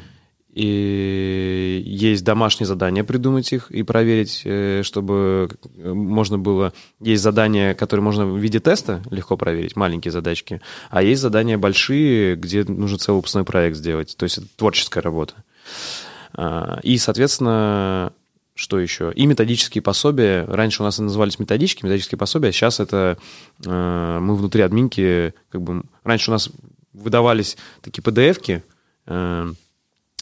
[0.51, 6.73] и есть домашние задания придумать их и проверить, э, чтобы можно было...
[6.99, 10.59] Есть задания, которые можно в виде теста легко проверить, маленькие задачки,
[10.89, 14.15] а есть задания большие, где нужно целый выпускной проект сделать.
[14.17, 15.35] То есть это творческая работа.
[16.33, 18.13] А, и, соответственно,
[18.59, 19.11] что еще?
[19.15, 20.45] И методические пособия.
[20.45, 23.17] Раньше у нас назывались методички, методические пособия, а сейчас это
[23.65, 25.83] э, мы внутри админки, как бы...
[26.03, 26.49] Раньше у нас
[26.91, 28.63] выдавались такие PDF-ки
[29.05, 29.53] э,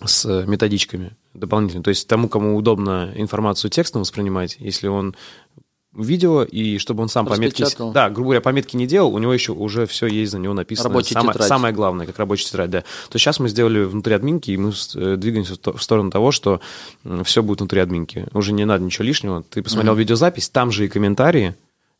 [0.04, 1.84] с методичками дополнительно.
[1.84, 5.16] То есть тому, кому удобно информацию текстом воспринимать, если он
[5.98, 7.66] видео, и чтобы он сам пометки...
[7.93, 10.89] Да, грубо говоря, пометки не делал, у него еще уже все есть за него написано.
[10.89, 11.48] Рабочая самое, тетрадь.
[11.48, 12.84] Самое главное, как рабочая тетрадь, да.
[13.10, 16.62] То сейчас мы сделали внутри админки, и мы э, двигаемся в сторону того, что
[17.24, 18.28] все будет внутри админки.
[18.34, 19.43] Уже не надо ничего лишнего.
[19.50, 20.00] Ты посмотрел mm-hmm.
[20.00, 21.56] видеозапись, там же и комментарии,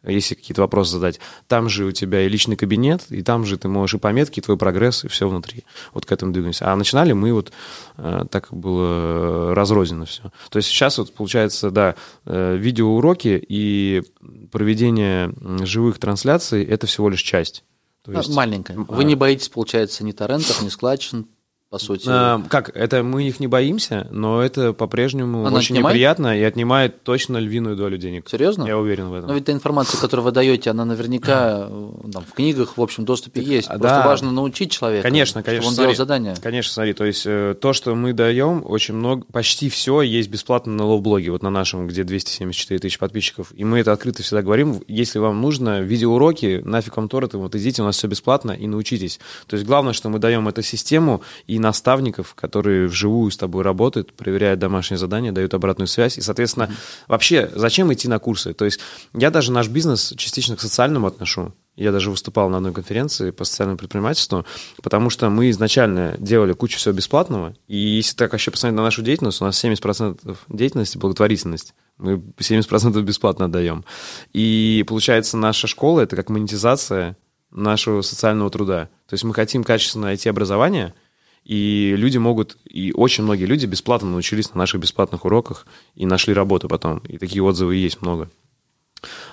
[0.08, 1.20] если какие-то вопросы задать.
[1.47, 4.41] Там же у тебя и личный кабинет, и там же ты можешь и пометки, и
[4.41, 5.64] твой прогресс, и все внутри.
[5.93, 6.72] Вот к этому двигаемся.
[6.72, 7.51] А начинали мы вот
[7.97, 10.32] э, так было разрознено все.
[10.49, 11.95] То есть сейчас вот получается, да,
[12.26, 14.03] э, видеоуроки и
[14.51, 15.34] проведение
[15.66, 17.64] живых трансляций– это всего лишь часть.
[18.03, 18.78] То есть, Маленькая.
[18.78, 21.28] Вы не боитесь, получается, ни торрентов, ни складчин,
[21.70, 22.05] по сути.
[22.07, 22.74] А, как?
[22.76, 25.95] Это мы их не боимся, но это по-прежнему Она очень отнимает?
[25.95, 28.30] неприятно и отнимает точно львиную долю денег.
[28.30, 28.65] Серьезно?
[28.65, 29.28] Я уверен в этом.
[29.28, 31.68] Но ведь та информация, которую вы даете, она наверняка
[32.13, 33.68] там, в книгах, в общем доступе так, есть.
[33.68, 34.05] Просто да.
[34.05, 36.36] важно научить человека, конечно, конечно, чтобы он смотри, делал задание.
[36.41, 40.74] Конечно, смотри, то есть э, то, что мы даем, очень много, почти все есть бесплатно
[40.74, 43.51] на лоу-блоге, вот на нашем, где 274 тысячи подписчиков.
[43.53, 47.82] И мы это открыто всегда говорим, если вам нужно видеоуроки, нафиг вам Тор, вот идите,
[47.82, 49.20] у нас все бесплатно и научитесь.
[49.47, 54.14] То есть главное, что мы даем эту систему и наставников, которые вживую с тобой работают,
[54.14, 56.18] проверяют домашние задания, дают обратную связь.
[56.18, 57.05] И, соответственно, mm-hmm.
[57.08, 58.53] вообще, зачем идти на курсы?
[58.53, 58.80] То есть
[59.14, 61.53] я даже наш бизнес частично к социальному отношу.
[61.78, 64.45] Я даже выступал на одной конференции по социальному предпринимательству,
[64.82, 67.53] потому что мы изначально делали кучу всего бесплатного.
[67.68, 71.76] И если так вообще посмотреть на нашу деятельность, у нас 70% деятельности благотворительность.
[71.99, 73.86] Мы 70% бесплатно отдаем.
[74.34, 77.16] И получается, наша школа— это как монетизация
[77.51, 78.89] нашего социального труда.
[79.08, 80.95] То есть мы хотим качественно найти образование—
[81.48, 86.34] и люди могут, и очень многие люди бесплатно научились на наших бесплатных уроках и нашли
[86.34, 86.98] работу потом.
[87.08, 88.30] И такие отзывы есть много.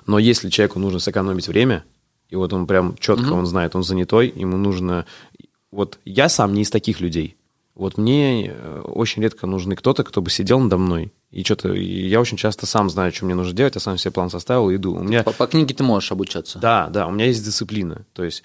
[0.07, 1.85] Но если человеку нужно сэкономить время,
[2.29, 3.39] и вот он прям четко, угу.
[3.39, 5.07] он знает, он занятой, ему нужно...
[5.73, 7.37] Вот я сам не из таких людей.
[7.75, 11.13] Вот мне э, очень редко нужны кто-то, кто бы сидел надо мной.
[11.33, 14.31] И что-то я очень часто сам знаю, что мне нужно делать, я сам себе план
[14.31, 14.95] составил и иду.
[14.95, 15.25] У меня...
[15.25, 16.61] по, по книге ты можешь обучаться.
[16.61, 18.07] Да, да, у меня есть дисциплина.
[18.13, 18.45] То есть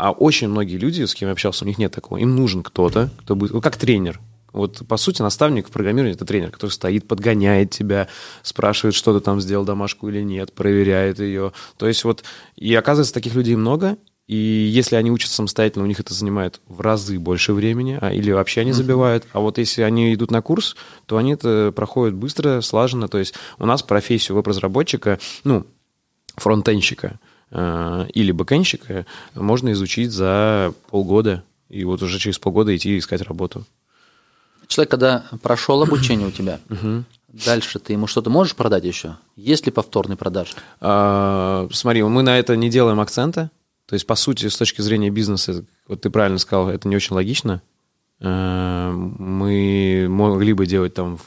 [0.00, 2.16] а очень многие люди, с кем я общался, у них нет такого.
[2.16, 4.18] Им нужен кто-то, кто будет, ну, как тренер.
[4.50, 8.08] Вот, по сути, наставник в программировании– это тренер, который стоит, подгоняет тебя,
[8.42, 11.52] спрашивает, что ты там сделал домашку или нет, проверяет ее.
[11.76, 12.24] То есть вот,
[12.56, 16.80] и оказывается, таких людей много, и если они учатся самостоятельно, у них это занимает в
[16.80, 19.26] разы больше времени, а, или вообще они забивают.
[19.34, 23.08] А вот если они идут на курс, то они это проходят быстро, слаженно.
[23.08, 25.66] То есть у нас профессию веб-разработчика, ну,
[26.36, 27.20] фронтенщика–
[27.52, 33.64] или бэкэнщика можно изучить за полгода, и вот уже через полгода идти искать работу.
[34.68, 36.60] Человек, когда прошел обучение у тебя,
[37.28, 39.16] дальше ты ему что-то можешь продать еще?
[39.34, 40.54] Есть ли повторный продаж?
[40.80, 43.50] А, смотри, мы на это не делаем акцента.
[43.86, 47.16] То есть, по сути, с точки зрения бизнеса, вот ты правильно сказал, это не очень
[47.16, 47.60] логично.
[48.20, 51.18] Э, мы могли бы делать там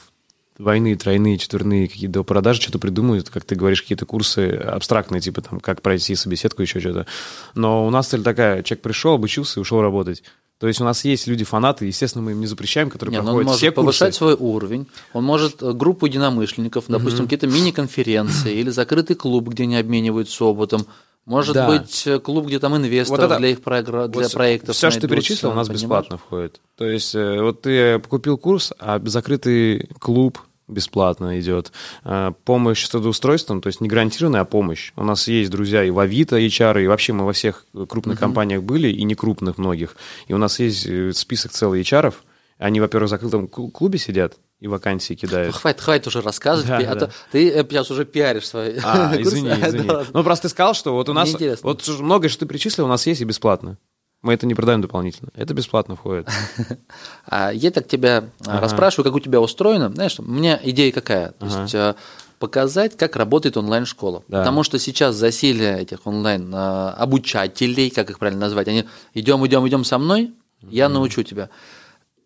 [0.58, 5.60] двойные, тройные, четверные какие-то продажи, что-то придумают, как ты говоришь, какие-то курсы абстрактные, типа там,
[5.60, 7.06] как пройти собеседку, еще что-то.
[7.54, 10.22] Но у нас цель такая, человек пришел, обучился и ушел работать.
[10.58, 13.44] То есть у нас есть люди-фанаты, естественно, мы им не запрещаем, которые Нет, проходят он
[13.46, 13.74] может все курсы.
[13.74, 19.48] повышать свой уровень, он может э, группу единомышленников, допустим, mm какие-то мини-конференции или закрытый клуб,
[19.48, 20.86] где они обмениваются опытом,
[21.26, 21.68] может да.
[21.68, 24.08] быть, э, клуб, где там инвесторы вот это, для их програ...
[24.08, 24.76] для вот проектов.
[24.76, 25.82] Все, что ты перечислил, у нас понимаешь?
[25.82, 26.60] бесплатно входит.
[26.76, 31.72] То есть, э, вот ты купил курс, а закрытый клуб бесплатно идет.
[32.04, 34.92] А, помощь с трудоустройством, то есть не гарантированная, а помощь.
[34.96, 38.20] У нас есть друзья и в Авито, HR, и вообще мы во всех крупных uh-huh.
[38.20, 39.96] компаниях были, и не крупных многих.
[40.26, 42.14] И у нас есть э, список целый HR.
[42.58, 45.54] Они, во-первых, в закрытом клубе сидят, и вакансии кидают.
[45.54, 47.06] Хватит, хватит уже рассказывать, да, а да.
[47.06, 49.90] то ты сейчас уже пиаришь свои А, извини, извини.
[50.14, 51.36] Ну, просто ты сказал, что вот у нас...
[51.62, 53.76] Вот многое, что ты перечислил, у нас есть и бесплатно.
[54.22, 55.28] Мы это не продаем дополнительно.
[55.34, 56.30] Это бесплатно входит.
[57.26, 58.60] А я так тебя ага.
[58.60, 59.90] расспрашиваю, как у тебя устроено.
[59.90, 61.32] Знаешь, у меня идея какая?
[61.32, 61.94] То есть э,
[62.38, 64.22] показать, как работает онлайн-школа.
[64.28, 64.38] Да.
[64.38, 69.98] Потому что сейчас засилие этих онлайн-обучателей, как их правильно назвать, они идем, идем, идем со
[69.98, 71.50] мной, я научу тебя.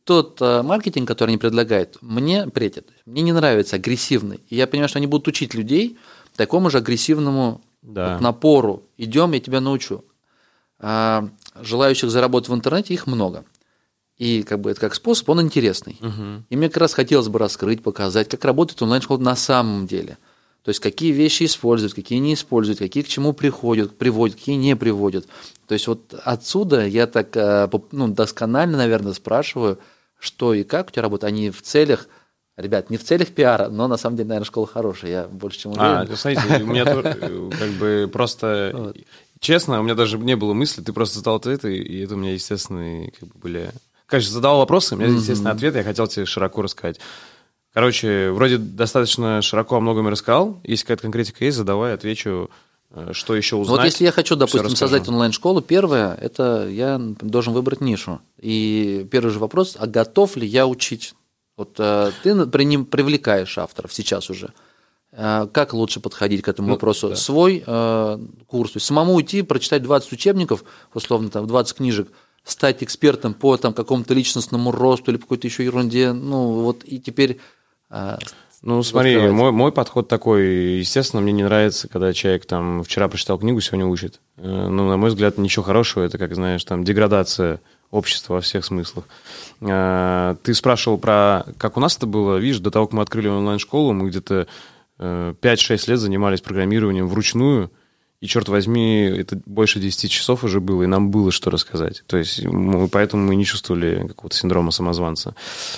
[0.08, 2.88] Тот э, маркетинг, который они предлагают, мне претит.
[3.04, 4.40] Мне не нравится агрессивный.
[4.48, 5.98] И я понимаю, что они будут учить людей
[6.34, 8.14] такому же агрессивному да.
[8.14, 8.84] вот, напору.
[8.96, 10.02] Идем, я тебя научу.
[10.78, 11.28] А,
[11.60, 13.44] желающих заработать в интернете, их много.
[14.16, 15.98] И как бы это как способ, он интересный.
[16.00, 16.44] Угу.
[16.48, 20.16] И мне как раз хотелось бы раскрыть, показать, как работает онлайн-школа на самом деле.
[20.62, 24.74] То есть какие вещи используют, какие не используют, какие к чему приходят, приводят, какие не
[24.74, 25.28] приводят.
[25.66, 29.78] То есть вот отсюда я так э, ну, досконально, наверное, спрашиваю,
[30.18, 31.32] что и как у тебя работает.
[31.32, 32.08] Они в целях
[32.56, 35.74] Ребят, не в целях пиара, но на самом деле, наверное, школа хорошая, я больше чем
[35.76, 36.12] а, уверен.
[36.12, 36.84] А, смотрите, у меня
[37.56, 38.92] как бы просто
[39.40, 42.32] Честно, у меня даже не было мысли, ты просто задал ответы, и это у меня
[42.32, 43.70] естественные как бы были...
[44.06, 46.98] Конечно, задал вопросы, у меня естественный ответ, я хотел тебе широко рассказать.
[47.72, 50.60] Короче, вроде достаточно широко о многом рассказал.
[50.64, 52.50] Если какая-то конкретика есть, задавай, отвечу,
[53.12, 53.78] что еще узнать.
[53.78, 58.20] Вот если я хочу, допустим, создать онлайн-школу, первое, это я должен выбрать нишу.
[58.38, 61.14] И первый же вопрос, а готов ли я учить?
[61.56, 64.52] Вот э, ты при ним привлекаешь авторов сейчас уже.
[65.12, 67.10] Э, как лучше подходить к этому ну, вопросу?
[67.10, 67.16] Да.
[67.16, 70.64] Свой э, курс, то есть самому уйти, прочитать 20 учебников,
[70.94, 72.08] условно, там, 20 книжек,
[72.44, 76.98] стать экспертом по там, какому-то личностному росту или по какой-то еще ерунде, ну вот и
[77.00, 77.40] теперь...
[77.90, 78.18] Э,
[78.62, 83.38] ну, смотри, мой, мой подход такой, естественно, мне не нравится, когда человек там вчера прочитал
[83.38, 84.20] книгу, сегодня учит.
[84.36, 88.64] Э, ну, на мой взгляд, ничего хорошего, это, как знаешь, там, деградация общества во всех
[88.64, 89.04] смыслах.
[89.60, 93.28] Э, ты спрашивал про, как у нас это было, видишь, до того, как мы открыли
[93.28, 94.48] онлайн-школу, мы где-то
[94.98, 97.70] 5-6 лет занимались программированием вручную,
[98.20, 102.02] и, черт возьми, это больше 10 часов уже было, и нам было что рассказать.
[102.06, 105.36] То есть мы, поэтому мы не чувствовали какого-то синдрома самозванца.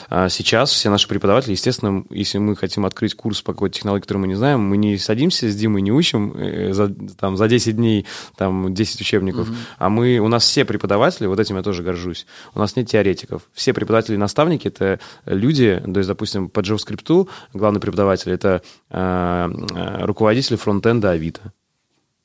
[0.09, 4.22] А сейчас все наши преподаватели, естественно, если мы хотим открыть курс по какой-то технологии, которую
[4.22, 7.76] мы не знаем, мы не садимся с Димой, не учим э, за, там, за 10
[7.76, 9.57] дней там, 10 учебников, угу.
[9.76, 13.43] а мы, у нас все преподаватели, вот этим я тоже горжусь, у нас нет теоретиков.
[13.53, 19.51] Все преподаватели и наставники— это люди, то есть, допустим, по JavaScript главный преподаватель— это э,
[19.74, 21.53] э руководитель фронтенда Авито.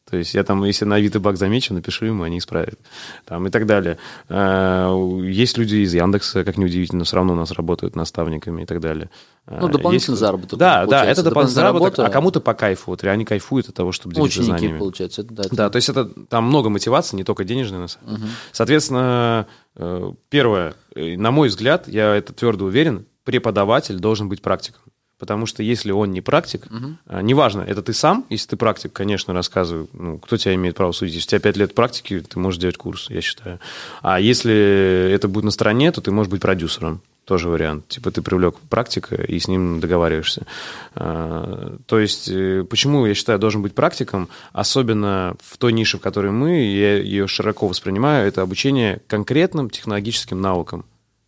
[0.09, 2.79] То есть я там, если на Авито баг замечу, напишу ему, они исправят.
[3.25, 3.97] Там, и так далее.
[4.29, 4.93] А,
[5.23, 9.09] есть люди из Яндекса, как неудивительно, все равно у нас работают наставниками и так далее.
[9.47, 10.19] Ну, дополнительный есть...
[10.19, 10.59] заработок.
[10.59, 12.05] Да, да, это дополнительный заработок, работа...
[12.05, 12.91] а кому-то по кайфу.
[12.91, 14.77] Вот они кайфуют от того, чтобы делиться Ученики, знаниями.
[14.77, 15.21] получается.
[15.21, 15.55] Это, да, это...
[15.55, 18.13] да, то есть это там много мотивации, не только денежной, на самом.
[18.13, 18.23] Угу.
[18.51, 24.81] Соответственно, э, первое, э, на мой взгляд, я это твердо уверен, преподаватель должен быть практиком.
[25.17, 27.21] Потому что если он не практик, угу.
[27.21, 31.15] неважно, это ты сам, если ты практик, конечно, рассказываю, ну, кто тебя имеет право судить.
[31.15, 33.59] Если у тебя 5 лет практики, ты можешь делать курс, я считаю.
[34.01, 37.01] А если это будет на стороне, то ты можешь быть продюсером.
[37.23, 37.87] Тоже вариант.
[37.87, 40.45] Типа ты привлек практика и с ним договариваешься.
[40.93, 46.01] А, то есть, э, почему, я считаю, должен быть практиком, особенно в той нише, в
[46.01, 50.85] которой мы, я ее широко воспринимаю, это обучение конкретным технологическим навыкам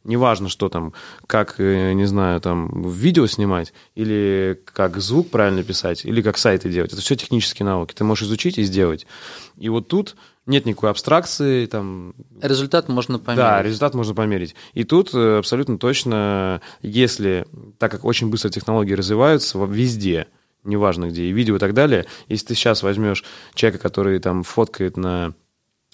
[0.08, 0.93] Неважно, что там,
[1.28, 6.70] как, э, не знаю, там, видео снимать, или как звук правильно писать, или как сайты
[6.70, 6.93] делать.
[6.93, 7.93] Это все технические навыки.
[7.93, 9.05] Ты можешь изучить и сделать.
[9.58, 11.66] И вот тут нет никакой абстракции.
[11.66, 12.16] Там...
[12.41, 13.43] Результат можно померить.
[13.43, 14.55] Да, результат можно померить.
[14.74, 17.45] И тут э, абсолютно точно, если,
[17.78, 20.28] так как очень быстро технологии развиваются везде,
[20.64, 24.95] неважно где, и видео и так далее, если ты сейчас возьмешь человека, который там фоткает
[24.95, 25.34] на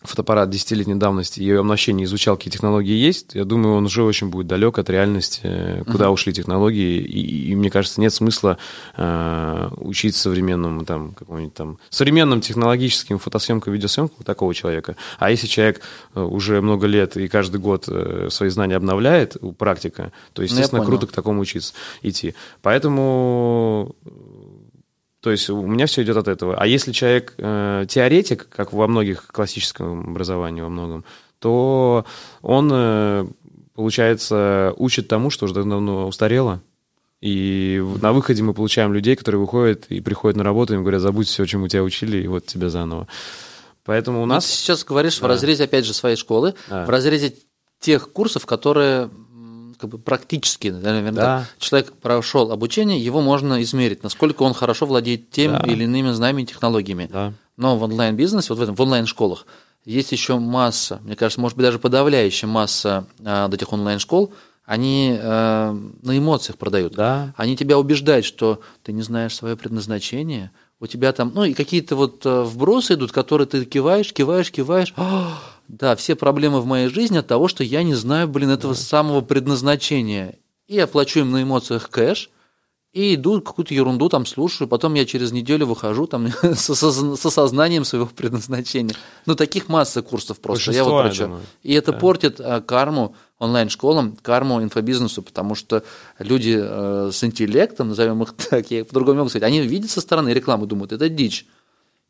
[0.04, 4.48] фотоаппарат десятилетней давности и обновление изучал, какие технологии есть, я думаю, он уже очень будет
[4.48, 6.14] далек от реальности, куда uh-huh.
[6.14, 8.58] ушли технологии, и, и мне кажется, нет смысла
[8.96, 14.96] э, учить современным, там, какому-нибудь там, современным технологическим фотосъемкам, видеосъемкам у такого человека.
[15.20, 15.82] А если человек
[16.14, 20.84] э, уже много лет и каждый год э, свои знания обновляет, практика, то, ну, естественно,
[20.86, 22.36] круто к такому учиться, идти.
[22.62, 23.96] Поэтому
[25.24, 26.58] то есть у меня все идет от этого.
[26.58, 31.06] А если человек э, теоретик, как во многих классическом образовании во многом,
[31.40, 32.06] то
[32.42, 33.26] он, э,
[33.74, 36.62] получается, учит тому, что уже давно устарело.
[37.22, 41.02] И на выходе мы получаем людей, которые выходят и приходят на работу, и им говорят,
[41.02, 43.08] забудь все, чему тебя учили, и вот тебя заново.
[43.86, 44.46] Поэтому у нас...
[44.46, 45.28] ты сейчас говоришь да.
[45.28, 46.84] в разрезе, опять же, своей школы, да.
[46.84, 47.34] в разрезе
[47.80, 49.10] тех курсов, которые
[49.84, 51.46] как бы практически, наверное, да.
[51.60, 55.60] человек прошел обучение, его можно измерить, насколько он хорошо владеет тем да.
[55.70, 57.10] или иными знаниями и технологиями.
[57.12, 57.34] Да.
[57.58, 59.46] Но в онлайн-бизнесе, вот в этом, в онлайн-школах,
[59.84, 64.32] есть еще масса, мне кажется, может быть, даже подавляющая масса а, этих онлайн-школ,
[64.66, 66.94] они э, на эмоциях продают.
[66.94, 67.34] Да.
[67.36, 71.98] Они тебя убеждают, что ты не знаешь свое предназначение, у тебя там, ну и какие-то
[71.98, 74.94] вот э, вбросы идут, которые ты киваешь, киваешь, киваешь.
[74.96, 75.38] «А,
[75.68, 78.80] да, все проблемы в моей жизни от того, что я не знаю, блин, этого да.
[78.80, 80.36] самого предназначения.
[80.68, 82.30] И я плачу им на эмоциях кэш,
[82.94, 88.06] и иду какую-то ерунду там слушаю, потом я через неделю выхожу там с, осознанием своего
[88.06, 88.96] предназначения.
[89.26, 90.72] Ну, таких масса курсов просто.
[90.72, 91.40] я вот про что.
[91.64, 91.98] И это да.
[91.98, 95.84] портит а, карму онлайн-школам, карму инфобизнесу, потому что
[96.20, 100.30] люди э, с интеллектом, назовем их так, я по-другому могу сказать, они видят со стороны
[100.30, 101.48] рекламу, думают, это дичь.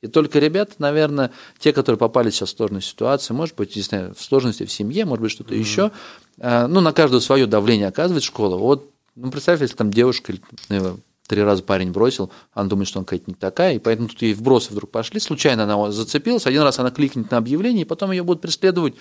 [0.04, 4.14] И только ребята, наверное, те, которые попали сейчас в сложную ситуацию, может быть, не знаю,
[4.14, 5.60] в сложности в семье, может быть, что-то mm-hmm.
[5.60, 5.92] еще,
[6.40, 8.58] э, ну, на каждую свое давление оказывает школа.
[8.58, 10.34] Вот ну, представь, если там девушка
[10.68, 14.22] ну, три раза парень бросил, она думает, что он какая-то не такая, и поэтому тут
[14.22, 18.12] ей вбросы вдруг пошли, случайно она зацепилась, один раз она кликнет на объявление, и потом
[18.12, 18.96] ее будут преследовать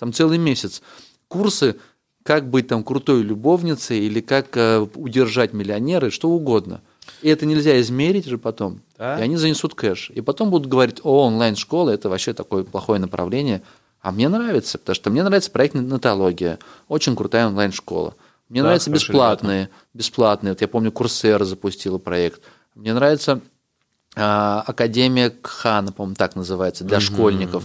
[0.00, 0.82] там целый месяц.
[1.28, 1.76] Курсы,
[2.24, 6.82] как быть там крутой любовницей, или как э, удержать миллионеры, что угодно.
[7.22, 8.80] И это нельзя измерить же потом.
[8.96, 9.18] Да?
[9.18, 10.10] И они занесут кэш.
[10.10, 13.62] И потом будут говорить, о, онлайн-школа, это вообще такое плохое направление.
[14.00, 16.58] А мне нравится, потому что мне нравится проект «Натология».
[16.88, 18.14] Очень крутая онлайн-школа.
[18.48, 19.74] Мне да, нравятся бесплатные, ребята.
[19.94, 20.52] бесплатные.
[20.52, 22.40] Вот я помню, Курсера запустила проект.
[22.74, 23.40] Мне нравится
[24.16, 27.04] а, Академия Кхана, по-моему, так называется, для угу.
[27.04, 27.64] школьников.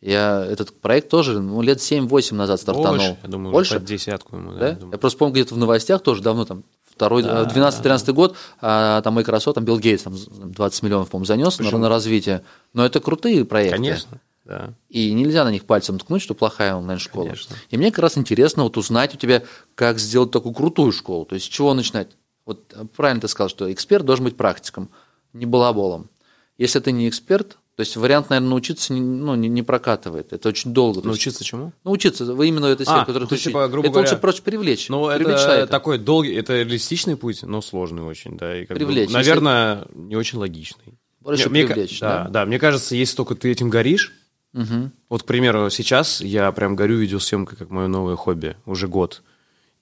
[0.00, 2.96] Я этот проект тоже ну, лет 7-8 назад стартанул.
[2.96, 3.74] Больше, я думаю, Больше?
[3.74, 4.52] под десятку ему.
[4.52, 4.68] Да, да?
[4.68, 6.64] Я, я просто помню, где-то в новостях тоже давно, там,
[7.00, 8.12] второй, да, 12-13 да.
[8.12, 12.42] год, а, там Microsoft, там Билл Гейтс, там 20 миллионов, по-моему, занес на, на развитие.
[12.74, 13.76] Но это крутые проекты.
[13.76, 14.18] Конечно.
[14.44, 14.74] Да.
[14.90, 17.24] И нельзя на них пальцем ткнуть, что плохая онлайн-школа.
[17.24, 17.56] Конечно.
[17.70, 19.44] И мне как раз интересно вот узнать у тебя,
[19.74, 21.24] как сделать такую крутую школу.
[21.24, 22.08] То есть с чего начинать?
[22.44, 24.90] Вот правильно ты сказал, что эксперт должен быть практиком,
[25.32, 26.10] не балаболом.
[26.58, 30.34] Если ты не эксперт, то есть вариант, наверное, научиться ну, не, не прокатывает.
[30.34, 31.00] Это очень долго.
[31.00, 31.72] Научиться чему?
[31.82, 32.26] Научиться.
[32.26, 34.90] Вы именно этой сфере, а, которую ты типа, грубо это говоря, лучше проще привлечь.
[34.90, 35.66] Ну, привлечь это человека.
[35.68, 38.54] такой долгий, это реалистичный путь, но сложный очень, да.
[38.54, 39.08] И как привлечь.
[39.08, 39.98] Бы, наверное, если...
[39.98, 40.98] не очень логичный.
[41.24, 42.28] Проще мне, привлечь, да, да?
[42.28, 44.12] Да, мне кажется, если только ты этим горишь,
[44.52, 44.90] Угу.
[45.10, 49.22] Вот, к примеру, сейчас я прям горю видеосъемкой, как мое новое хобби, уже год.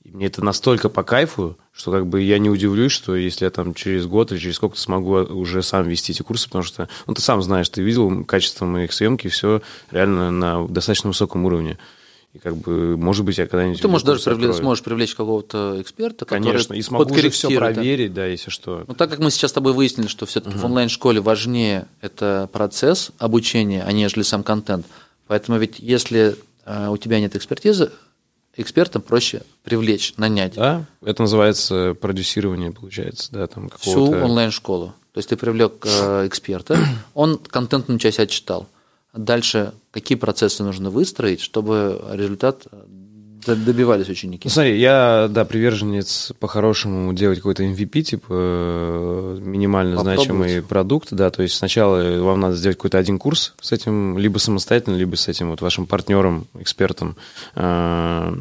[0.09, 3.51] И мне это настолько по кайфу, что как бы я не удивлюсь, что если я
[3.51, 7.15] там через год или через сколько-то смогу уже сам вести эти курсы, потому что, ну,
[7.15, 11.77] ты сам знаешь, ты видел качество моих съемки, все реально на достаточно высоком уровне.
[12.33, 13.83] И как бы, может быть, я когда-нибудь...
[13.83, 18.15] Ты можешь даже привлечь, сможешь привлечь какого-то эксперта, который Конечно, и смогу уже все проверить,
[18.15, 18.85] да, если что.
[18.87, 20.63] Ну, так как мы сейчас с тобой выяснили, что все-таки угу.
[20.63, 24.87] в онлайн-школе важнее это процесс обучения, а нежели сам контент.
[25.27, 27.93] Поэтому ведь если э, у тебя нет экспертизы,
[28.59, 30.55] эксперта проще привлечь, нанять.
[30.55, 34.95] Да, это называется продюсирование, получается, да, там Всю онлайн-школу.
[35.13, 36.79] То есть ты привлек э, эксперта,
[37.15, 38.67] он контентную часть отчитал.
[39.15, 42.67] Дальше какие процессы нужно выстроить, чтобы результат
[43.57, 44.43] добивались ученики?
[44.45, 51.31] Ну, смотри, я, да, приверженец по-хорошему делать какой-то MVP, типа э, минимально значимый продукт, да,
[51.31, 55.29] то есть сначала вам надо сделать какой-то один курс с этим, либо самостоятельно, либо с
[55.29, 57.17] этим вот вашим партнером, экспертом,
[57.55, 58.35] э,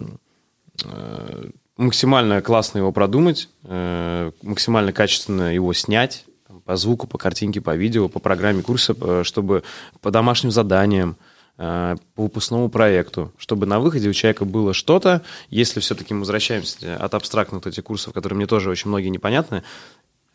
[1.77, 6.25] максимально классно его продумать, максимально качественно его снять,
[6.67, 9.63] по звуку, по картинке, по видео, по программе курса, э, чтобы
[10.01, 11.26] по домашним заданиям, э,
[11.57, 17.15] по выпускному проекту, чтобы на выходе у человека было что-то, если все-таки мы возвращаемся от
[17.15, 19.63] абстрактных этих курсов, которые мне тоже очень многие непонятны,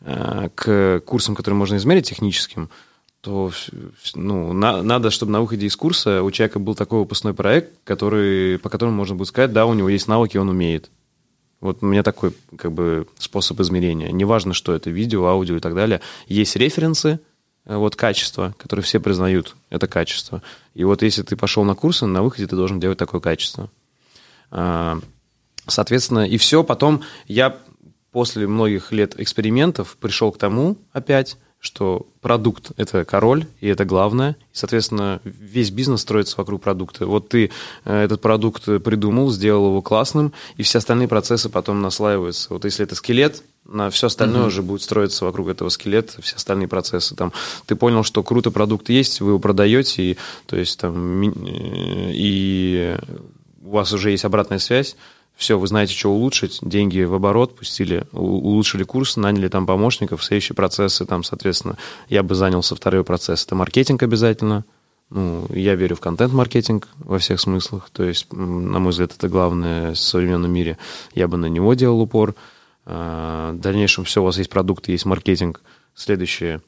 [0.01, 2.69] э, к курсам, которые можно измерить техническим,
[3.21, 3.51] то
[4.15, 8.59] ну, на, надо, чтобы на выходе из курса у человека был такой выпускной проект, который,
[8.59, 10.91] по которому можно будет сказать, да, у него есть навыки, он умеет.
[11.61, 14.11] Вот у меня такой как бы способ измерения.
[14.11, 16.01] Неважно, что это, видео, аудио и так далее.
[16.27, 17.32] Есть референсы, э,
[17.65, 20.41] вот качество, которые все признают, это качество.
[20.73, 23.69] И вот если ты пошел на курсы, на выходе ты должен делать такое качество.
[24.51, 24.99] А,
[25.67, 26.63] соответственно, и все.
[26.63, 27.57] Потом я
[28.11, 34.35] после многих лет экспериментов пришел к тому опять, что продукт– это король, и это главное.
[34.51, 37.07] И, соответственно, весь бизнес строится вокруг продукта.
[37.07, 37.51] Вот ты
[37.85, 42.53] э, этот продукт придумал, сделал его классным, и все остальные процессы потом наслаиваются.
[42.53, 43.43] Вот если это скелет,
[43.73, 44.47] на все остальное mm-hmm.
[44.47, 47.15] уже будет строиться вокруг этого скелета, все остальные процессы.
[47.15, 47.33] Там,
[47.65, 52.95] ты понял, что круто продукт есть, вы его продаете, и, то есть, там, э, и
[53.63, 54.95] у вас уже есть обратная связь,
[55.35, 60.55] все, вы знаете, что улучшить, деньги в оборот пустили, улучшили курс, наняли там помощников, следующие
[60.55, 63.43] процессы, там, соответственно, я бы занялся второй процесс.
[63.43, 64.63] Это маркетинг обязательно.
[65.09, 69.93] Ну, я верю в контент-маркетинг во всех смыслах, то есть, на мой взгляд, это главное
[69.93, 70.77] в современном мире.
[71.13, 72.35] Я бы на него делал упор.
[72.85, 75.61] В дальнейшем все, у вас есть продукты, есть маркетинг.
[75.95, 76.61] Следующее,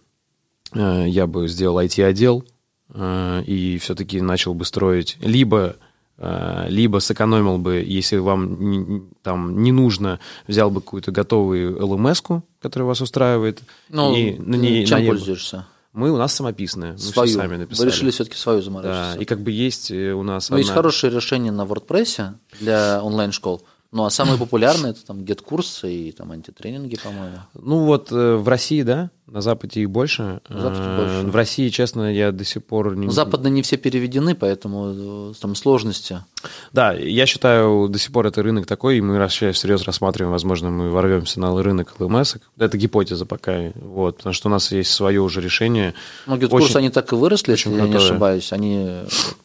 [0.72, 2.46] а, я бы сделал IT-отдел
[2.94, 5.76] а, и все-таки начал бы строить либо
[6.18, 12.42] э, либо сэкономил бы, если вам не, там не нужно, взял бы какую-то готовую LMS,
[12.62, 13.62] которая вас устраивает.
[13.90, 15.68] Ну, и на ней, чем на пользуешься?
[15.92, 17.28] Мы у нас самописные, мы свою.
[17.30, 17.88] все сами написали.
[17.88, 19.14] Вы решили все-таки свою заморочиться.
[19.16, 20.50] Да, и как бы есть э, у нас.
[20.50, 20.62] Ну, одна...
[20.62, 23.66] есть хорошее решение на WordPress для онлайн-школ.
[23.95, 27.38] Ну, а самые популярные это там гет-курсы и там антитренинги, по-моему.
[27.53, 30.41] Ну, вот э, в России, да, на Западе их больше.
[30.49, 31.31] На Западе э, больше.
[31.31, 33.09] В России, честно, я до сих пор не...
[33.09, 36.26] Западные не все переведены, поэтому э, там сложности.
[36.73, 40.69] Да, я считаю, до сих пор это рынок такой, и мы сейчас всерьез рассматриваем, возможно,
[40.69, 42.35] мы ворвемся на рынок ЛМС.
[42.57, 45.93] Это гипотеза пока, вот, потому что у нас есть свое уже решение.
[46.27, 48.51] Ну, курсы они так и выросли, если я не ошибаюсь.
[48.51, 48.89] Они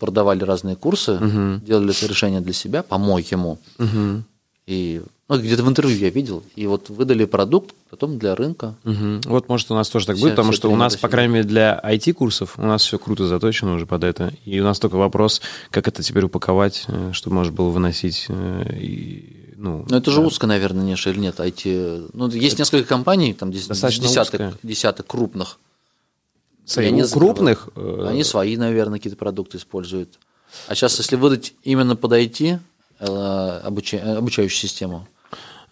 [0.00, 1.64] продавали разные курсы, угу.
[1.64, 3.60] делали это решение для себя, по-моему.
[3.78, 4.24] Угу.
[4.70, 8.76] И ну, где-то в интервью я видел, и вот выдали продукт, потом для рынка.
[8.84, 9.22] Угу.
[9.24, 11.44] Вот может у нас тоже так все, будет, потому что у нас, по крайней мере,
[11.44, 14.32] для IT-курсов у нас все круто заточено уже под это.
[14.44, 15.40] И у нас только вопрос,
[15.70, 18.26] как это теперь упаковать, э, чтобы можно было выносить.
[18.28, 20.12] Э, и, ну, Но это да.
[20.12, 22.10] же узко, наверное, ниша или нет, IT.
[22.12, 25.58] Ну, есть это несколько компаний, там десяток, десяток крупных.
[26.76, 27.68] Они крупных?
[27.74, 30.18] Э, они свои, наверное, какие-то продукты используют.
[30.66, 32.58] А сейчас, если выдать именно под IT,
[33.00, 34.18] обуча...
[34.18, 35.08] обучающую систему?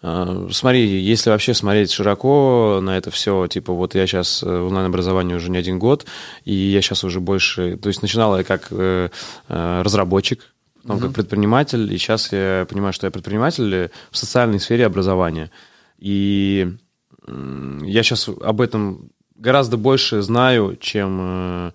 [0.01, 5.35] А, смотри, если вообще смотреть широко на это все, типа вот я сейчас в онлайн-образовании
[5.35, 6.05] уже не один год,
[6.45, 9.09] и я сейчас уже больше, то есть начинал я как э,
[9.49, 11.05] э, разработчик, потом угу.
[11.07, 15.51] как предприниматель, и сейчас я понимаю, что я предприниматель в социальной сфере образования.
[15.97, 16.71] И
[17.27, 21.73] я сейчас об этом гораздо больше знаю, чем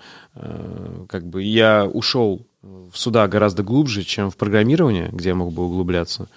[1.07, 2.47] как бы я ушел
[2.95, 6.29] сюда гораздо глубже, чем в программирование, где я мог бы углубляться.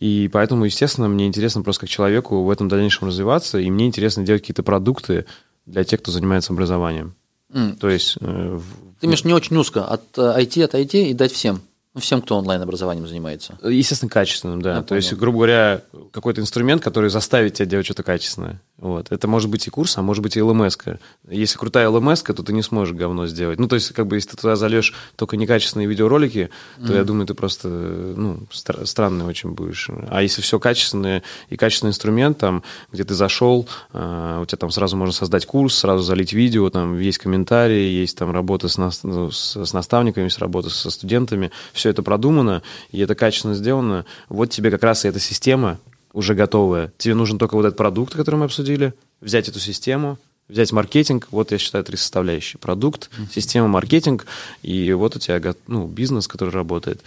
[0.00, 4.24] И поэтому, естественно, мне интересно просто как человеку в этом дальнейшем развиваться, и мне интересно
[4.24, 5.26] делать какие-то продукты
[5.66, 7.14] для тех, кто занимается образованием.
[7.52, 7.76] Mm.
[7.78, 8.18] То есть...
[8.20, 8.60] Э,
[9.00, 11.62] Ты имеешь не очень узко, от IT э, отойти и дать всем.
[11.94, 13.56] Ну, всем, кто онлайн-образованием занимается.
[13.62, 14.70] Естественно, качественным, да.
[14.70, 14.96] Я То понял.
[14.96, 18.60] есть, грубо говоря, какой-то инструмент, который заставит тебя делать что-то качественное.
[18.78, 19.12] Вот.
[19.12, 20.76] Это может быть и курс, а может быть и ЛМС.
[20.76, 20.98] -ка.
[21.28, 23.60] Если крутая ЛМС, то ты не сможешь говно сделать.
[23.60, 26.96] Ну, то есть, как бы, если ты туда зальешь только некачественные видеоролики, то mm.
[26.96, 29.88] я думаю, ты просто, ну, стр- странный очень будешь.
[30.08, 34.70] А если все качественное и качественный инструмент, там, где ты зашел, э, у тебя там
[34.70, 39.04] сразу можно создать курс, сразу залить видео, там есть комментарии, есть там работа с, нас-
[39.04, 44.04] ну, с, с наставниками, есть работа со студентами, все это продумано, и это качественно сделано.
[44.28, 45.78] Вот тебе как раз и эта система,
[46.14, 46.92] уже готовая.
[46.96, 50.16] Тебе нужен только вот этот продукт, который мы обсудили, взять эту систему,
[50.48, 52.58] взять маркетинг, вот я считаю три составляющие.
[52.58, 54.24] Продукт, система, маркетинг,
[54.62, 57.02] и вот у тебя ну, бизнес, который работает.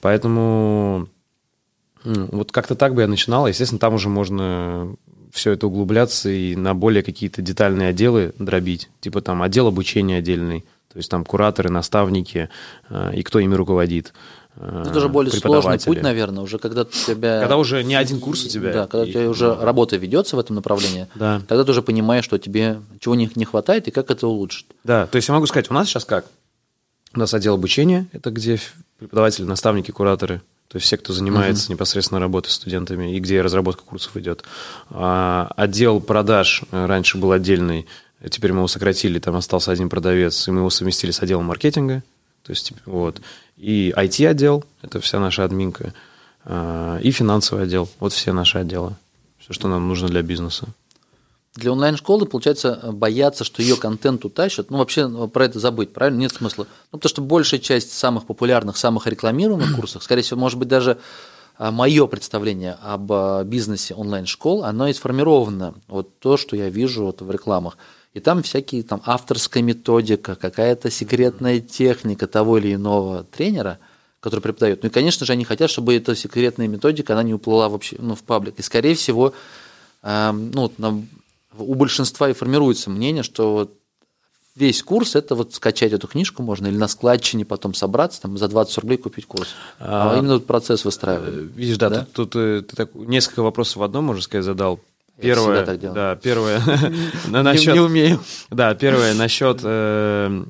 [0.00, 1.06] Поэтому
[2.02, 3.46] вот как-то так бы я начинал.
[3.46, 4.96] Естественно, там уже можно
[5.32, 8.88] все это углубляться и на более какие-то детальные отделы дробить.
[9.00, 12.48] Типа там отдел обучения отдельный, то есть там кураторы, наставники
[12.88, 14.12] э, и кто ими руководит.
[14.56, 17.40] Это уже более сложный путь, наверное, уже когда у тебя...
[17.40, 18.72] Когда уже не один курс у тебя.
[18.72, 19.08] Да, когда и...
[19.08, 21.40] у тебя уже работа ведется в этом направлении, да.
[21.48, 24.66] тогда ты уже понимаешь, что тебе чего не, не хватает и как это улучшить.
[24.84, 26.26] Да, то есть я могу сказать, у нас сейчас как?
[27.14, 28.58] У нас отдел обучения, это где
[28.98, 31.72] преподаватели, наставники, кураторы, то есть все, кто занимается uh-huh.
[31.72, 34.44] непосредственно работой с студентами и где разработка курсов идет.
[34.90, 37.86] А отдел продаж э, раньше был отдельный,
[38.30, 42.04] теперь мы его сократили, там остался один продавец, и мы его совместили с отделом маркетинга.
[42.44, 43.20] То есть, типа, вот.
[43.60, 45.92] И IT-отдел, это вся наша админка,
[46.46, 48.94] а, и финансовый отдел, вот все наши отделы.
[49.38, 50.66] Все, что нам нужно для бизнеса.
[51.56, 54.70] Для онлайн-школы, получается, бояться, что ее контент утащат.
[54.70, 56.20] Ну, вообще ну, про это забыть, правильно?
[56.20, 56.66] Нет смысла.
[56.90, 60.98] Ну, потому что большая часть самых популярных, самых рекламируемых курсов, скорее всего, может быть, даже
[61.58, 65.74] а, мое представление об а, бизнесе онлайн-школ, оно и сформировано.
[65.86, 67.76] Вот то, что я вижу вот в рекламах.
[68.12, 73.78] И там всякие там авторская методика, какая-то секретная техника того или иного тренера,
[74.18, 74.82] который преподает.
[74.82, 78.14] Ну и, конечно же, они хотят, чтобы эта секретная методика, она не уплыла вообще ну,
[78.16, 78.58] в паблик.
[78.58, 79.32] И, скорее всего,
[80.02, 81.02] э, ну, на,
[81.56, 83.74] у большинства и формируется мнение, что вот
[84.56, 88.48] весь курс это вот скачать эту книжку можно или на складчине потом собраться, там за
[88.48, 89.50] 20 рублей купить курс.
[89.78, 91.34] А, а именно вот процесс выстраивать.
[91.34, 92.00] Э, видишь, да, да?
[92.00, 94.80] тут, тут э, ты так, несколько вопросов в одном, можно сказать, задал.
[95.20, 96.62] Первое, так да, первое,
[97.28, 98.20] насчет, не умею.
[98.50, 100.42] Да, первое насчет, э,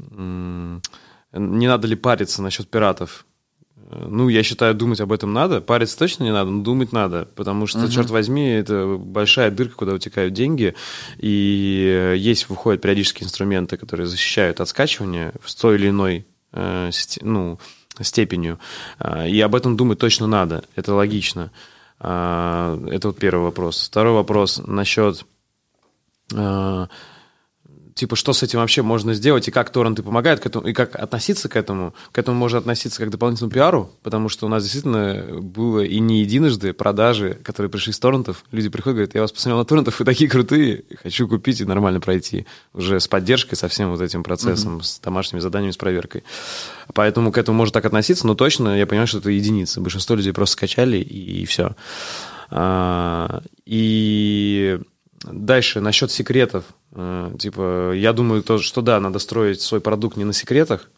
[1.32, 3.26] не надо ли париться насчет пиратов.
[3.92, 5.60] Ну, я считаю, думать об этом надо.
[5.60, 7.28] Париться точно не надо, но думать надо.
[7.34, 7.90] Потому что, uh-huh.
[7.90, 10.76] черт возьми, это большая дырка, куда утекают деньги.
[11.18, 16.90] И есть, выходят периодические инструменты, которые защищают от скачивания в той или иной э,
[17.22, 17.59] ну,
[18.01, 18.60] степенью.
[19.26, 20.62] И об этом думать точно надо.
[20.76, 21.51] Это логично.
[21.51, 23.86] А, это вот первый вопрос.
[23.89, 25.27] Второй вопрос насчет
[26.35, 26.89] а,
[28.01, 30.97] типа, что с этим вообще можно сделать, и как торренты помогают к этому, и как
[30.97, 31.93] относиться к этому.
[32.12, 36.01] К этому можно относиться как к дополнительному пиару, потому что у нас действительно было и
[36.01, 38.44] не единожды продажи, которые пришли с торрентов.
[38.52, 42.01] Люди приходят, говорят, я вас посмотрел на торрентах, вы такие крутые, хочу купить и нормально
[42.01, 42.47] пройти.
[42.72, 44.82] Уже с поддержкой, со всем вот этим процессом, mm-hmm.
[44.82, 46.24] с домашними заданиями, с проверкой.
[46.94, 49.82] Поэтому к этому можно так относиться, но точно я понимаю, что это единицы.
[49.82, 51.77] Большинство людей просто скачали, и, и все.
[52.51, 54.81] А, и
[55.24, 56.64] дальше насчет секретов.
[56.92, 60.90] А, типа, я думаю, то, что да, надо строить свой продукт не на секретах,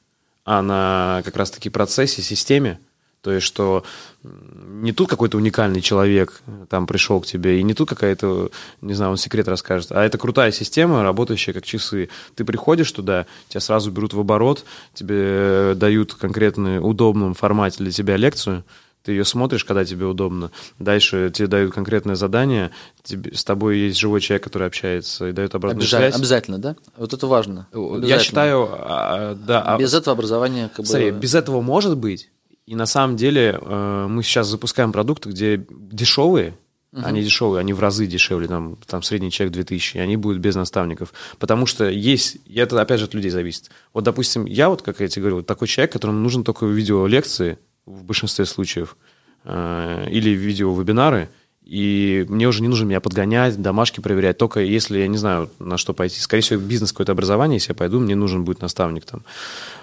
[0.45, 2.81] а на как раз-таки процессе, системе.
[3.23, 3.85] То есть, что
[4.25, 8.51] не тут какой-то уникальный человек там пришел к тебе, и не тут какая-то,
[8.81, 12.09] не знаю, он секрет расскажет, а это крутая система, работающая как часы.
[12.35, 18.17] Ты приходишь туда, тебя сразу берут в оборот, тебе дают конкретный удобном формате для тебя
[18.17, 18.65] лекцию,
[19.03, 20.51] ты ее смотришь, когда тебе удобно.
[20.79, 22.71] Дальше тебе дают конкретное задание,
[23.03, 26.21] тебе, с тобой есть живой человек, который общается и дает обратную обязательно, связь.
[26.21, 26.77] Обязательно, да?
[26.97, 27.69] Вот это важно.
[28.03, 29.63] Я считаю, а, да.
[29.63, 31.19] А без этого образования как смотри, бы...
[31.19, 32.31] без этого может быть.
[32.67, 36.55] И на самом деле э, мы сейчас запускаем продукты, где дешевые,
[36.93, 37.05] Uh-huh.
[37.05, 40.57] Они дешевые, они в разы дешевле, там, там средний чек 2000, и они будут без
[40.57, 41.15] наставников.
[41.39, 43.71] Потому что есть, и это опять же от людей зависит.
[43.95, 48.05] Вот, допустим, я вот, как я тебе говорил, такой человек, которому нужен только видеолекции, в
[48.05, 48.97] большинстве случаев,
[49.45, 51.29] э, или видео-вебинары,
[51.65, 55.79] и мне уже не нужно меня подгонять, домашки проверять, только если я не знаю, на
[55.79, 56.19] что пойти.
[56.21, 59.23] Скорее всего, бизнес какое-то образование, если я пойду, мне нужен будет наставник там.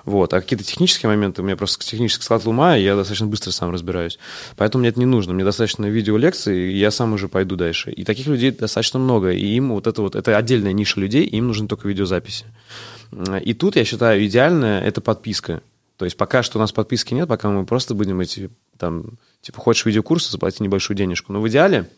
[0.04, 0.34] Вот.
[0.34, 3.72] А какие-то технические моменты, у меня просто технический склад ума, и я достаточно быстро сам
[3.72, 4.20] разбираюсь.
[4.58, 5.34] Поэтому мне это не нужно.
[5.34, 7.92] Мне достаточно видеолекции, и я сам уже пойду дальше.
[7.92, 11.48] И таких людей достаточно много, и им вот это вот, это отдельная ниша людей, им
[11.48, 12.46] нужны только видеозаписи.
[13.42, 15.62] И тут, я считаю, идеальное– это подписка.
[16.00, 19.60] То есть пока что у нас подписки нет, пока мы просто будем эти, там, типа,
[19.60, 21.34] хочешь видеокурсы, заплати небольшую денежку.
[21.34, 21.92] Но в идеале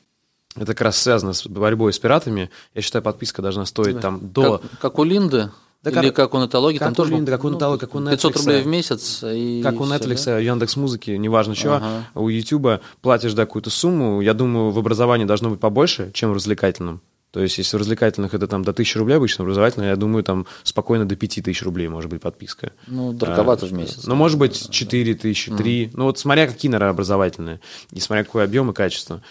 [0.56, 2.49] это как раз связано с борьбой с пиратами.
[2.73, 4.02] Я считаю, подписка должна стоить да.
[4.02, 4.57] там до...
[4.57, 5.52] Как, как у Линды?
[5.84, 7.14] Да Или как, как у Нетологии, как там тоже...
[7.14, 8.10] Линды, как у Нетологии, как у Netflix.
[8.10, 9.23] 500 рублей в месяц.
[9.23, 10.40] И как у Netflix, все, да?
[10.40, 11.76] Яндекс Музыки, неважно чего.
[11.76, 12.07] Ага.
[12.15, 14.22] У Ютуба платишь да, какую-то сумму.
[14.22, 17.02] Я думаю, в образовании должно быть побольше, чем в развлекательном.
[17.32, 20.24] То есть, если в развлекательных это там до 1000 рублей обычно, в развлекательных, я думаю,
[20.24, 22.74] там спокойно до 5000 рублей может быть подписка.
[22.88, 24.06] Ну, дороговато а, в месяц.
[24.06, 25.86] Ну, может быть, 4 тысячи, 3.
[25.86, 25.91] Mm.
[25.94, 29.22] Ну, вот смотря какие, наверное, образовательные, и смотря какой объем и качество.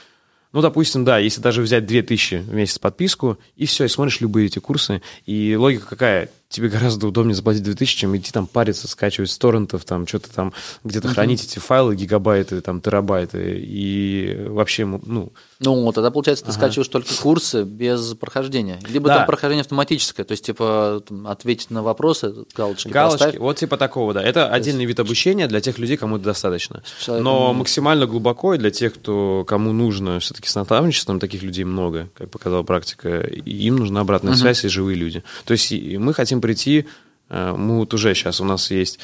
[0.52, 4.46] Ну, допустим, да, если даже взять 2000 в месяц подписку, и все, и смотришь любые
[4.46, 6.30] эти курсы, и логика какая?
[6.50, 10.52] Тебе гораздо удобнее заплатить 2000, чем идти там париться, скачивать с торрентов, там что-то там
[10.82, 11.14] где-то uh-huh.
[11.14, 15.32] хранить эти файлы, гигабайты, там терабайты, и вообще, ну...
[15.60, 16.58] Ну, тогда, получается, ты ага.
[16.58, 18.80] скачиваешь только курсы без прохождения.
[18.88, 19.18] Либо да.
[19.18, 23.38] там прохождение автоматическое, то есть, типа, ответить на вопросы, галочки Галочки, поставь.
[23.38, 24.22] вот типа такого, да.
[24.22, 26.82] Это то отдельный вид обучения для тех людей, кому это достаточно.
[27.00, 27.24] Человек...
[27.24, 32.08] Но максимально глубоко и для тех, кто, кому нужно все-таки с наставничеством, таких людей много,
[32.14, 34.36] как показала практика, и им нужна обратная uh-huh.
[34.36, 35.22] связь и живые люди.
[35.44, 36.86] То есть мы хотим прийти,
[37.28, 38.98] э, мы вот уже сейчас, у нас есть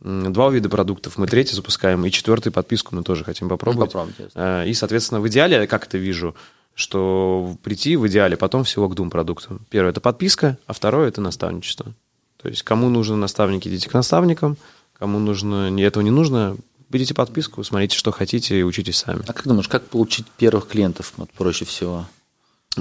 [0.00, 3.92] два вида продуктов, мы третий запускаем, и четвертый подписку мы тоже хотим попробовать.
[3.92, 4.28] Попробуйте.
[4.34, 6.34] Э, и, соответственно, в идеале, как это вижу,
[6.74, 9.66] что прийти в идеале потом всего к двум продуктам.
[9.68, 11.92] Первое– это подписка, а второе– это наставничество.
[12.40, 14.56] То есть кому нужны наставники, идите к наставникам,
[14.96, 16.56] кому нужно, этого не нужно,
[16.88, 19.22] берите подписку, смотрите, что хотите и учитесь сами.
[19.26, 22.06] А как думаешь, как получить первых клиентов вот, проще всего?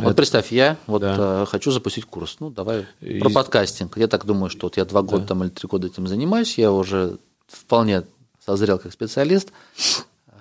[0.01, 1.43] Вот представь, я вот да.
[1.43, 2.37] э, хочу запустить курс.
[2.39, 3.19] Ну, давай и...
[3.19, 3.97] про подкастинг.
[3.97, 5.27] Я так думаю, что вот я два года да.
[5.27, 7.17] там или три года этим занимаюсь, я уже
[7.47, 8.03] вполне
[8.45, 9.51] созрел как специалист.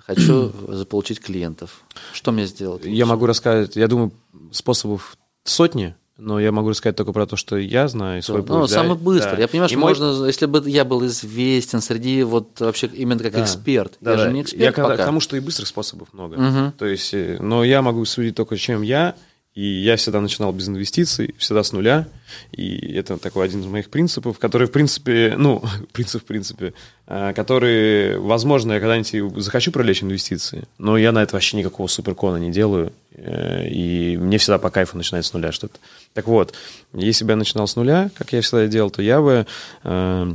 [0.06, 1.82] Хочу заполучить клиентов.
[2.12, 2.84] Что мне сделать?
[2.84, 4.12] Я могу рассказать, я думаю,
[4.52, 8.50] способов сотни, но я могу рассказать только про то, что я знаю, свой путь.
[8.50, 8.68] Ну, да?
[8.68, 9.36] самый быстрый.
[9.36, 9.42] Да.
[9.42, 9.88] Я понимаю, что мой...
[9.90, 13.42] можно, если бы я был известен среди вот вообще именно как да.
[13.42, 13.94] эксперт.
[14.00, 14.24] Да, я да.
[14.24, 14.96] же не эксперт я пока.
[14.96, 16.34] к тому, что и быстрых способов много.
[16.34, 16.72] Угу.
[16.78, 19.14] То есть, э, но я могу судить только, чем я,
[19.56, 22.06] и я всегда начинал без инвестиций, всегда с нуля.
[22.52, 26.74] И это такой один из моих принципов, который, в принципе, ну, принцип в принципе,
[27.06, 32.36] а, который, возможно, я когда-нибудь захочу привлечь инвестиции, но я на это вообще никакого суперкона
[32.36, 32.92] не делаю.
[33.12, 35.78] Э, и мне всегда по кайфу начинать с нуля что-то.
[36.12, 36.52] Так вот,
[36.92, 39.46] если бы я начинал с нуля, как я всегда делал, то я бы
[39.84, 40.34] э,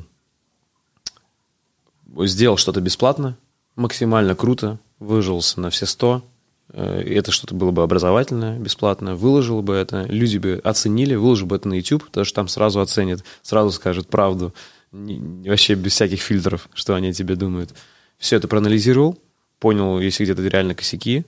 [2.22, 3.38] сделал что-то бесплатно,
[3.76, 6.31] максимально круто, выжился на все сто, Э,
[6.74, 11.68] это что-то было бы образовательное, бесплатное, выложил бы это, люди бы оценили, выложил бы это
[11.68, 14.54] на YouTube, потому что там сразу оценят, сразу скажут правду,
[14.92, 17.74] вообще без всяких фильтров, что они о тебе думают.
[18.18, 19.18] Все это проанализировал,
[19.60, 21.26] понял, если где-то реально косяки,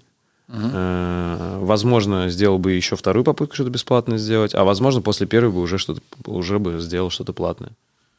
[0.50, 1.66] Uh-huh.
[1.66, 5.78] Возможно, сделал бы еще вторую попытку что-то бесплатное сделать, а возможно, после первой бы уже
[5.78, 7.72] что-то уже бы сделал что-то платное.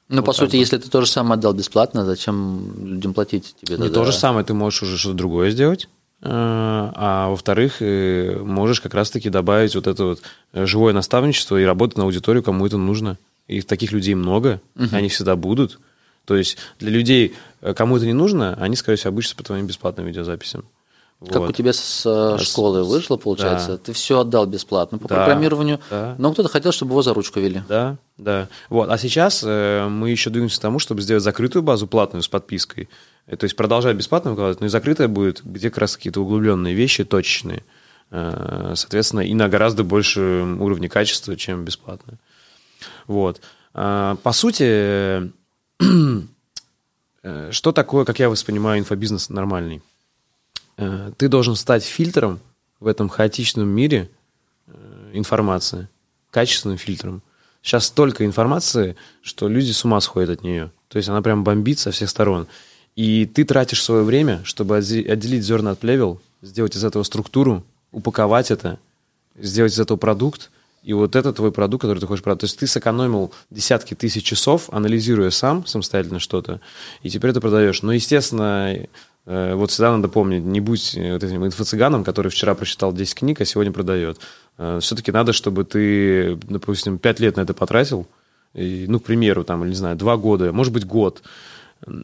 [0.08, 0.56] Ну, вот по сути, бы.
[0.56, 3.76] если ты то же самое отдал бесплатно, зачем людям платить тебе?
[3.76, 5.88] Не то же самое, ты можешь уже что-то другое сделать,
[6.26, 10.22] а во-вторых, можешь как раз-таки добавить вот это вот
[10.52, 13.18] живое наставничество и работать на аудиторию, кому это нужно.
[13.46, 14.88] И таких людей много, угу.
[14.92, 15.78] они всегда будут.
[16.24, 17.34] То есть для людей,
[17.76, 20.64] кому это не нужно, они, скорее всего, обычно по твоим бесплатным видеозаписям.
[21.28, 21.50] Как вот.
[21.50, 23.72] у тебя с э, школы вышло, получается?
[23.72, 23.76] Да.
[23.78, 26.14] Ты все отдал бесплатно по да, программированию, да.
[26.18, 27.62] но кто-то хотел, чтобы его за ручку вели.
[27.68, 28.48] Да, да.
[28.68, 28.90] Вот.
[28.90, 32.88] А сейчас э, мы еще двигаемся к тому, чтобы сделать закрытую базу платную с подпиской.
[33.26, 36.74] Э, то есть продолжать бесплатно выкладывать, но и закрытая будет, где как раз какие-то углубленные
[36.74, 37.62] вещи, точечные.
[38.10, 42.18] Э, соответственно, и на гораздо большем уровне качества, чем бесплатно.
[43.06, 43.40] Вот.
[43.74, 45.32] Э, по сути,
[47.22, 49.82] э, что такое, как я воспринимаю, инфобизнес нормальный?
[50.76, 52.40] Э, ты должен стать фильтром
[52.80, 54.10] в этом хаотичном мире
[54.66, 55.88] э, информации,
[56.30, 57.22] качественным фильтром.
[57.62, 60.70] Сейчас столько информации, что люди с ума сходят от нее.
[60.88, 62.46] То есть она прям бомбит со всех сторон.
[62.94, 68.50] И ты тратишь свое время, чтобы отделить зерна от плевел, сделать из этого структуру, упаковать
[68.50, 68.78] это,
[69.36, 70.50] сделать из этого продукт,
[70.82, 72.40] и вот это твой продукт, который ты хочешь продать.
[72.40, 76.60] То есть ты сэкономил десятки тысяч часов, анализируя сам самостоятельно что-то,
[77.02, 77.82] и теперь это продаешь.
[77.82, 78.76] Но, естественно,
[79.26, 83.40] вот всегда надо помнить, не будь э, вот этим инфо-цыганом, который вчера прочитал 10 книг,
[83.40, 84.18] а сегодня продает.
[84.58, 88.06] Э, Все-таки надо, чтобы ты, допустим, 5 лет на это потратил,
[88.52, 91.22] и, ну, к примеру, там, не знаю, 2 года, может быть, год,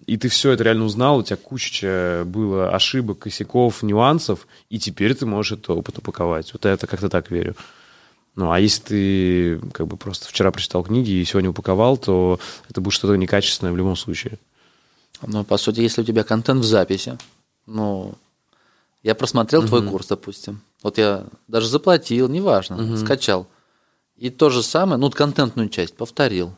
[0.07, 5.15] и ты все это реально узнал, у тебя куча было ошибок, косяков, нюансов, и теперь
[5.15, 6.53] ты можешь это опыт упаковать.
[6.53, 7.55] Вот я это как-то так верю.
[8.37, 12.39] Ну, а если ты как бы просто вчера прочитал книги и сегодня упаковал, то
[12.69, 14.39] это будет что-то некачественное в любом случае.
[15.27, 17.19] Ну, по сути, если у тебя контент в записи,
[17.67, 18.15] ну,
[19.03, 19.69] я просмотрел угу.
[19.69, 20.61] твой курс, допустим.
[20.83, 22.97] Вот я даже заплатил, неважно, угу.
[22.97, 23.47] скачал.
[24.17, 26.53] И то же самое, ну, контентную часть повторил.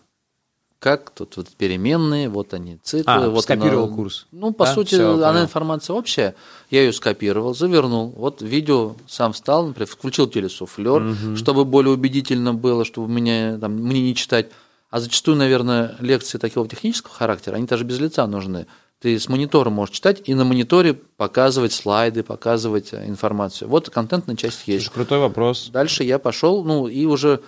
[0.80, 3.12] Как тут вот переменные, вот они, циклы.
[3.12, 4.26] А, вот скопировал она, курс.
[4.32, 4.74] Ну, по да?
[4.74, 5.44] сути, Все, она понял.
[5.44, 6.34] информация общая.
[6.70, 8.12] Я ее скопировал, завернул.
[8.16, 11.36] Вот видео сам встал, например, включил телесуфлер, угу.
[11.36, 14.48] чтобы более убедительно было, чтобы меня, там, мне не читать
[14.92, 18.66] а зачастую, наверное, лекции такого технического характера, они даже без лица нужны.
[19.00, 23.68] Ты с монитора можешь читать и на мониторе показывать слайды, показывать э, информацию.
[23.68, 24.84] Вот контентная часть есть.
[24.84, 25.70] Слушай, крутой вопрос.
[25.72, 27.40] Дальше я пошел, ну и уже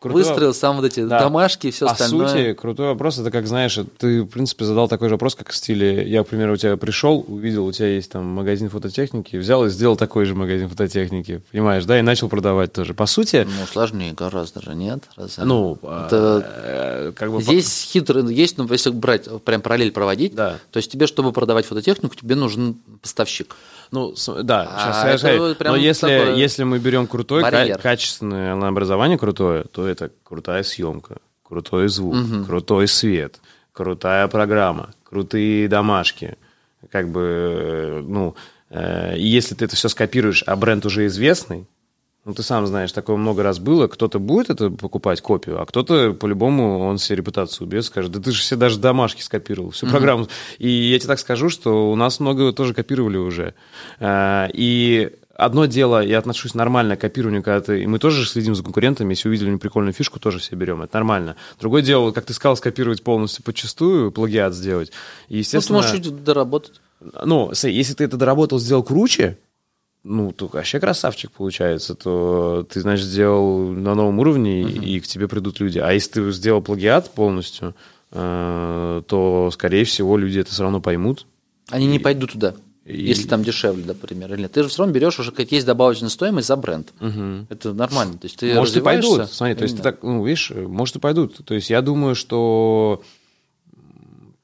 [0.00, 0.22] Крутой...
[0.22, 1.18] Выстроил сам вот эти да.
[1.18, 2.26] домашки и все По остальное.
[2.26, 5.50] По сути, крутой вопрос, это как, знаешь, ты, в принципе, задал такой же вопрос, как
[5.50, 9.34] в стиле, я, к примеру, у тебя пришел, увидел, у тебя есть там магазин фототехники,
[9.34, 12.94] взял и сделал такой же магазин фототехники, понимаешь, да, и начал продавать тоже.
[12.94, 13.44] По сути...
[13.44, 15.02] Ну, сложнее гораздо же, нет?
[15.16, 15.42] Разве?
[15.42, 16.46] Ну, это...
[16.46, 17.42] Э, как бы...
[17.42, 20.58] Здесь хитро, есть, ну, если брать, прям параллель проводить, да.
[20.70, 23.56] то есть тебе, чтобы продавать фототехнику, тебе нужен поставщик.
[23.90, 27.78] Ну, да, сейчас а я Но если, если мы берем крутое, барьер.
[27.78, 32.44] качественное образование крутое, то это крутая съемка, крутой звук, угу.
[32.44, 33.40] крутой свет,
[33.72, 36.36] крутая программа, крутые домашки.
[36.90, 38.36] Как бы, ну,
[38.70, 41.66] э, если ты это все скопируешь, а бренд уже известный,
[42.28, 43.86] ну, ты сам знаешь, такое много раз было.
[43.86, 48.32] Кто-то будет это покупать, копию, а кто-то, по-любому, он себе репутацию убьет, скажет, да ты
[48.32, 49.90] же все даже домашки скопировал, всю mm-hmm.
[49.90, 50.28] программу.
[50.58, 53.54] И я тебе так скажу, что у нас много тоже копировали уже.
[53.98, 58.54] А, и одно дело, я отношусь нормально к копированию, когда ты, и мы тоже следим
[58.54, 61.36] за конкурентами, если увидели прикольную фишку, тоже все берем, это нормально.
[61.58, 64.92] Другое дело, как ты сказал, скопировать полностью подчастую, плагиат сделать.
[65.28, 65.78] И, естественно...
[65.78, 66.80] Ну, ты можешь чуть доработать.
[67.00, 69.38] Ну, если ты это доработал, сделал круче,
[70.02, 74.84] ну, то вообще красавчик получается, то ты, значит, сделал на новом уровне, uh-huh.
[74.84, 75.78] и, к тебе придут люди.
[75.78, 77.74] А если ты сделал плагиат полностью,
[78.10, 81.26] э, то, скорее всего, люди это все равно поймут.
[81.68, 81.88] Они и...
[81.88, 82.54] не пойдут туда.
[82.88, 83.06] И...
[83.06, 84.52] Если там дешевле, например, или нет.
[84.52, 86.88] Ты же все равно берешь уже как есть добавочная стоимость за бренд.
[87.00, 87.46] Угу.
[87.50, 88.14] Это нормально.
[88.14, 89.30] То есть ты может и пойдут.
[89.30, 91.44] Смотри, то есть ты так, ну, видишь, может и пойдут.
[91.44, 93.02] То есть я думаю, что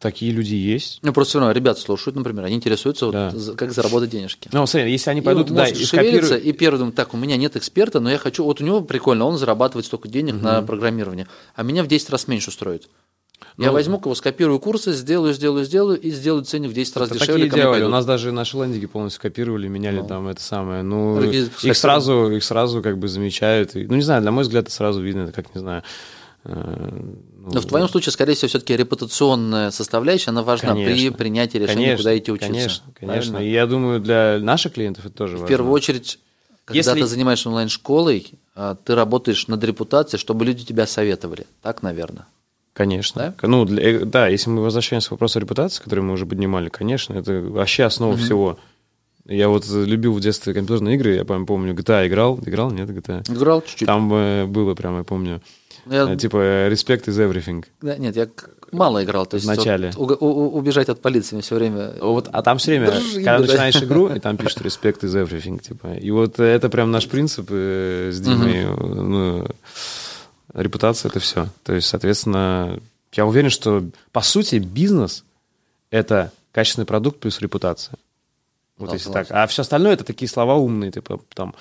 [0.04, 0.98] Такие люди есть.
[1.00, 3.30] Ну, просто все равно ребята слушают, например, они интересуются, да.
[3.32, 4.50] вот, как заработать денежки.
[4.52, 6.44] Ну, смотри, если они пойдут туда и скопируют...
[6.44, 8.44] И первый думают, так, у меня нет эксперта, но я хочу...
[8.44, 10.44] Вот у него прикольно, он зарабатывает столько денег угу.
[10.44, 12.86] на программирование, а меня в 10 раз меньше устроит.
[13.56, 17.10] Я ну, возьму кого, скопирую курсы, сделаю, сделаю, сделаю и сделаю ценник в 10 раз
[17.10, 17.44] дешевле.
[17.44, 17.84] Такие делали.
[17.84, 20.08] У нас даже наши лендинги полностью копировали, меняли ну.
[20.08, 20.82] там это самое.
[20.82, 23.74] Ну, их сразу, их сразу как бы замечают.
[23.74, 25.84] Ну, не знаю, для мой взгляд, это сразу видно, это как, не знаю,
[26.44, 26.90] Э,
[27.38, 31.58] ну, Но в твоем случае, скорее всего, все-таки репутационная составляющая, она важна конечно, при принятии
[31.58, 32.52] решения, конечно, куда идти учиться.
[32.52, 33.32] Конечно, конечно.
[33.32, 33.48] Правильно?
[33.48, 35.46] И я думаю, для наших клиентов это тоже в важно.
[35.46, 36.18] В первую очередь,
[36.64, 37.00] когда Если...
[37.00, 41.46] ты занимаешься онлайн-школой, а, ты работаешь над репутацией, чтобы люди тебя советовали.
[41.62, 42.26] Так, наверное.
[42.74, 43.34] Конечно.
[43.40, 43.48] Да?
[43.48, 47.14] Ну, для, э, да, если мы возвращаемся к вопросу репутации, который мы уже поднимали, конечно,
[47.14, 48.24] это вообще основа mm-hmm.
[48.24, 48.58] всего.
[49.26, 53.22] Я вот любил в детстве компьютерные игры, я помню, GTA играл, играл, нет, GTA?
[53.32, 53.86] Играл чуть-чуть.
[53.86, 55.40] Там э, было прям, я помню,
[55.86, 56.12] я...
[56.12, 56.36] Э, типа
[56.68, 57.64] respect is everything.
[57.80, 58.28] Да, нет, я
[58.72, 59.26] мало играл.
[59.26, 59.92] То есть Вначале.
[59.94, 61.94] Вот, у, у, убежать от полиции все время...
[62.00, 63.46] Вот, а там все время, Дрожи, когда да.
[63.46, 65.94] начинаешь игру, и там пишут respect is everything, типа.
[65.94, 68.86] И вот это прям наш принцип э, с Димой, угу.
[68.86, 69.48] ну,
[70.54, 71.48] репутация— это все.
[71.64, 72.80] То есть, соответственно,
[73.12, 75.24] я уверен, что, по сути, бизнес—
[75.90, 77.96] это качественный продукт плюс репутация.
[78.78, 79.26] Вот да, если так.
[79.30, 81.54] А все остальное это такие слова умные, типа там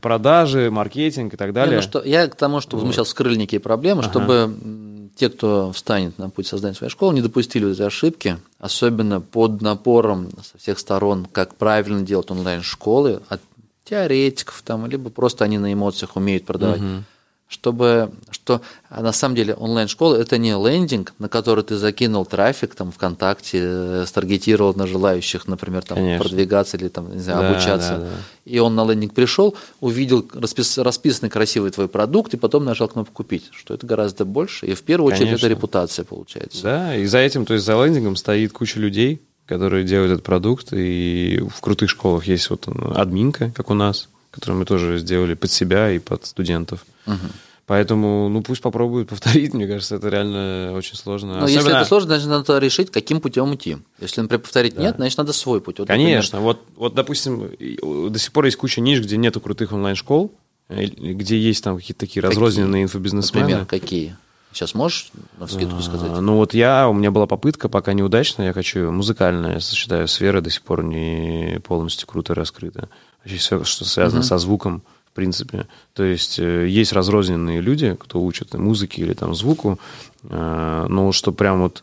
[0.00, 1.76] продажи, маркетинг и так далее.
[1.76, 4.10] Не, ну что, я к тому, что возмущался, вскрыли некие проблемы, ага.
[4.10, 9.20] чтобы те, кто встанет на путь создания своей школы, не допустили вот этой ошибки, особенно
[9.20, 13.40] под напором со всех сторон, как правильно делать онлайн-школы, от
[13.84, 16.80] теоретиков там, либо просто они на эмоциях умеют продавать.
[16.80, 17.04] Угу
[17.48, 18.60] чтобы, что
[18.90, 23.60] а на самом деле онлайн-школа– это не лендинг, на который ты закинул трафик там ВКонтакте,
[23.62, 26.22] э, старгетировал на желающих, например, там Конечно.
[26.22, 27.96] продвигаться или там, не знаю, да, обучаться.
[27.96, 28.08] Да, да.
[28.44, 33.14] И он на лендинг пришел, увидел распис, расписанный красивый твой продукт и потом нажал кнопку
[33.14, 34.66] «Купить», что это гораздо больше.
[34.66, 35.34] И в первую Конечно.
[35.34, 36.62] очередь это репутация получается.
[36.62, 40.74] Да, и за этим, то есть за лендингом стоит куча людей, которые делают этот продукт,
[40.74, 45.50] и в крутых школах есть вот админка, как у нас, которую мы тоже сделали под
[45.50, 46.84] себя и под студентов.
[47.06, 47.16] Угу.
[47.68, 51.34] Поэтому, ну, пусть попробуют повторить, мне кажется, это реально очень сложно.
[51.34, 51.54] Но Особенно...
[51.54, 53.76] если это сложно, значит, надо решить, каким путем идти.
[54.00, 54.82] Если, например, повторить да.
[54.82, 55.78] нет, значит, надо свой путь.
[55.78, 56.40] Вот, Конечно.
[56.40, 56.56] Например...
[56.56, 57.50] Вот, вот, допустим,
[58.10, 60.32] до сих пор есть куча ниш, где нету крутых онлайн-школ,
[60.70, 62.30] э, где есть там какие-то такие какие?
[62.30, 63.44] разрозненные инфобизнесмены.
[63.44, 64.16] Например, какие?
[64.52, 66.10] Сейчас можешь на скидку сказать?
[66.10, 70.08] А, ну вот я, у меня была попытка, пока неудачная, я хочу музыкальная, я считаю,
[70.08, 72.88] сфера до сих пор не полностью круто раскрыта.
[73.36, 74.24] Все, что связано uh-huh.
[74.24, 75.66] со звуком, в принципе.
[75.94, 79.78] То есть э, есть разрозненные люди, кто учат музыке или там звуку,
[80.22, 81.82] э, но что прям вот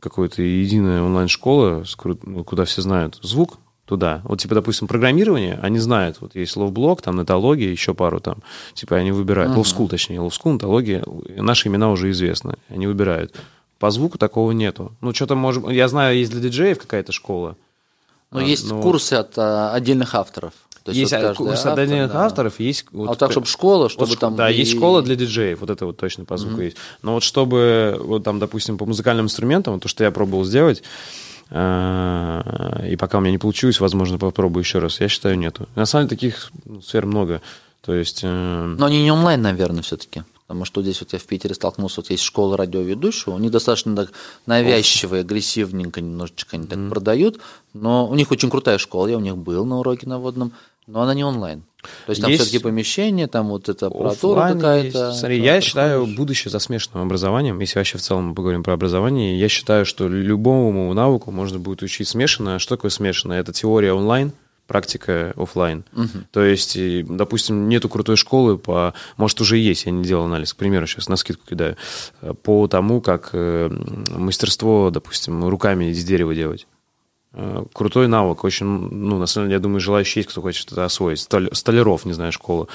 [0.00, 1.84] какая-то единая онлайн-школа,
[2.22, 4.22] ну, куда все знают звук, туда.
[4.24, 8.42] Вот, типа, допустим, программирование, они знают, вот есть LoftBlog, там, нетология, еще пару там,
[8.74, 9.58] типа, они выбирают, uh-huh.
[9.58, 11.04] LoftSchool, точнее, LoftSchool, нетология,
[11.36, 13.34] наши имена уже известны, они выбирают.
[13.78, 14.92] По звуку такого нету.
[15.00, 15.68] Ну, что-то может...
[15.68, 17.56] Я знаю, есть для диджеев какая-то школа.
[18.30, 18.80] Но а, есть но...
[18.80, 20.54] курсы от а, отдельных авторов.
[20.84, 22.26] То есть, есть вот автор, отдельных да.
[22.26, 22.84] авторов, есть...
[22.92, 24.36] Вот, а вот так, чтобы школа, чтобы вот, там...
[24.36, 24.58] Да, и...
[24.58, 26.64] есть школа для диджеев, вот это вот точно по звуку mm-hmm.
[26.64, 26.76] есть.
[27.00, 30.82] Но вот чтобы, вот там, допустим, по музыкальным инструментам, то, что я пробовал сделать,
[31.50, 35.00] а, и пока у меня не получилось, возможно, попробую еще раз.
[35.00, 35.68] Я считаю, нету.
[35.74, 37.40] На самом деле таких ну, сфер много.
[37.80, 38.20] То есть...
[38.22, 40.22] Э, Но они не онлайн, наверное, все-таки.
[40.46, 43.96] Потому что здесь вот я в Питере столкнулся, вот есть школа радиоведущего, у них достаточно
[43.96, 44.12] так
[44.44, 46.90] навязчиво, агрессивненько немножечко они так mm-hmm.
[46.90, 47.40] продают,
[47.72, 50.52] но у них очень крутая школа, я у них был на уроке на водном,
[50.86, 51.64] но она не онлайн.
[52.06, 52.42] То есть там есть...
[52.42, 55.12] все-таки помещение, там вот эта аппаратура какая-то.
[55.12, 57.58] Смотри, я считаю будущее за смешанным образованием.
[57.60, 61.82] Если вообще в целом мы поговорим про образование, я считаю, что любому навыку можно будет
[61.82, 62.58] учить смешанное.
[62.58, 63.40] Что такое смешанное?
[63.40, 64.32] Это теория онлайн,
[64.66, 65.84] практика офлайн.
[65.92, 66.24] Угу.
[66.32, 70.56] То есть, допустим, нету крутой школы по, может уже есть, я не делал анализ, к
[70.56, 71.76] примеру, сейчас на скидку кидаю,
[72.42, 73.68] по тому, как э,
[74.16, 76.66] мастерство, допустим, руками из дерева делать.
[77.36, 80.84] Э, крутой навык, очень, ну, на самом деле, я думаю, желающий есть, кто хочет это
[80.84, 81.20] освоить.
[81.20, 82.68] Столяров, не знаю, школа.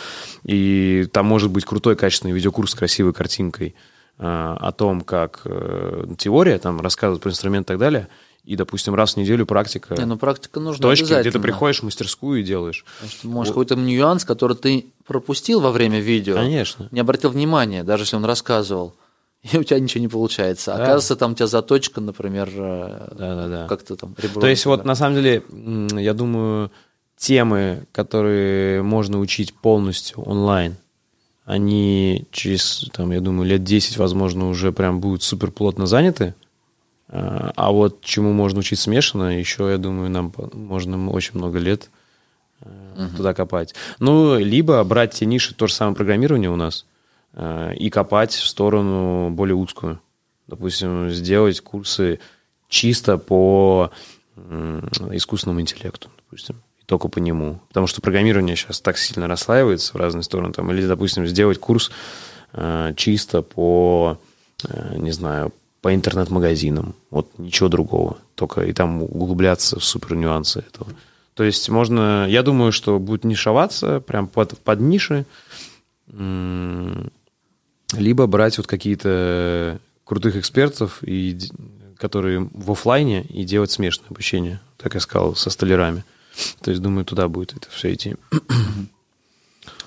[0.43, 3.73] И там может быть крутой, качественный видеокурс с красивой картинкой
[4.17, 4.23] э,
[4.59, 8.09] о том, как э, теория, там, рассказывает про инструмент и так далее,
[8.43, 9.95] и, допустим, раз в неделю практика.
[9.97, 12.83] Не, ну практика нужна точки, где ты приходишь в мастерскую и делаешь.
[12.99, 13.65] Значит, может, вот.
[13.65, 16.35] какой-то нюанс, который ты пропустил во время видео.
[16.35, 16.89] Конечно.
[16.91, 18.93] Не обратил внимания, даже если он рассказывал
[19.41, 20.71] и у тебя ничего не получается.
[20.71, 20.83] Да.
[20.83, 23.67] Оказывается, там у тебя заточка, например, да, да, да.
[23.67, 24.41] как-то там ребро.
[24.41, 25.43] То есть, вот на самом деле,
[26.01, 26.71] я думаю,
[27.15, 30.75] темы, которые можно учить полностью онлайн,
[31.45, 36.35] они через, там, я думаю, лет 10, возможно, уже прям будут супер плотно заняты.
[37.07, 41.89] А, а вот чему можно учить смешанно, еще, я думаю, нам можно очень много лет
[42.61, 43.15] uh-huh.
[43.17, 43.73] туда копать.
[43.99, 46.88] Ну, либо брать те ниши, то же самое программирование у нас– Э,
[47.35, 49.99] и копать в сторону более узкую.
[50.47, 52.19] Допустим, сделать курсы
[52.67, 53.91] чисто по
[55.11, 57.59] искусственному интеллекту, допустим, и только по нему.
[57.67, 60.53] Потому что программирование сейчас так сильно расслаивается в разные стороны.
[60.53, 61.91] Там, или, допустим, сделать курс
[62.53, 64.17] э, чисто по,
[64.67, 66.95] э, не знаю, по интернет-магазинам.
[67.09, 68.17] Вот ничего другого.
[68.35, 70.89] Только и там углубляться в супер нюансы этого.
[71.33, 75.25] То есть можно, я думаю, что будет нишеваться прям под, под ниши,
[77.93, 81.37] либо брать вот какие-то крутых экспертов, и,
[81.97, 86.03] которые в офлайне, и делать смешанное обучение, так я сказал, со столярами.
[86.61, 88.15] То есть, думаю, туда будет это все идти.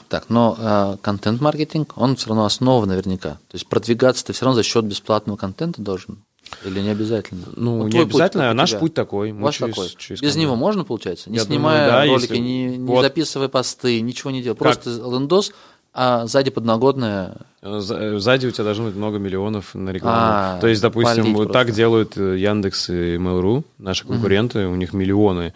[0.09, 3.31] Так, но э, контент-маркетинг, он все равно основа наверняка.
[3.49, 6.19] То есть продвигаться ты все равно за счет бесплатного контента должен.
[6.67, 7.47] Или не обязательно?
[7.57, 8.79] Ну, Вот не путь, обязательно, как у наш тебя.
[8.81, 9.33] путь такой.
[9.33, 9.89] Мы вас через- такой.
[9.97, 11.31] через Без него можно, получается?
[11.31, 13.01] Не Я думаю, снимая да, ролики, если- не, не вот.
[13.01, 14.55] записывая посты, ничего не делая.
[14.57, 15.55] Просто лендос,
[15.95, 17.37] а сзади подногодная.
[17.63, 20.19] Э, э, Сзади у тебя должно быть много миллионов на рекламу.
[20.21, 24.93] А, То есть, допустим, вот так делают э, Яндекс и Mail.ru, наши конкуренты, у них
[24.93, 25.53] миллионы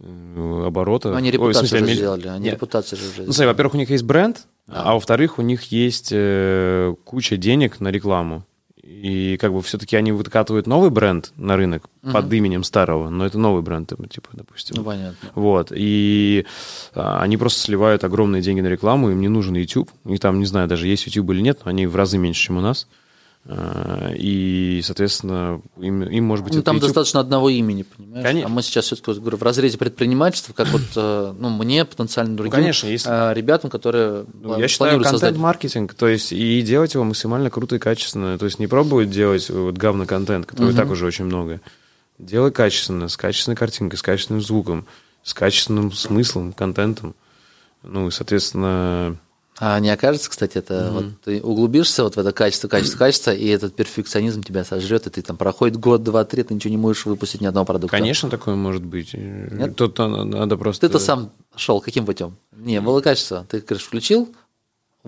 [0.00, 1.16] оборота.
[1.16, 2.28] Они Ой, репутацию смысле, уже милли- сделали.
[2.28, 2.54] Они Нет.
[2.54, 6.10] репутацию же уже Ну, смотри, во-первых, у них есть бренд, а во-вторых, у них есть
[6.12, 8.44] э, куча денег на рекламу.
[8.88, 13.38] И как бы все-таки они выкатывают новый бренд на рынок под именем старого, но это
[13.38, 14.76] новый бренд, типа, допустим.
[14.76, 15.28] Ну, понятно.
[15.34, 16.46] Вот, и
[16.94, 19.90] а, они просто сливают огромные деньги на рекламу, им не нужен YouTube.
[20.04, 22.56] Них там, не знаю, даже есть YouTube или нет, но они в разы меньше, чем
[22.56, 22.88] у нас.
[23.50, 26.88] А, И, соответственно, им, им может быть, Ну, там YouTube.
[26.88, 28.22] достаточно одного имени, понимаешь?
[28.26, 28.46] Конечно.
[28.46, 32.36] А мы сейчас все-таки вот, говорю, в разрезе предпринимательства, как вот э, ну, мне, потенциально
[32.36, 37.04] другим конечно, если- э, ребятам, которые Ну, Я считаю, контент-маркетинг, то есть и делать его
[37.04, 38.36] максимально круто и качественно.
[38.38, 41.62] То есть не пробовать делать вот говно-контент, который и так уже очень много.
[42.18, 44.86] Делай качественно, с качественной картинкой, с качественным звуком,
[45.22, 47.14] с качественным смыслом, контентом.
[47.82, 49.16] Ну, и, соответственно,
[49.60, 53.48] А не окажется, кстати, это вот ты углубишься вот в это качество, качество, качество, и
[53.48, 57.06] этот перфекционизм тебя сожрет, и ты там проходит год, два, три, ты ничего не можешь
[57.06, 57.96] выпустить ни одного продукта.
[57.96, 59.14] конечно, такое может быть.
[59.76, 60.86] Тут а, надо просто...
[60.86, 62.36] Ты-то сам шел каким путем?
[62.52, 63.46] Не, было качество.
[63.48, 64.32] Ты, говоришь, включил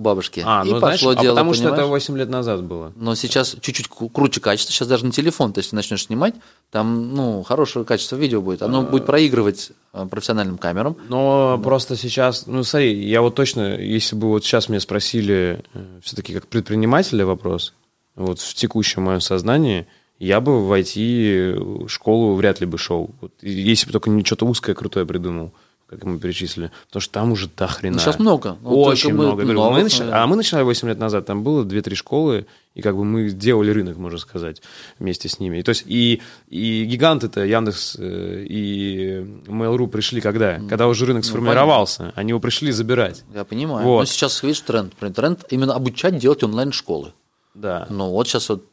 [0.00, 1.90] у бабушки, А, и ну, знаешь, пошло а дело, потому что это понимаешь?
[1.90, 2.92] 8 лет назад было.
[2.96, 6.34] Но сейчас чуть-чуть круче качество, сейчас даже на телефон, то есть ты начнешь снимать,
[6.70, 10.96] там, ну, хорошее качество видео будет, оно будет проигрывать э, профессиональным камерам.
[11.08, 15.62] Но просто сейчас, ну смотри, я вот точно, если бы вот сейчас меня спросили
[16.02, 17.74] все-таки как предпринимателя вопрос,
[18.16, 19.86] вот в текущем моем сознании,
[20.18, 23.10] я бы в IT-школу вряд ли бы шел.
[23.20, 25.52] Вот, если бы только не что-то узкое, крутое придумал,
[25.90, 26.70] как мы перечислили.
[26.86, 27.94] Потому что там уже до хрена.
[27.94, 28.56] Ну, сейчас много.
[28.62, 29.42] Ну, Очень мы много.
[29.42, 30.22] Новых, мы наверное.
[30.22, 33.70] А мы начинали 8 лет назад, там было 2-3 школы, и как бы мы делали
[33.72, 34.62] рынок, можно сказать,
[35.00, 35.58] вместе с ними.
[35.58, 40.60] И, то есть и, и гиганты-то, Яндекс э, и Mail.ru пришли когда?
[40.68, 42.12] Когда уже рынок сформировался.
[42.14, 43.24] Они его пришли забирать.
[43.34, 43.84] Я понимаю.
[43.84, 44.00] Вот.
[44.00, 44.94] Но сейчас, видишь, тренд.
[45.14, 47.12] Тренд именно обучать делать онлайн-школы.
[47.54, 47.88] Да.
[47.90, 48.64] Ну, вот сейчас вот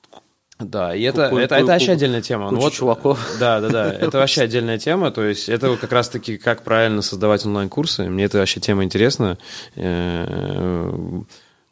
[0.60, 2.50] Да, и это, Ку- это, это вообще отдельная тема.
[2.52, 3.20] Ну куча чуваков.
[3.40, 3.94] Да, да, да.
[3.94, 5.12] Это вообще отдельная тема.
[5.12, 8.04] То есть это вот как раз-таки как правильно создавать онлайн-курсы.
[8.10, 9.38] Мне это вообще тема интересна.
[9.76, 10.90] Э,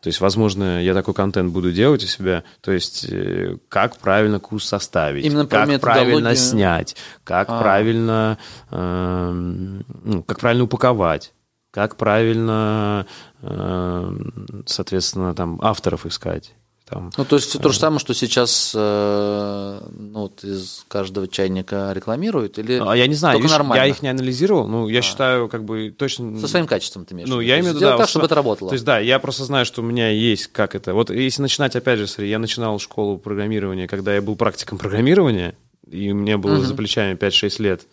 [0.01, 2.43] То есть, возможно, я такой контент буду делать у себя.
[2.61, 5.73] То есть, э, как правильно курс составить, Именно как правильно
[6.13, 6.35] методологию.
[6.35, 7.59] снять, как А.
[7.59, 8.37] правильно,
[8.69, 11.33] ну, как правильно упаковать,
[11.71, 13.07] как правильно,
[13.41, 16.53] эм, соответственно, там авторов искать.
[16.87, 21.27] Там, Ну, то есть все то же самое, что сейчас э, ну, вот из каждого
[21.27, 22.59] чайника рекламируют?
[22.59, 23.83] Или А я не знаю, видишь, нормально?
[23.83, 23.87] А.
[23.87, 26.39] я их не анализировал, ну, я считаю, как бы точно...
[26.39, 28.25] Со своим качеством ты имеешь Ну, я имею в виду, да, так, вот чтобы что-
[28.27, 28.69] это работало.
[28.69, 30.93] То есть, да, я просто знаю, что у меня есть как это.
[30.93, 35.55] Вот если начинать, опять же, смотри, я начинал школу программирования, когда я был практиком программирования,
[35.89, 37.87] и у меня было за плечами 5-6 лет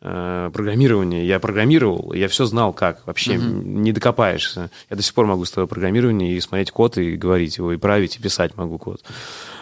[0.00, 4.70] э, программирования, я программировал, я все знал как, вообще не докопаешься.
[4.90, 7.76] Я до сих пор могу с тобой программирование и смотреть код, и говорить его, и
[7.76, 9.02] править, и писать могу код.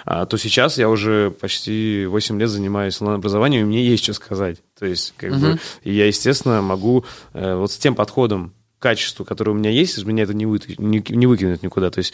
[0.05, 4.59] А, то сейчас я уже почти 8 лет занимаюсь онлайн-образованием, и мне есть что сказать.
[4.79, 9.25] То есть, как бы, и я, естественно, могу э, вот с тем подходом к качеству,
[9.25, 11.91] которое у меня есть, из меня это не, вы, не, не выкинуть никуда.
[11.91, 12.13] То есть,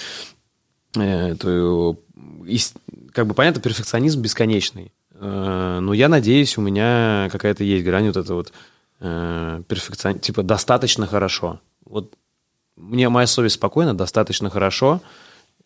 [0.96, 1.98] э, то,
[2.44, 2.76] ис-
[3.12, 4.92] как бы понятно, перфекционизм бесконечный.
[5.22, 8.52] Э, но я надеюсь, у меня какая-то есть грань вот это вот
[8.98, 10.18] э, перфекцион...
[10.18, 11.60] типа достаточно хорошо.
[11.84, 12.12] Вот
[12.76, 15.00] мне моя совесть спокойна, достаточно хорошо.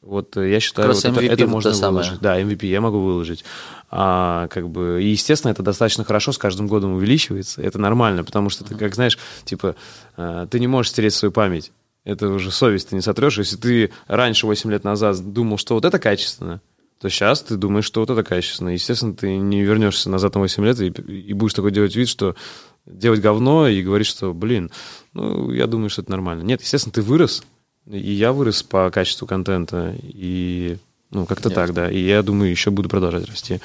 [0.03, 2.05] Вот я считаю, вот это, это можно то самое.
[2.05, 2.21] выложить.
[2.21, 3.45] Да, MVP я могу выложить.
[3.91, 7.63] А, как бы, и, естественно, это достаточно хорошо с каждым годом увеличивается.
[7.63, 9.75] Это нормально, потому что ты, как знаешь, типа,
[10.19, 11.73] э, ты не можешь стереть свою память.
[12.05, 13.39] Это уже совесть ты не сотрешь.
[13.39, 16.61] Если ты раньше, 8 лет назад, думал, что вот это качественно,
[17.01, 18.71] то сейчас ты думаешь, что вот это качественно.
[18.71, 22.35] Естественно, ты не вернешься назад на 8 лет и, и будешь такой делать вид, что
[22.87, 24.71] делать говно и говорить, что, блин,
[25.13, 26.43] ну, я думаю, что это нормально.
[26.43, 27.43] Нет, естественно, ты вырос,
[27.91, 30.79] и я вырос по качеству контента, и,
[31.11, 31.91] ну, как-то так, да.
[31.91, 33.59] И я думаю, еще буду продолжать расти.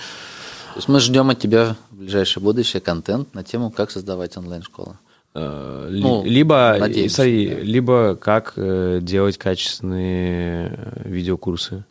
[0.74, 4.98] То есть мы ждем от тебя в ближайшее будущее контент на тему, как создавать онлайн-школы.
[5.34, 7.60] Э, Ну, либо, надеемся, смотри, да.
[7.62, 11.84] либо как э, делать качественные э, видеокурсы.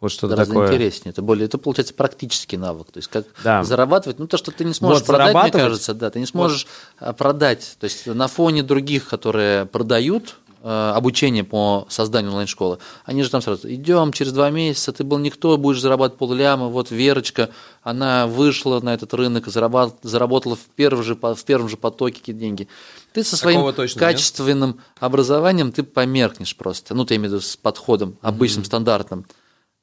[0.00, 0.68] Вот что-то Гораздо такое.
[0.68, 1.10] интереснее.
[1.10, 2.92] Это более, это получается практический навык.
[2.92, 3.64] То есть как Да.
[3.64, 4.18] зарабатывать.
[4.20, 6.66] Ну то, что ты не сможешь Вот, продать, мне кажется, да, ты не сможешь
[6.98, 7.76] а, продать.
[7.80, 13.40] То есть на фоне других, которые продают э, обучение по созданию онлайн-школы, они же там
[13.40, 17.50] сразу, идем, через два месяца ты был никто, будешь зарабатывать полляма, вот Верочка,
[17.82, 22.68] она вышла на этот рынок, заработала в первом же, в первом же потоке какие-то деньги.
[23.12, 26.94] Ты со своим точно качественным образованием ты померкнешь просто.
[26.94, 29.26] Ну, ты имею в виду с подходом обычным, стандартным.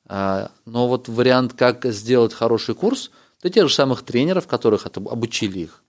[0.07, 3.11] А, Но вот вариант, как сделать хороший курс,
[3.41, 5.83] Ты тех же самых тренеров, которых обучили их,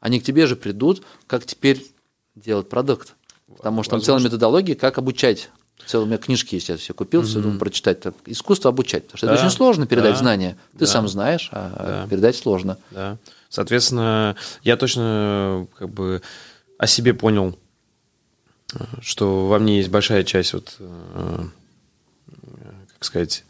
[0.00, 1.84] они к тебе же придут, как теперь
[2.34, 3.14] делать продукт.
[3.56, 5.50] Потому что там целая методология, как обучать.
[5.86, 7.24] Целые книжки есть, я все купил, mm-hmm.
[7.24, 8.00] все думаю прочитать.
[8.00, 9.04] Так, искусство обучать.
[9.04, 10.58] Потому что да, это очень сложно передать да, знания.
[10.72, 12.76] Ты да, сам знаешь, а да, передать сложно.
[12.90, 13.16] Да.
[13.48, 16.20] Соответственно, я точно как бы
[16.78, 17.58] о себе понял,
[19.00, 21.44] что во мне есть большая часть вот, э,
[22.98, 23.44] как сказать,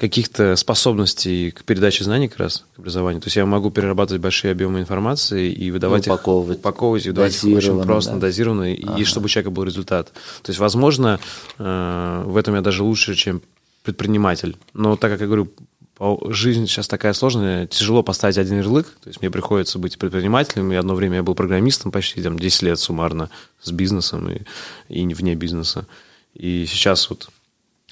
[0.00, 3.20] каких-то способностей к передаче знаний как раз, к образованию.
[3.20, 7.44] То есть я могу перерабатывать большие объемы информации и выдавать упаковывать, их, упаковывать и выдавать
[7.44, 8.18] их очень просто, да.
[8.18, 8.98] дозированно, ага.
[8.98, 10.06] и чтобы у человека был результат.
[10.42, 11.20] То есть, возможно,
[11.58, 13.42] э, в этом я даже лучше, чем
[13.82, 14.56] предприниматель.
[14.72, 15.52] Но так как я говорю,
[16.30, 20.76] жизнь сейчас такая сложная, тяжело поставить один ярлык, то есть мне приходится быть предпринимателем, и
[20.76, 23.28] одно время я был программистом почти там 10 лет суммарно
[23.60, 24.40] с бизнесом и,
[24.88, 25.86] и вне бизнеса.
[26.32, 27.28] И сейчас вот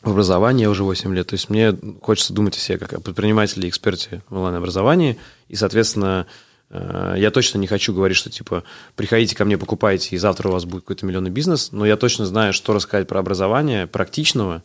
[0.02, 1.26] в образовании я уже 8 лет.
[1.26, 5.18] То есть мне хочется думать о себе как о предпринимателе и эксперте в онлайн-образовании.
[5.48, 6.26] И, соответственно,
[6.70, 8.62] э, я точно не хочу говорить, что типа
[8.94, 12.26] приходите ко мне, покупайте, и завтра у вас будет какой-то миллионный бизнес, но я точно
[12.26, 14.62] знаю, что рассказать про образование практичного.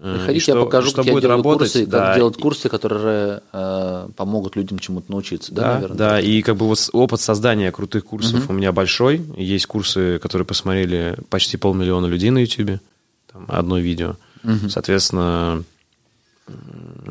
[0.00, 2.06] Э, Приходите, что, я покажу, что как будет я работать, курсы, да.
[2.06, 5.54] как делать курсы, которые э, помогут людям чему-то научиться.
[5.54, 6.20] Да, да, наверное, да.
[6.20, 8.52] и как бы вот опыт создания крутых курсов угу.
[8.52, 9.22] у меня большой.
[9.36, 12.80] Есть курсы, которые посмотрели почти полмиллиона людей на YouTube,
[13.32, 14.10] там одно видео.
[14.10, 14.16] Угу.
[14.68, 15.64] Соответственно,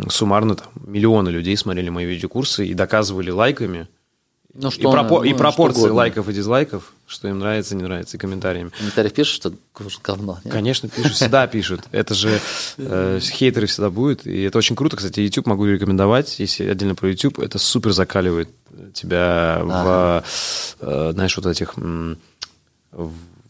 [0.10, 3.88] суммарно там миллионы людей смотрели мои видеокурсы и доказывали лайками,
[4.53, 8.18] ну, что и, пропо- ну, и пропорции лайков и дизлайков, что им нравится, не нравится,
[8.18, 8.72] и комментариями.
[8.78, 9.53] Комментарии пишут, что
[10.03, 10.53] говно, нет?
[10.53, 11.84] Конечно, пишут, всегда пишут.
[11.91, 12.41] Это же
[12.78, 14.28] э, хейтеры всегда будут.
[14.28, 14.98] И это очень круто.
[14.98, 17.40] Кстати, YouTube могу рекомендовать, если отдельно про YouTube.
[17.40, 18.49] Это супер закаливает
[18.94, 20.24] тебя ага.
[20.82, 21.76] в, э, знаешь, вот этих...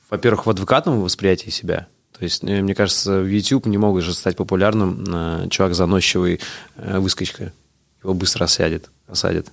[0.10, 1.88] во-первых, в адвокатном восприятии себя.
[2.22, 6.40] То есть, э, мне кажется, в YouTube не могут же стать популярным э, чувак заносчивый
[6.76, 7.52] э, выскочка.
[8.04, 9.48] Его быстро осядет, осадит.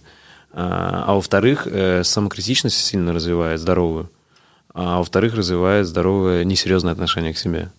[0.53, 1.67] А, а во-вторых,
[2.03, 4.11] самокритичность сильно развивает здоровую.
[4.75, 7.71] А во-вторых, развивает здоровое несерьезное отношение к себе.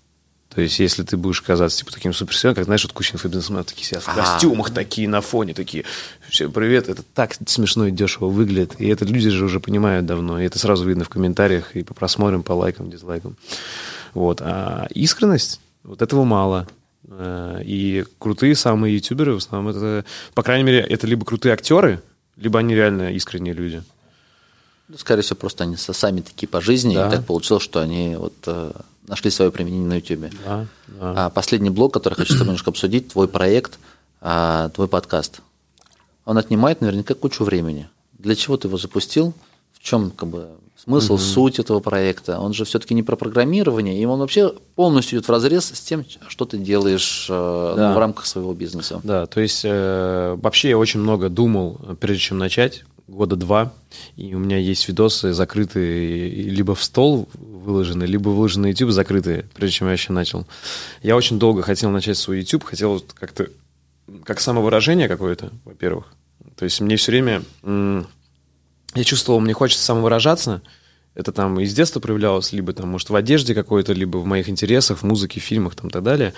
[0.54, 3.86] То есть, если ты будешь казаться типа таким суперсерьезным, как знаешь, вот куча инфобизнесменов такие
[3.86, 5.86] сидят в костюмах такие на фоне, такие,
[6.30, 8.82] все, привет, это так смешно и дешево выглядит.
[8.82, 10.40] И это люди же уже понимают давно.
[10.40, 13.38] И это сразу видно в комментариях и по просмотрам, по лайкам, дизлайкам.
[14.14, 14.42] Вот.
[14.42, 16.68] А искренность, вот этого мало.
[17.08, 22.02] Э, и крутые самые ютуберы, в основном, это, по крайней мере, это либо крутые актеры,
[22.36, 23.84] либо они реально искренние люди.
[24.88, 27.08] Ну, скорее всего, просто они сами такие по жизни, да.
[27.08, 28.72] и так получилось, что они вот э,
[29.08, 30.32] нашли свое применение на YouTube.
[30.46, 31.26] Да, да.
[31.26, 33.78] А последний блок, который хочу с тобой немножко обсудить, твой проект,
[34.22, 35.42] а, твой подкаст.
[36.26, 37.90] Он отнимает наверняка кучу времени.
[38.18, 39.34] Для чего ты его запустил?
[39.74, 40.50] В чем как бы
[40.84, 41.22] смысл, угу.
[41.22, 42.40] суть этого проекта?
[42.40, 46.06] Он же все-таки не про программирование, и он вообще полностью идет в разрез с тем,
[46.28, 47.94] что ты делаешь э, да.
[47.94, 49.02] в рамках своего бизнеса.
[49.04, 53.74] Да, то есть э, вообще я очень много думал, прежде чем начать, года два,
[54.16, 59.46] и у меня есть видосы закрытые либо в стол выложены, либо выложены на YouTube закрытые,
[59.56, 60.46] прежде чем я еще начал.
[61.02, 63.48] Я очень долго хотел начать свой YouTube, хотел как-то
[64.24, 66.06] как самовыражение какое-то, во-первых.
[66.56, 67.44] То есть мне все время
[68.96, 70.62] я чувствовал, мне хочется самовыражаться.
[71.16, 75.00] Это там из детства проявлялось, либо там, может, в одежде какой-то, либо в моих интересах,
[75.00, 76.34] в музыке, в фильмах там, и так далее.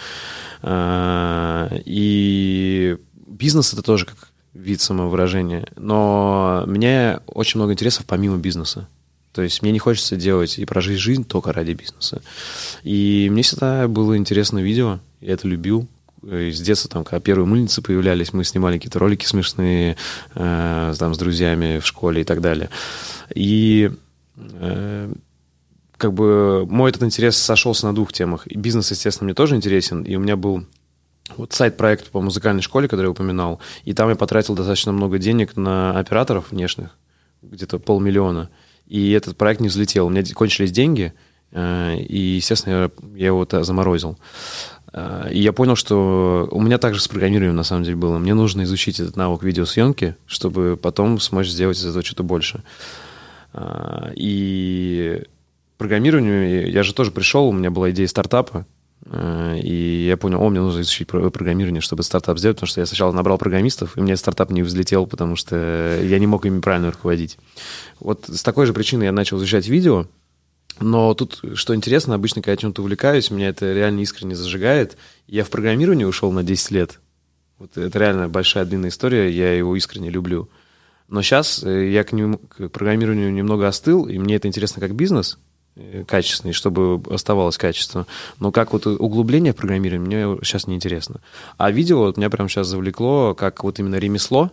[0.62, 5.68] А, и бизнес это тоже как вид самовыражения.
[5.76, 8.88] Но мне очень много интересов помимо бизнеса.
[9.34, 12.22] То есть мне не хочется делать и прожить жизнь только ради бизнеса.
[12.84, 15.88] И мне всегда было интересно видео, я это любил,
[16.24, 19.98] с детства, там, когда первые мыльницы появлялись, мы снимали какие-то ролики смешные
[20.36, 22.70] э, там, с друзьями в школе и так далее.
[23.34, 23.92] И
[24.38, 25.14] э,
[25.98, 28.48] как бы мой этот интерес сошелся на двух темах.
[28.48, 30.04] И бизнес, естественно, мне тоже интересен.
[30.04, 30.66] И у меня был
[31.38, 33.60] вот сайт-проект по музыкальной школе, который я упоминал.
[33.84, 36.98] И там я потратил достаточно много денег на операторов внешних,
[37.42, 38.50] где-то полмиллиона.
[38.88, 40.08] И этот проект не взлетел.
[40.08, 41.14] У меня кончились деньги,
[41.52, 44.18] э, и, естественно, я его заморозил.
[44.94, 48.18] А, и я понял, что у меня также с программированием на самом деле было.
[48.18, 52.64] Мне нужно изучить этот навык видеосъемки, чтобы потом смочь сделать из этого что-то больше.
[53.54, 55.24] А, и
[55.78, 58.66] программированию я же тоже пришел, у меня была идея стартапа,
[59.06, 62.86] а, и я понял, о, мне нужно изучить программирование, чтобы стартап сделать, потому что я
[62.86, 66.92] сначала набрал программистов, и меня стартап не взлетел, потому что я не мог ими правильно
[66.92, 67.38] руководить.
[68.00, 70.06] Вот с такой же причиной я начал изучать видео,
[70.82, 74.98] но тут, что интересно, обычно, когда я чем-то увлекаюсь, меня это реально искренне зажигает.
[75.28, 77.00] Я в программирование ушел на 10 лет.
[77.60, 80.50] Вот это реально большая длинная история, я его искренне люблю.
[81.08, 84.96] Но сейчас э, я к, нему, к программированию немного остыл, и мне это интересно как
[84.96, 85.38] бизнес,
[85.76, 88.08] э, качественный, чтобы оставалось качество.
[88.40, 91.22] Но как вот углубление в программировании мне сейчас не интересно.
[91.58, 94.52] А видео вот меня прямо сейчас завлекло, как вот именно ремесло,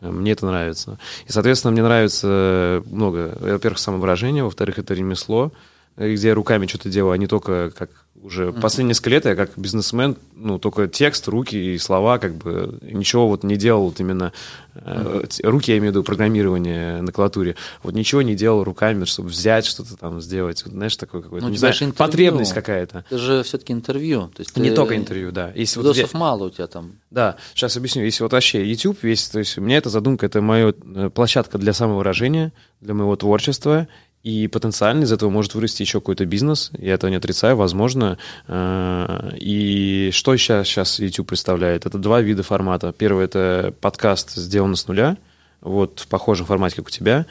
[0.00, 0.98] Мне это нравится.
[1.26, 3.36] И, соответственно, мне нравится много.
[3.40, 5.52] Во-первых, самовыражение, во-вторых, это ремесло,
[5.96, 7.90] где я руками что-то делаю, а не только как
[8.22, 8.60] уже mm-hmm.
[8.60, 13.28] последние несколько лет я как бизнесмен, ну, только текст, руки и слова, как бы ничего
[13.28, 14.32] вот не делал вот именно,
[14.74, 15.46] mm-hmm.
[15.48, 19.66] руки я имею в виду программирование на клавиатуре, вот ничего не делал руками, чтобы взять
[19.66, 21.94] что-то там сделать, вот, знаешь, такое какое-то, ну, не знаю, интервью.
[21.94, 23.04] потребность какая-то.
[23.08, 24.30] Это же все-таки интервью.
[24.34, 25.52] То есть не только интервью, да.
[25.54, 26.92] Если Видосов вот мало у тебя там.
[27.10, 28.04] Да, сейчас объясню.
[28.04, 31.58] Если вот вообще YouTube весь, то есть у меня эта задумка, это моя э, площадка
[31.58, 33.88] для самовыражения, для моего творчества,
[34.22, 36.70] и потенциально из этого может вырасти еще какой-то бизнес.
[36.76, 38.18] Я этого не отрицаю, возможно.
[38.48, 41.86] Э, и что сейчас, сейчас YouTube представляет?
[41.86, 42.92] Это два вида формата.
[42.96, 45.16] Первый— это подкаст сделан с нуля,
[45.62, 47.26] вот в похожем формате, как у тебя,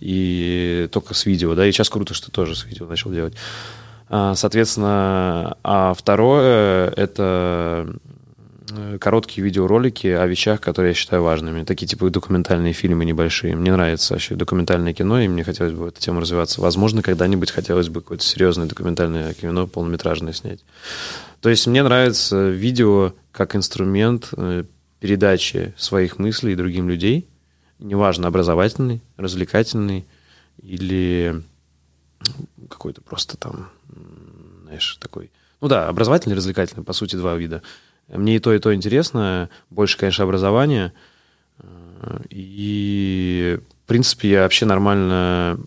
[0.00, 3.34] и только с видео, да, и сейчас круто, что тоже с видео начал делать.
[4.08, 7.88] А, соответственно, а второе— это
[8.98, 11.64] короткие видеоролики о вещах, которые я считаю важными.
[11.64, 13.56] Такие типа документальные фильмы небольшие.
[13.56, 16.60] Мне нравится вообще документальное кино, и мне хотелось бы эту тему развиваться.
[16.60, 20.64] Возможно, когда-нибудь хотелось бы какое-то серьезное документальное кино полнометражное снять.
[21.40, 24.64] То есть мне нравится видео как инструмент э,
[24.98, 27.28] передачи своих мыслей другим людей.
[27.78, 30.06] Неважно, образовательный, развлекательный
[30.62, 31.42] или
[32.70, 33.68] какой-то просто там,
[34.62, 35.30] знаешь, такой...
[35.60, 37.62] Ну да, образовательный, развлекательный, по сути, два вида.
[38.14, 39.48] Мне и то, и то интересно.
[39.70, 40.92] Больше, конечно, образование.
[42.30, 45.58] И, в принципе, я вообще нормально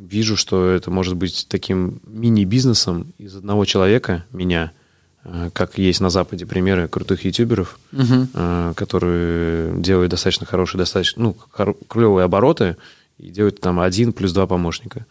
[0.00, 4.72] вижу, что это может быть таким мини-бизнесом из одного человека, меня,
[5.52, 8.74] как есть на Западе примеры крутых ютуберов, угу.
[8.74, 11.36] которые делают достаточно хорошие, достаточно, ну,
[11.88, 12.76] клевые обороты
[13.18, 15.04] и делают там один плюс два помощника.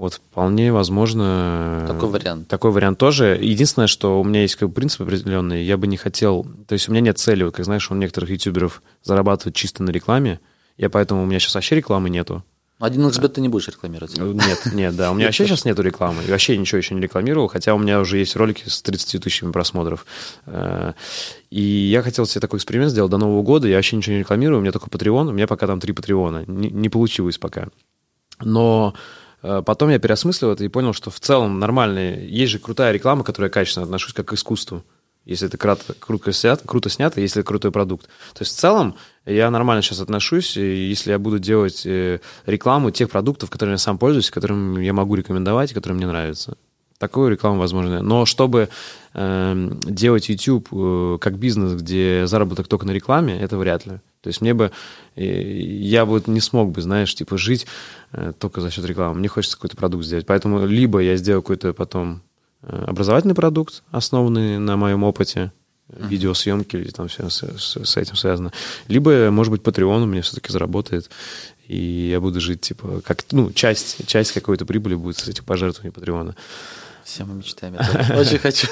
[0.00, 1.84] Вот вполне возможно...
[1.86, 2.48] Такой вариант.
[2.48, 3.38] Такой вариант тоже.
[3.38, 6.46] Единственное, что у меня есть как бы принцип определенный, я бы не хотел...
[6.66, 9.90] То есть у меня нет цели, вот как знаешь, у некоторых ютуберов зарабатывать чисто на
[9.90, 10.40] рекламе,
[10.78, 12.42] я поэтому у меня сейчас вообще рекламы нету.
[12.80, 14.16] 1xbet ты не будешь рекламировать?
[14.16, 15.10] Нет, нет, да.
[15.10, 16.24] У меня вообще сейчас нету рекламы.
[16.26, 19.52] И вообще ничего еще не рекламировал, хотя у меня уже есть ролики с 30 тысячами
[19.52, 20.06] просмотров.
[20.46, 20.94] Э,
[21.50, 23.68] и я хотел себе такой эксперимент сделать до Нового года.
[23.68, 25.28] Я вообще ничего не рекламирую, у меня только Patreon.
[25.28, 26.44] У меня пока там три Патреона.
[26.46, 27.68] Не, не получилось пока.
[28.42, 32.16] Но Э, потом я переосмыслил это и понял, что в целом нормально.
[32.20, 34.82] Есть же крутая реклама, к я качественно отношусь как к искусству.
[35.26, 38.06] Если это кратко, круто, снято, круто снято, если это крутой продукт.
[38.06, 38.96] То есть в целом
[39.26, 43.98] я нормально сейчас отношусь, если я буду делать э, рекламу тех продуктов, которыми я сам
[43.98, 46.56] пользуюсь, которым я могу рекомендовать, которые мне нравятся.
[46.98, 48.02] Такую рекламу возможно.
[48.02, 48.70] Но чтобы
[49.12, 54.00] э, делать YouTube э, как бизнес, где заработок только на рекламе, это вряд ли.
[54.22, 54.70] То есть мне бы,
[55.20, 57.66] э, я бы не смог бы, знаешь, типа жить
[58.12, 59.18] э, только за счет рекламы.
[59.18, 60.26] Мне хочется какой-то продукт сделать.
[60.26, 62.22] Поэтому либо я сделаю какой-то потом
[62.62, 65.52] э, образовательный продукт, основанный на моем опыте,
[65.88, 68.52] видеосъемки или там все с, с, с этим связано.
[68.88, 71.10] Либо, может быть, Patreon у меня все-таки заработает,
[71.66, 75.92] и я буду жить, типа, как, ну, часть, часть какой-то прибыли будет с этих пожертвований
[75.92, 76.36] Патреона.
[77.04, 77.74] Все мы мечтаем.
[78.16, 78.68] Очень хочу.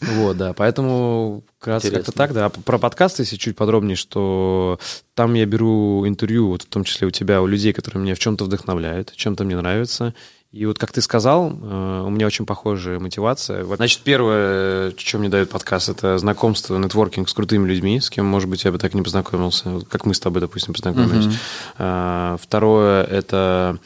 [0.00, 2.48] Вот, да, поэтому как как-то так, да.
[2.48, 4.78] Про подкасты, если чуть подробнее, что
[5.14, 8.18] там я беру интервью, вот в том числе у тебя, у людей, которые меня в
[8.18, 10.14] чем-то вдохновляют, чем-то мне нравится.
[10.52, 13.64] И вот, как ты сказал, э, у меня очень похожая мотивация.
[13.64, 18.48] Значит, первое, что мне дает подкаст, это знакомство, нетворкинг с крутыми людьми, с кем, может
[18.48, 21.34] быть, я бы так не познакомился, как мы с тобой, допустим, познакомились.
[21.76, 22.38] Uh-huh.
[22.40, 23.78] Второе, это,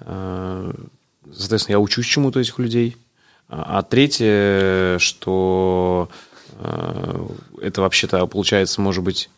[0.00, 0.72] э,
[1.34, 2.96] соответственно, я учусь чему-то этих людей.
[3.48, 6.08] А третье, что
[6.58, 7.26] э,
[7.62, 9.30] это вообще-то получается, может быть,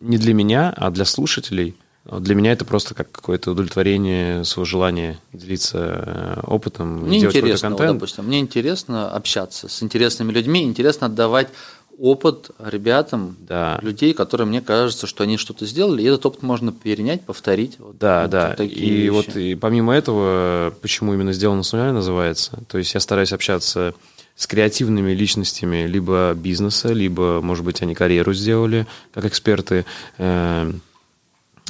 [0.00, 1.76] не для меня, а для слушателей.
[2.04, 7.70] Для меня это просто как какое-то удовлетворение своего желания делиться э, опытом, мне делать интересно,
[7.70, 7.90] контент.
[7.90, 11.48] Вот, допустим, мне интересно общаться с интересными людьми, интересно отдавать
[11.98, 13.78] опыт ребятам, да.
[13.82, 17.78] людей, которые мне кажется, что они что-то сделали, и этот опыт можно перенять, повторить.
[17.78, 18.54] Вот, да, вот да.
[18.64, 19.08] И вещи.
[19.08, 23.94] вот и помимо этого, почему именно сделано с нуля называется, то есть я стараюсь общаться
[24.36, 29.86] с креативными личностями либо бизнеса, либо, может быть, они карьеру сделали как эксперты,
[30.18, 30.72] э,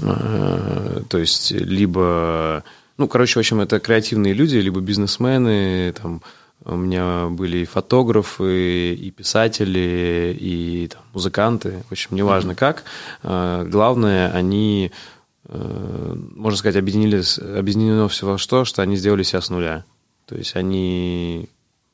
[0.01, 2.65] э, то есть либо,
[2.99, 6.23] ну, короче, в общем, это креативные люди, либо бизнесмены, там,
[6.67, 11.85] у меня были и фотографы, и писатели, и там, музыканты.
[11.89, 12.85] В общем, неважно как.
[13.23, 14.91] А, главное, они,
[15.45, 19.85] э, можно сказать, объединились, объединено все во что, что они сделали себя с нуля.
[20.27, 21.49] То есть они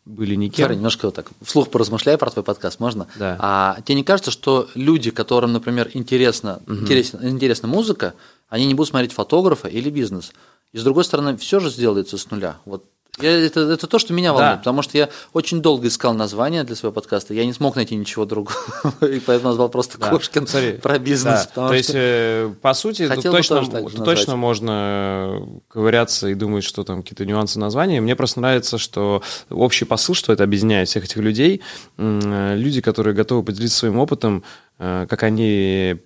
[0.06, 0.64] были никем.
[0.64, 3.06] Смотри, немножко вот так, вслух поразмышляй про твой подкаст, можно?
[3.16, 3.36] Да.
[3.38, 6.76] А тебе не кажется, что люди, которым, например, интересна, угу.
[6.76, 8.14] интересна, интересна музыка,
[8.48, 10.32] они не будут смотреть фотографа или бизнес?
[10.72, 12.56] И с другой стороны, все же сделается с нуля.
[12.64, 12.86] Вот
[13.20, 14.58] Я, это, это то, что меня волнует, Да.
[14.58, 18.24] потому что я очень долго искал название для своего подкаста, я не смог найти ничего
[18.24, 18.56] другого,
[19.02, 20.08] и поэтому назвал просто Да.
[20.08, 21.46] Кошкин Смотри, про бизнес.
[21.54, 26.84] Да, То есть, э, по сути, тут точно, тут точно можно ковыряться и думать, что
[26.84, 28.00] там какие-то нюансы названия.
[28.00, 31.60] Мне просто нравится, что общий посыл, что это объединяет всех этих людей,
[31.98, 34.42] э, люди, которые готовы поделиться своим опытом,
[34.78, 35.96] э, как они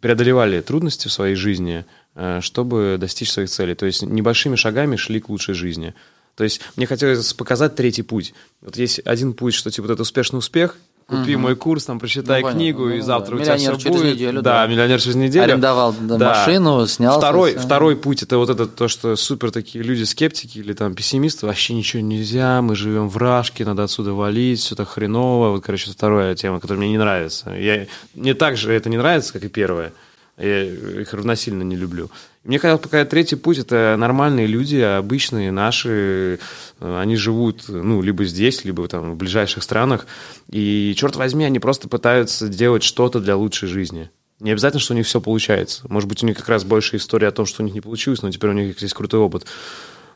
[0.00, 1.84] преодолевали трудности в своей жизни,
[2.14, 3.74] э, чтобы достичь своих целей.
[3.74, 5.92] То есть небольшими шагами шли к лучшей жизни.
[6.40, 8.32] То есть мне хотелось показать третий путь.
[8.62, 10.74] Вот есть один путь, что типа вот это успешный успех,
[11.06, 12.58] купи мой курс, там прочитай Ну, понятно.
[12.58, 14.14] книгу, Ну, и завтра у тебя Миллионер все через будет.
[14.14, 14.66] неделю, да, да.
[14.72, 15.44] миллионер через неделю.
[15.44, 17.18] Арендовал да, машину, снял.
[17.18, 21.44] Второй, второй путь это вот это то, что супер такие люди скептики или там пессимисты,
[21.44, 25.50] вообще ничего нельзя, мы живем в рашке, надо отсюда валить, все так хреново.
[25.50, 27.50] Вот, короче, вторая тема, которая мне не нравится.
[27.50, 29.92] Я, мне также это не нравится, как и первая.
[30.38, 32.10] Я их равносильно не люблю.
[32.44, 36.38] И мне казалось, пока третий путь это нормальные люди, обычные наши,
[36.80, 40.06] они живут, ну, либо здесь, либо там в ближайших странах.
[40.48, 44.10] И, черт возьми, они просто пытаются делать что-то для лучшей жизни.
[44.38, 45.82] Не обязательно, что у них все получается.
[45.90, 48.22] Может быть, у них как раз больше история о том, что у них не получилось,
[48.22, 49.44] но теперь у них есть крутой опыт.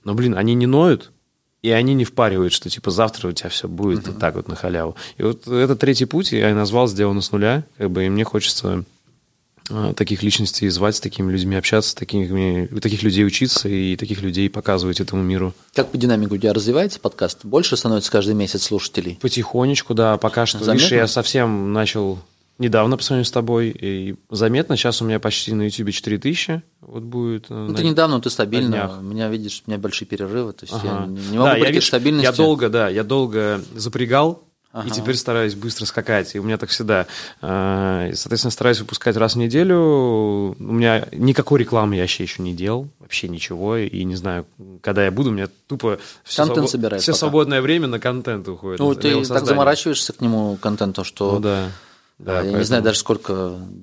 [0.02, 1.12] Но, блин, они не ноют,
[1.60, 4.56] и они не впаривают, что типа завтра у тебя все будет вот так вот на
[4.56, 4.96] халяву.
[5.18, 8.84] И вот этот третий путь я назвал «Сделано с нуля», как бы, и мне хочется
[9.96, 14.50] таких личностей звать, с такими людьми общаться, с такими, таких людей учиться и таких людей
[14.50, 15.54] показывать этому миру.
[15.74, 17.40] Как по динамике у тебя развивается подкаст?
[17.44, 19.18] Больше становится каждый месяц слушателей?
[19.20, 20.58] Потихонечку, да, пока что.
[20.58, 20.72] Заметно?
[20.84, 22.18] Видишь, я совсем начал
[22.58, 27.02] недавно по сравнению с тобой, и заметно, сейчас у меня почти на YouTube 4000, вот
[27.02, 27.46] будет.
[27.48, 28.98] э, Ну, на- ты недавно, ты стабильно.
[28.98, 30.52] У меня, видишь, у меня большие перерывы.
[30.52, 31.06] То есть я Ага.
[31.06, 32.26] не не могу Да, я, видишь, стабильности.
[32.26, 34.44] я долго, да, я долго запрягал,
[34.74, 34.88] Ага.
[34.88, 36.34] и теперь стараюсь быстро скакать.
[36.34, 37.06] И у меня так всегда.
[37.40, 39.78] И, Соответственно, стараюсь выпускать раз в неделю.
[40.58, 43.76] У меня никакой рекламы я вообще еще не делал, вообще ничего.
[43.76, 44.46] И не знаю,
[44.82, 47.18] когда я буду, у меня тупо все, Контент собираешь все пока.
[47.20, 48.80] свободное время на контент уходит.
[48.80, 51.68] Ну, ты так заморачиваешься к нему контенту, что Ну да.
[52.18, 53.32] Да, я не поэтому- знаю даже сколько,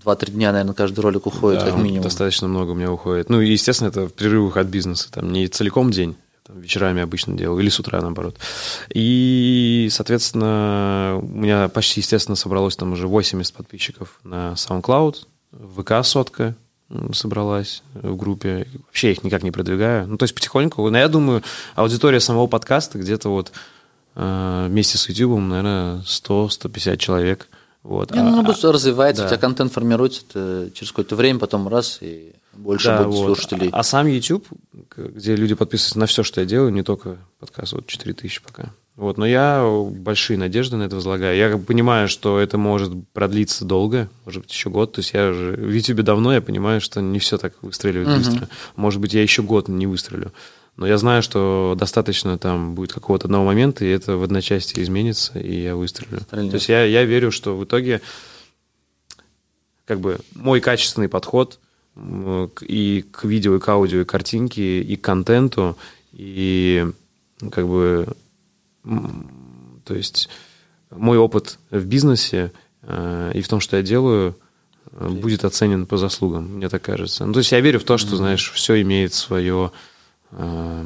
[0.04, 2.04] 2-3 дня, наверное, каждый ролик уходит, Да, как минимум.
[2.04, 3.30] Достаточно много у меня уходит.
[3.30, 5.12] Ну, и, естественно, это в перерывах от бизнеса.
[5.12, 6.16] Там не целиком день,
[6.52, 8.38] там, вечерами обычно делаю, или с утра, наоборот.
[8.94, 15.16] И, соответственно, у меня почти, естественно, собралось там уже 80 подписчиков на SoundCloud,
[15.78, 16.56] ВК сотка
[17.14, 18.68] собралась в группе.
[18.88, 20.08] Вообще я их никак не продвигаю.
[20.08, 20.90] Ну, то есть потихоньку.
[20.90, 21.42] Но я думаю,
[21.76, 23.54] аудитория самого подкаста где-то вот
[24.16, 27.48] э, вместе с YouTube, наверное, 100-150 человек.
[27.84, 28.12] Вот.
[28.12, 29.28] Не, А- ну, а- просто развивается, да.
[29.28, 33.26] у тебя контент формируется ты через какое-то время, потом раз, и больше Да, будет вот.
[33.38, 33.70] слушателей.
[33.72, 34.48] А сам YouTube,
[34.96, 38.72] где люди подписываются на все, что я делаю, не только подкаст, вот 4000 пока.
[38.98, 41.36] Вот, но я большие надежды на это возлагаю.
[41.38, 44.92] Я понимаю, что это может продлиться долго, может быть, еще год.
[44.92, 48.18] То есть я уже в YouTube давно, я понимаю, что не все так выстреливает Мгм.
[48.18, 48.50] быстро.
[48.76, 50.34] Может быть, я еще год не выстрелю.
[50.76, 55.40] Но я знаю, что достаточно там будет какого-то одного момента, и это в одночасье изменится,
[55.40, 56.20] и я выстрелю.
[56.22, 56.52] Стрельнет.
[56.52, 58.02] То есть я, я верю, что в итоге
[59.86, 61.60] как бы мой качественный подход
[61.96, 65.78] и к видео, и к аудио, и картинке, и к контенту,
[66.14, 66.88] и
[67.52, 68.08] как бы,
[69.84, 70.30] то есть
[70.90, 72.52] мой опыт в бизнесе
[72.84, 74.38] э, и в том, что я делаю,
[74.92, 77.26] э, будет оценен по заслугам, мне так кажется.
[77.26, 79.72] Ну, то есть я верю в то, что, знаешь, все имеет свое,
[80.32, 80.86] э,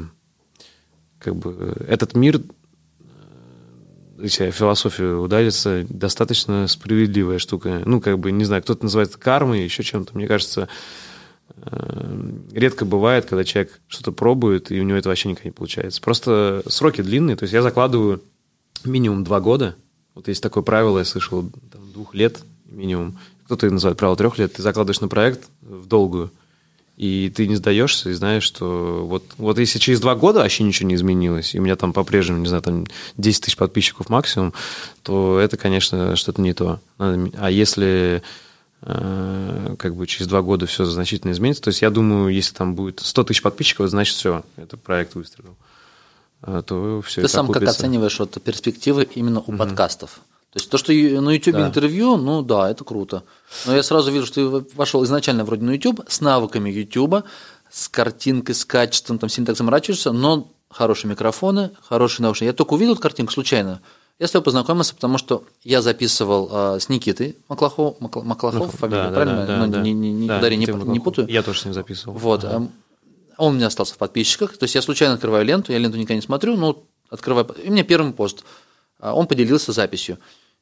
[1.18, 2.40] как бы, этот мир
[4.18, 7.82] если философию удариться, достаточно справедливая штука.
[7.84, 10.16] Ну, как бы, не знаю, кто-то называет это кармой, еще чем-то.
[10.16, 10.68] Мне кажется,
[11.56, 16.00] э, редко бывает, когда человек что-то пробует, и у него это вообще никак не получается.
[16.00, 18.22] Просто сроки длинные, то есть я закладываю
[18.84, 19.76] минимум два года.
[20.14, 23.18] Вот есть такое правило, я слышал, там, двух лет минимум.
[23.44, 24.54] Кто-то называет правило трех лет.
[24.54, 26.32] Ты закладываешь на проект в долгую,
[26.96, 30.88] и ты не сдаешься, и знаешь, что вот, вот если через два года вообще ничего
[30.88, 32.86] не изменилось, и у меня там по-прежнему, не знаю, там
[33.18, 34.54] 10 тысяч подписчиков максимум,
[35.02, 36.80] то это, конечно, что-то не то.
[36.98, 38.22] А если
[38.80, 42.74] э, как бы через два года все значительно изменится, то есть я думаю, если там
[42.74, 45.56] будет 100 тысяч подписчиков, значит все, это проект выстрелил.
[46.42, 50.20] А То все Ты сам как оцениваешь вот перспективы именно у подкастов?
[50.56, 51.66] То есть то, что на YouTube Да.
[51.66, 53.24] интервью, ну да, это круто.
[53.66, 57.24] Но я сразу вижу, что ты вошел изначально вроде на YouTube с навыками YouTube,
[57.70, 62.46] с картинкой, с качеством, там сильно так заморачиваешься, но хорошие микрофоны, хорошие наушники.
[62.46, 63.82] Я только увидел эту картинку случайно.
[64.18, 69.10] Я с тобой познакомился, потому что я записывал а, с Никитой Маклахов, Макла- Маклахов, фамилия,
[69.10, 69.66] правильно?
[69.66, 71.28] Ну, не, не, не, удари, не, не путаю.
[71.28, 72.16] Я тоже с ним записывал.
[72.16, 72.44] Вот.
[72.44, 72.70] эм,
[73.36, 74.56] Он у меня остался в подписчиках.
[74.56, 77.46] То есть я случайно открываю ленту, я ленту никогда не смотрю, но открываю.
[77.62, 78.42] И мне первый пост.
[78.98, 80.16] А Он поделился записью.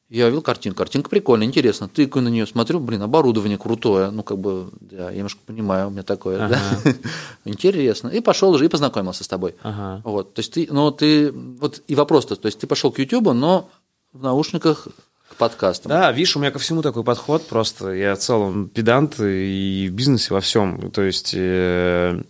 [0.09, 0.77] Я видел картинку.
[0.77, 1.87] Картинка прикольная, интересно.
[1.87, 4.11] Тыкаю на нее, смотрю, блин, оборудование крутое.
[4.11, 6.45] Ну, как бы, да, я немножко понимаю, у меня такое.
[6.45, 6.59] Ага.
[6.83, 6.93] Да?
[7.45, 8.09] Интересно.
[8.09, 9.55] И пошел уже и познакомился с тобой.
[9.63, 10.01] Ага.
[10.03, 10.35] Вот.
[10.35, 13.67] То есть ты, ну, ты, вот и вопрос-то, то есть ты пошел к YouTube, но
[14.13, 14.87] в наушниках
[15.29, 15.89] к подкастам.
[15.89, 17.91] Да, видишь, у меня ко всему такой подход просто.
[17.91, 20.91] Я в целом педант и в бизнесе во всем.
[20.91, 22.21] То есть, э,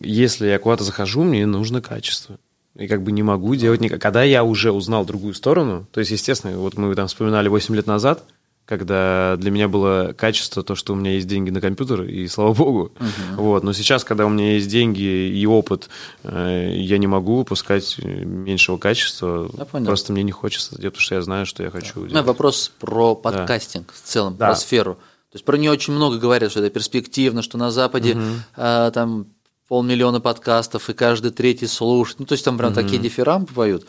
[0.00, 2.38] если я куда-то захожу, мне нужно качество.
[2.76, 4.00] И как бы не могу делать никак.
[4.00, 7.86] Когда я уже узнал другую сторону, то есть, естественно, вот мы там вспоминали 8 лет
[7.86, 8.24] назад,
[8.64, 12.54] когда для меня было качество то, что у меня есть деньги на компьютер, и слава
[12.54, 12.92] богу.
[12.94, 13.36] Uh-huh.
[13.36, 13.64] Вот.
[13.64, 15.90] Но сейчас, когда у меня есть деньги и опыт,
[16.22, 19.50] э, я не могу выпускать меньшего качества.
[19.58, 19.86] Я понял.
[19.86, 22.08] Просто мне не хочется делать, потому что я знаю, что я хочу да.
[22.08, 22.26] делать.
[22.26, 23.92] вопрос про подкастинг да.
[23.94, 24.46] в целом, да.
[24.46, 24.94] про сферу.
[24.94, 28.36] То есть про нее очень много говорят, что это перспективно, что на Западе uh-huh.
[28.56, 29.26] а, там
[29.68, 32.20] полмиллиона подкастов, и каждый третий слушает.
[32.20, 32.74] Ну, то есть там прям mm-hmm.
[32.74, 33.86] такие дифирамбы поют.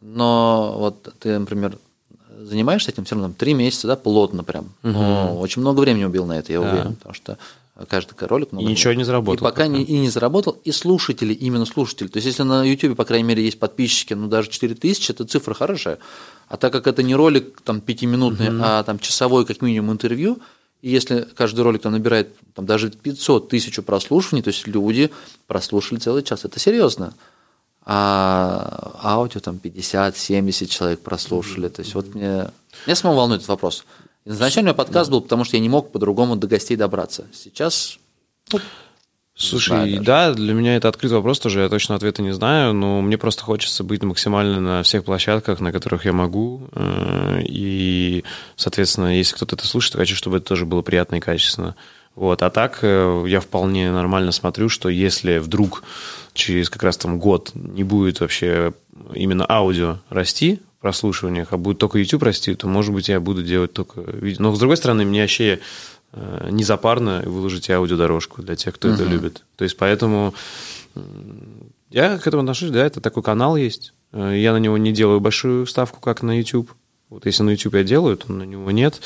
[0.00, 1.78] Но вот ты, например,
[2.38, 4.66] занимаешься этим все равно там, три месяца, да, плотно прям.
[4.82, 4.92] Mm-hmm.
[4.92, 6.70] Но очень много времени убил на это, я yeah.
[6.70, 7.38] уверен, потому что
[7.88, 8.66] каждый ролик много.
[8.66, 9.46] И ничего не заработал.
[9.46, 12.08] И пока, не, и не заработал, и слушатели, именно слушатели.
[12.08, 15.54] То есть, если на YouTube, по крайней мере, есть подписчики, ну, даже 4000, это цифра
[15.54, 15.98] хорошая.
[16.48, 18.62] А так как это не ролик там пятиминутный, mm-hmm.
[18.62, 20.38] а там часовой, как минимум, интервью,
[20.82, 25.10] и если каждый ролик там набирает там, даже 500 тысяч прослушиваний, то есть люди
[25.46, 27.14] прослушали целый час, это серьезно.
[27.84, 31.68] А аудио там 50-70 человек прослушали.
[31.68, 32.50] То есть вот мне,
[32.86, 33.84] меня самого волнует этот вопрос.
[34.24, 37.26] Изначально подкаст был, потому что я не мог по-другому до гостей добраться.
[37.32, 37.98] Сейчас
[38.52, 38.60] ну,
[39.40, 43.16] Слушай, да, для меня это открытый вопрос тоже, я точно ответа не знаю, но мне
[43.16, 48.22] просто хочется быть максимально на всех площадках, на которых я могу, э, и,
[48.56, 51.74] соответственно, если кто-то это слушает, хочу, чтобы это тоже было приятно и качественно.
[52.14, 52.42] Вот.
[52.42, 55.84] А так э, я вполне нормально смотрю, что если вдруг
[56.34, 58.74] через как раз там год не будет вообще
[59.14, 63.42] именно аудио расти в прослушиваниях, а будет только YouTube расти, то, может быть, я буду
[63.42, 64.42] делать только видео.
[64.42, 65.60] Но, с другой стороны, мне вообще
[66.12, 68.94] Э, незапарно выложить аудиодорожку для тех, кто uh-huh.
[68.94, 69.44] это любит.
[69.56, 70.34] То есть поэтому
[71.90, 73.94] я к этому отношусь, да, это такой канал есть.
[74.12, 76.72] Э, я на него не делаю большую ставку, как на YouTube.
[77.10, 79.00] Вот если на YouTube я делаю, то на него нет.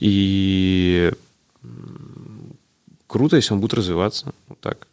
[0.00, 1.12] И
[3.06, 4.32] круто, если он будет развиваться.
[4.48, 4.88] Вот так.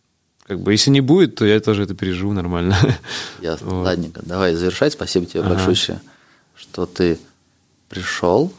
[0.46, 2.78] Как бы, если не будет, то я тоже это переживу нормально.
[3.42, 3.70] Ясно.
[3.70, 3.86] Вот.
[3.86, 4.22] Ладненько.
[4.24, 4.94] Давай завершать.
[4.94, 5.56] Спасибо тебе ага.
[5.56, 6.00] большое,
[6.56, 7.20] что ты
[7.88, 8.54] пришел.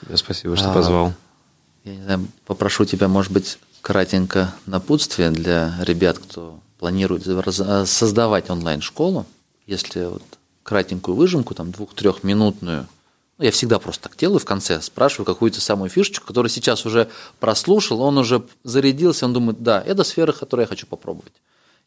[0.00, 1.14] Тебе спасибо, что а, позвал.
[1.88, 7.24] Я не знаю, попрошу тебя, может быть, кратенько напутствие для ребят, кто планирует
[7.88, 9.24] создавать онлайн-школу.
[9.66, 10.22] Если вот
[10.62, 12.86] кратенькую выжимку, там двух-трехминутную,
[13.38, 17.08] ну, я всегда просто так делаю в конце, спрашиваю какую-то самую фишечку, которую сейчас уже
[17.40, 21.32] прослушал, он уже зарядился, он думает, да, это сфера, которую я хочу попробовать.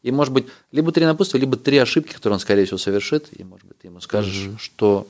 [0.01, 3.43] И, может быть, либо три напутствия, либо три ошибки, которые он, скорее всего, совершит, и,
[3.43, 4.57] может быть, ты ему скажешь, mm-hmm.
[4.57, 5.07] что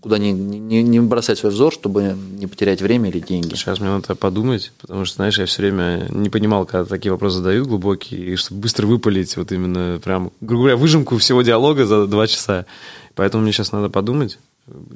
[0.00, 3.54] куда не, не, не бросать свой взор, чтобы не потерять время или деньги.
[3.54, 7.38] Сейчас мне надо подумать, потому что, знаешь, я все время не понимал, когда такие вопросы
[7.38, 12.06] задают глубокие, и чтобы быстро выпалить вот именно прям, грубо говоря, выжимку всего диалога за
[12.06, 12.66] два часа.
[13.14, 14.38] Поэтому мне сейчас надо подумать,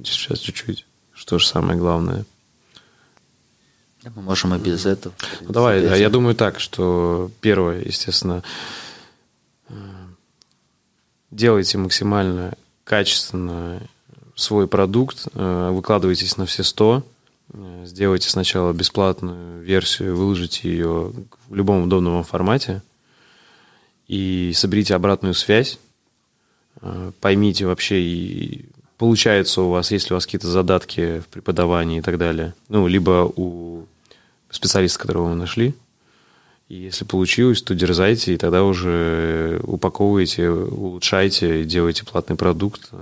[0.04, 2.24] сейчас чуть-чуть, что же самое главное.
[4.16, 5.14] Мы можем и без этого.
[5.42, 8.42] Ну, давай, да, я думаю так, что первое, естественно,
[9.68, 9.74] э,
[11.30, 13.80] делайте максимально качественно
[14.34, 17.02] свой продукт, э, выкладывайтесь на все 100,
[17.52, 21.12] э, сделайте сначала бесплатную версию, выложите ее
[21.48, 22.82] в любом удобном вам формате
[24.08, 25.78] и соберите обратную связь,
[26.80, 28.64] э, поймите вообще, и
[28.96, 33.30] получается у вас, если у вас какие-то задатки в преподавании и так далее, ну, либо
[33.36, 33.86] у
[34.50, 35.74] специалиста, которого вы нашли,
[36.68, 42.88] и если получилось, то дерзайте, и тогда уже упаковывайте, улучшайте, делайте платный продукт–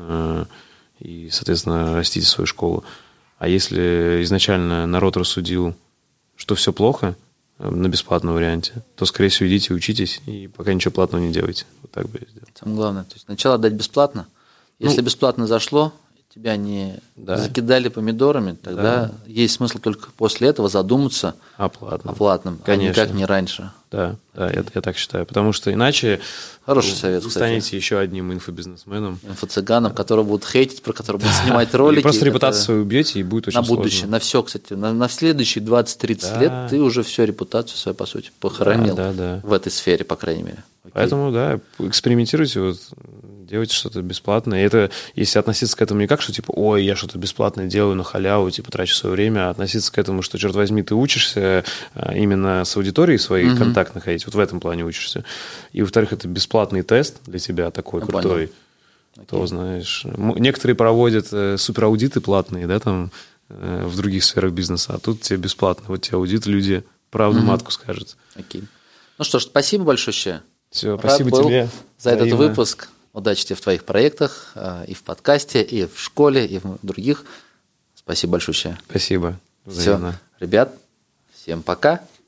[1.00, 2.84] и, соответственно, растите свою школу.
[3.38, 5.74] А если изначально народ рассудил,
[6.36, 7.16] что все плохо
[7.58, 11.64] э, на бесплатном варианте, то, скорее всего, идите, учитесь, и пока ничего платного не делайте.
[11.82, 12.48] Вот так бы я сделал.
[12.58, 14.26] Самое главное, то есть сначала дать бесплатно.
[14.78, 15.92] Если ну, бесплатно зашло,
[16.34, 17.36] тебя не да.
[17.36, 19.12] закидали помидорами, тогда да.
[19.26, 23.02] есть смысл только после этого задуматься о платном, о платном Конечно.
[23.02, 23.72] а никак не раньше.
[23.90, 25.26] Да, да, я, я так считаю.
[25.26, 26.20] Потому что иначе
[26.64, 27.74] Хороший совет, вы станете кстати.
[27.74, 29.18] еще одним инфобизнесменом.
[29.24, 31.98] Инфо-цыганом, которого будут хейтить, про которого будут снимать ролики.
[31.98, 34.12] И просто репутацию свою убьете, и будет очень На будущее, сложно.
[34.12, 34.72] на все, кстати.
[34.74, 36.40] На, на следующие 20-30 да.
[36.40, 39.40] лет ты уже всю репутацию свою, по сути, похоронил да, да, да.
[39.42, 40.62] в этой сфере, по крайней мере.
[40.84, 40.92] Окей.
[40.94, 42.78] Поэтому, да, экспериментируйте, вот,
[43.50, 44.62] делайте что-то бесплатное.
[44.62, 47.96] И это, если относиться к этому не как, что типа, ой, я что-то бесплатное делаю
[47.96, 51.64] на халяву, типа, трачу свое время, а относиться к этому, что, черт возьми, ты учишься
[51.94, 53.58] а, именно с аудиторией своей, угу.
[53.58, 55.24] контакт находить, вот в этом плане учишься.
[55.72, 58.52] И, во-вторых, это бесплатный тест для тебя такой ну, крутой.
[59.14, 59.38] Понятно.
[59.38, 63.10] То, знаешь, некоторые проводят э, супераудиты платные, да, там,
[63.48, 65.86] э, в других сферах бизнеса, а тут тебе бесплатно.
[65.88, 68.16] Вот тебе аудит люди правду матку скажут.
[68.36, 68.62] Окей.
[69.18, 70.42] Ну что ж, спасибо большое.
[70.70, 71.68] Все, Рад спасибо тебе.
[71.98, 72.88] за этот выпуск.
[73.12, 77.24] Удачи тебе в твоих проектах, э, и в подкасте, и в школе, и в других.
[77.94, 78.78] Спасибо большое.
[78.88, 79.38] Спасибо.
[79.66, 80.20] Все, Взаимно.
[80.38, 80.74] ребят,
[81.34, 81.96] всем пока.
[81.96, 82.19] Все.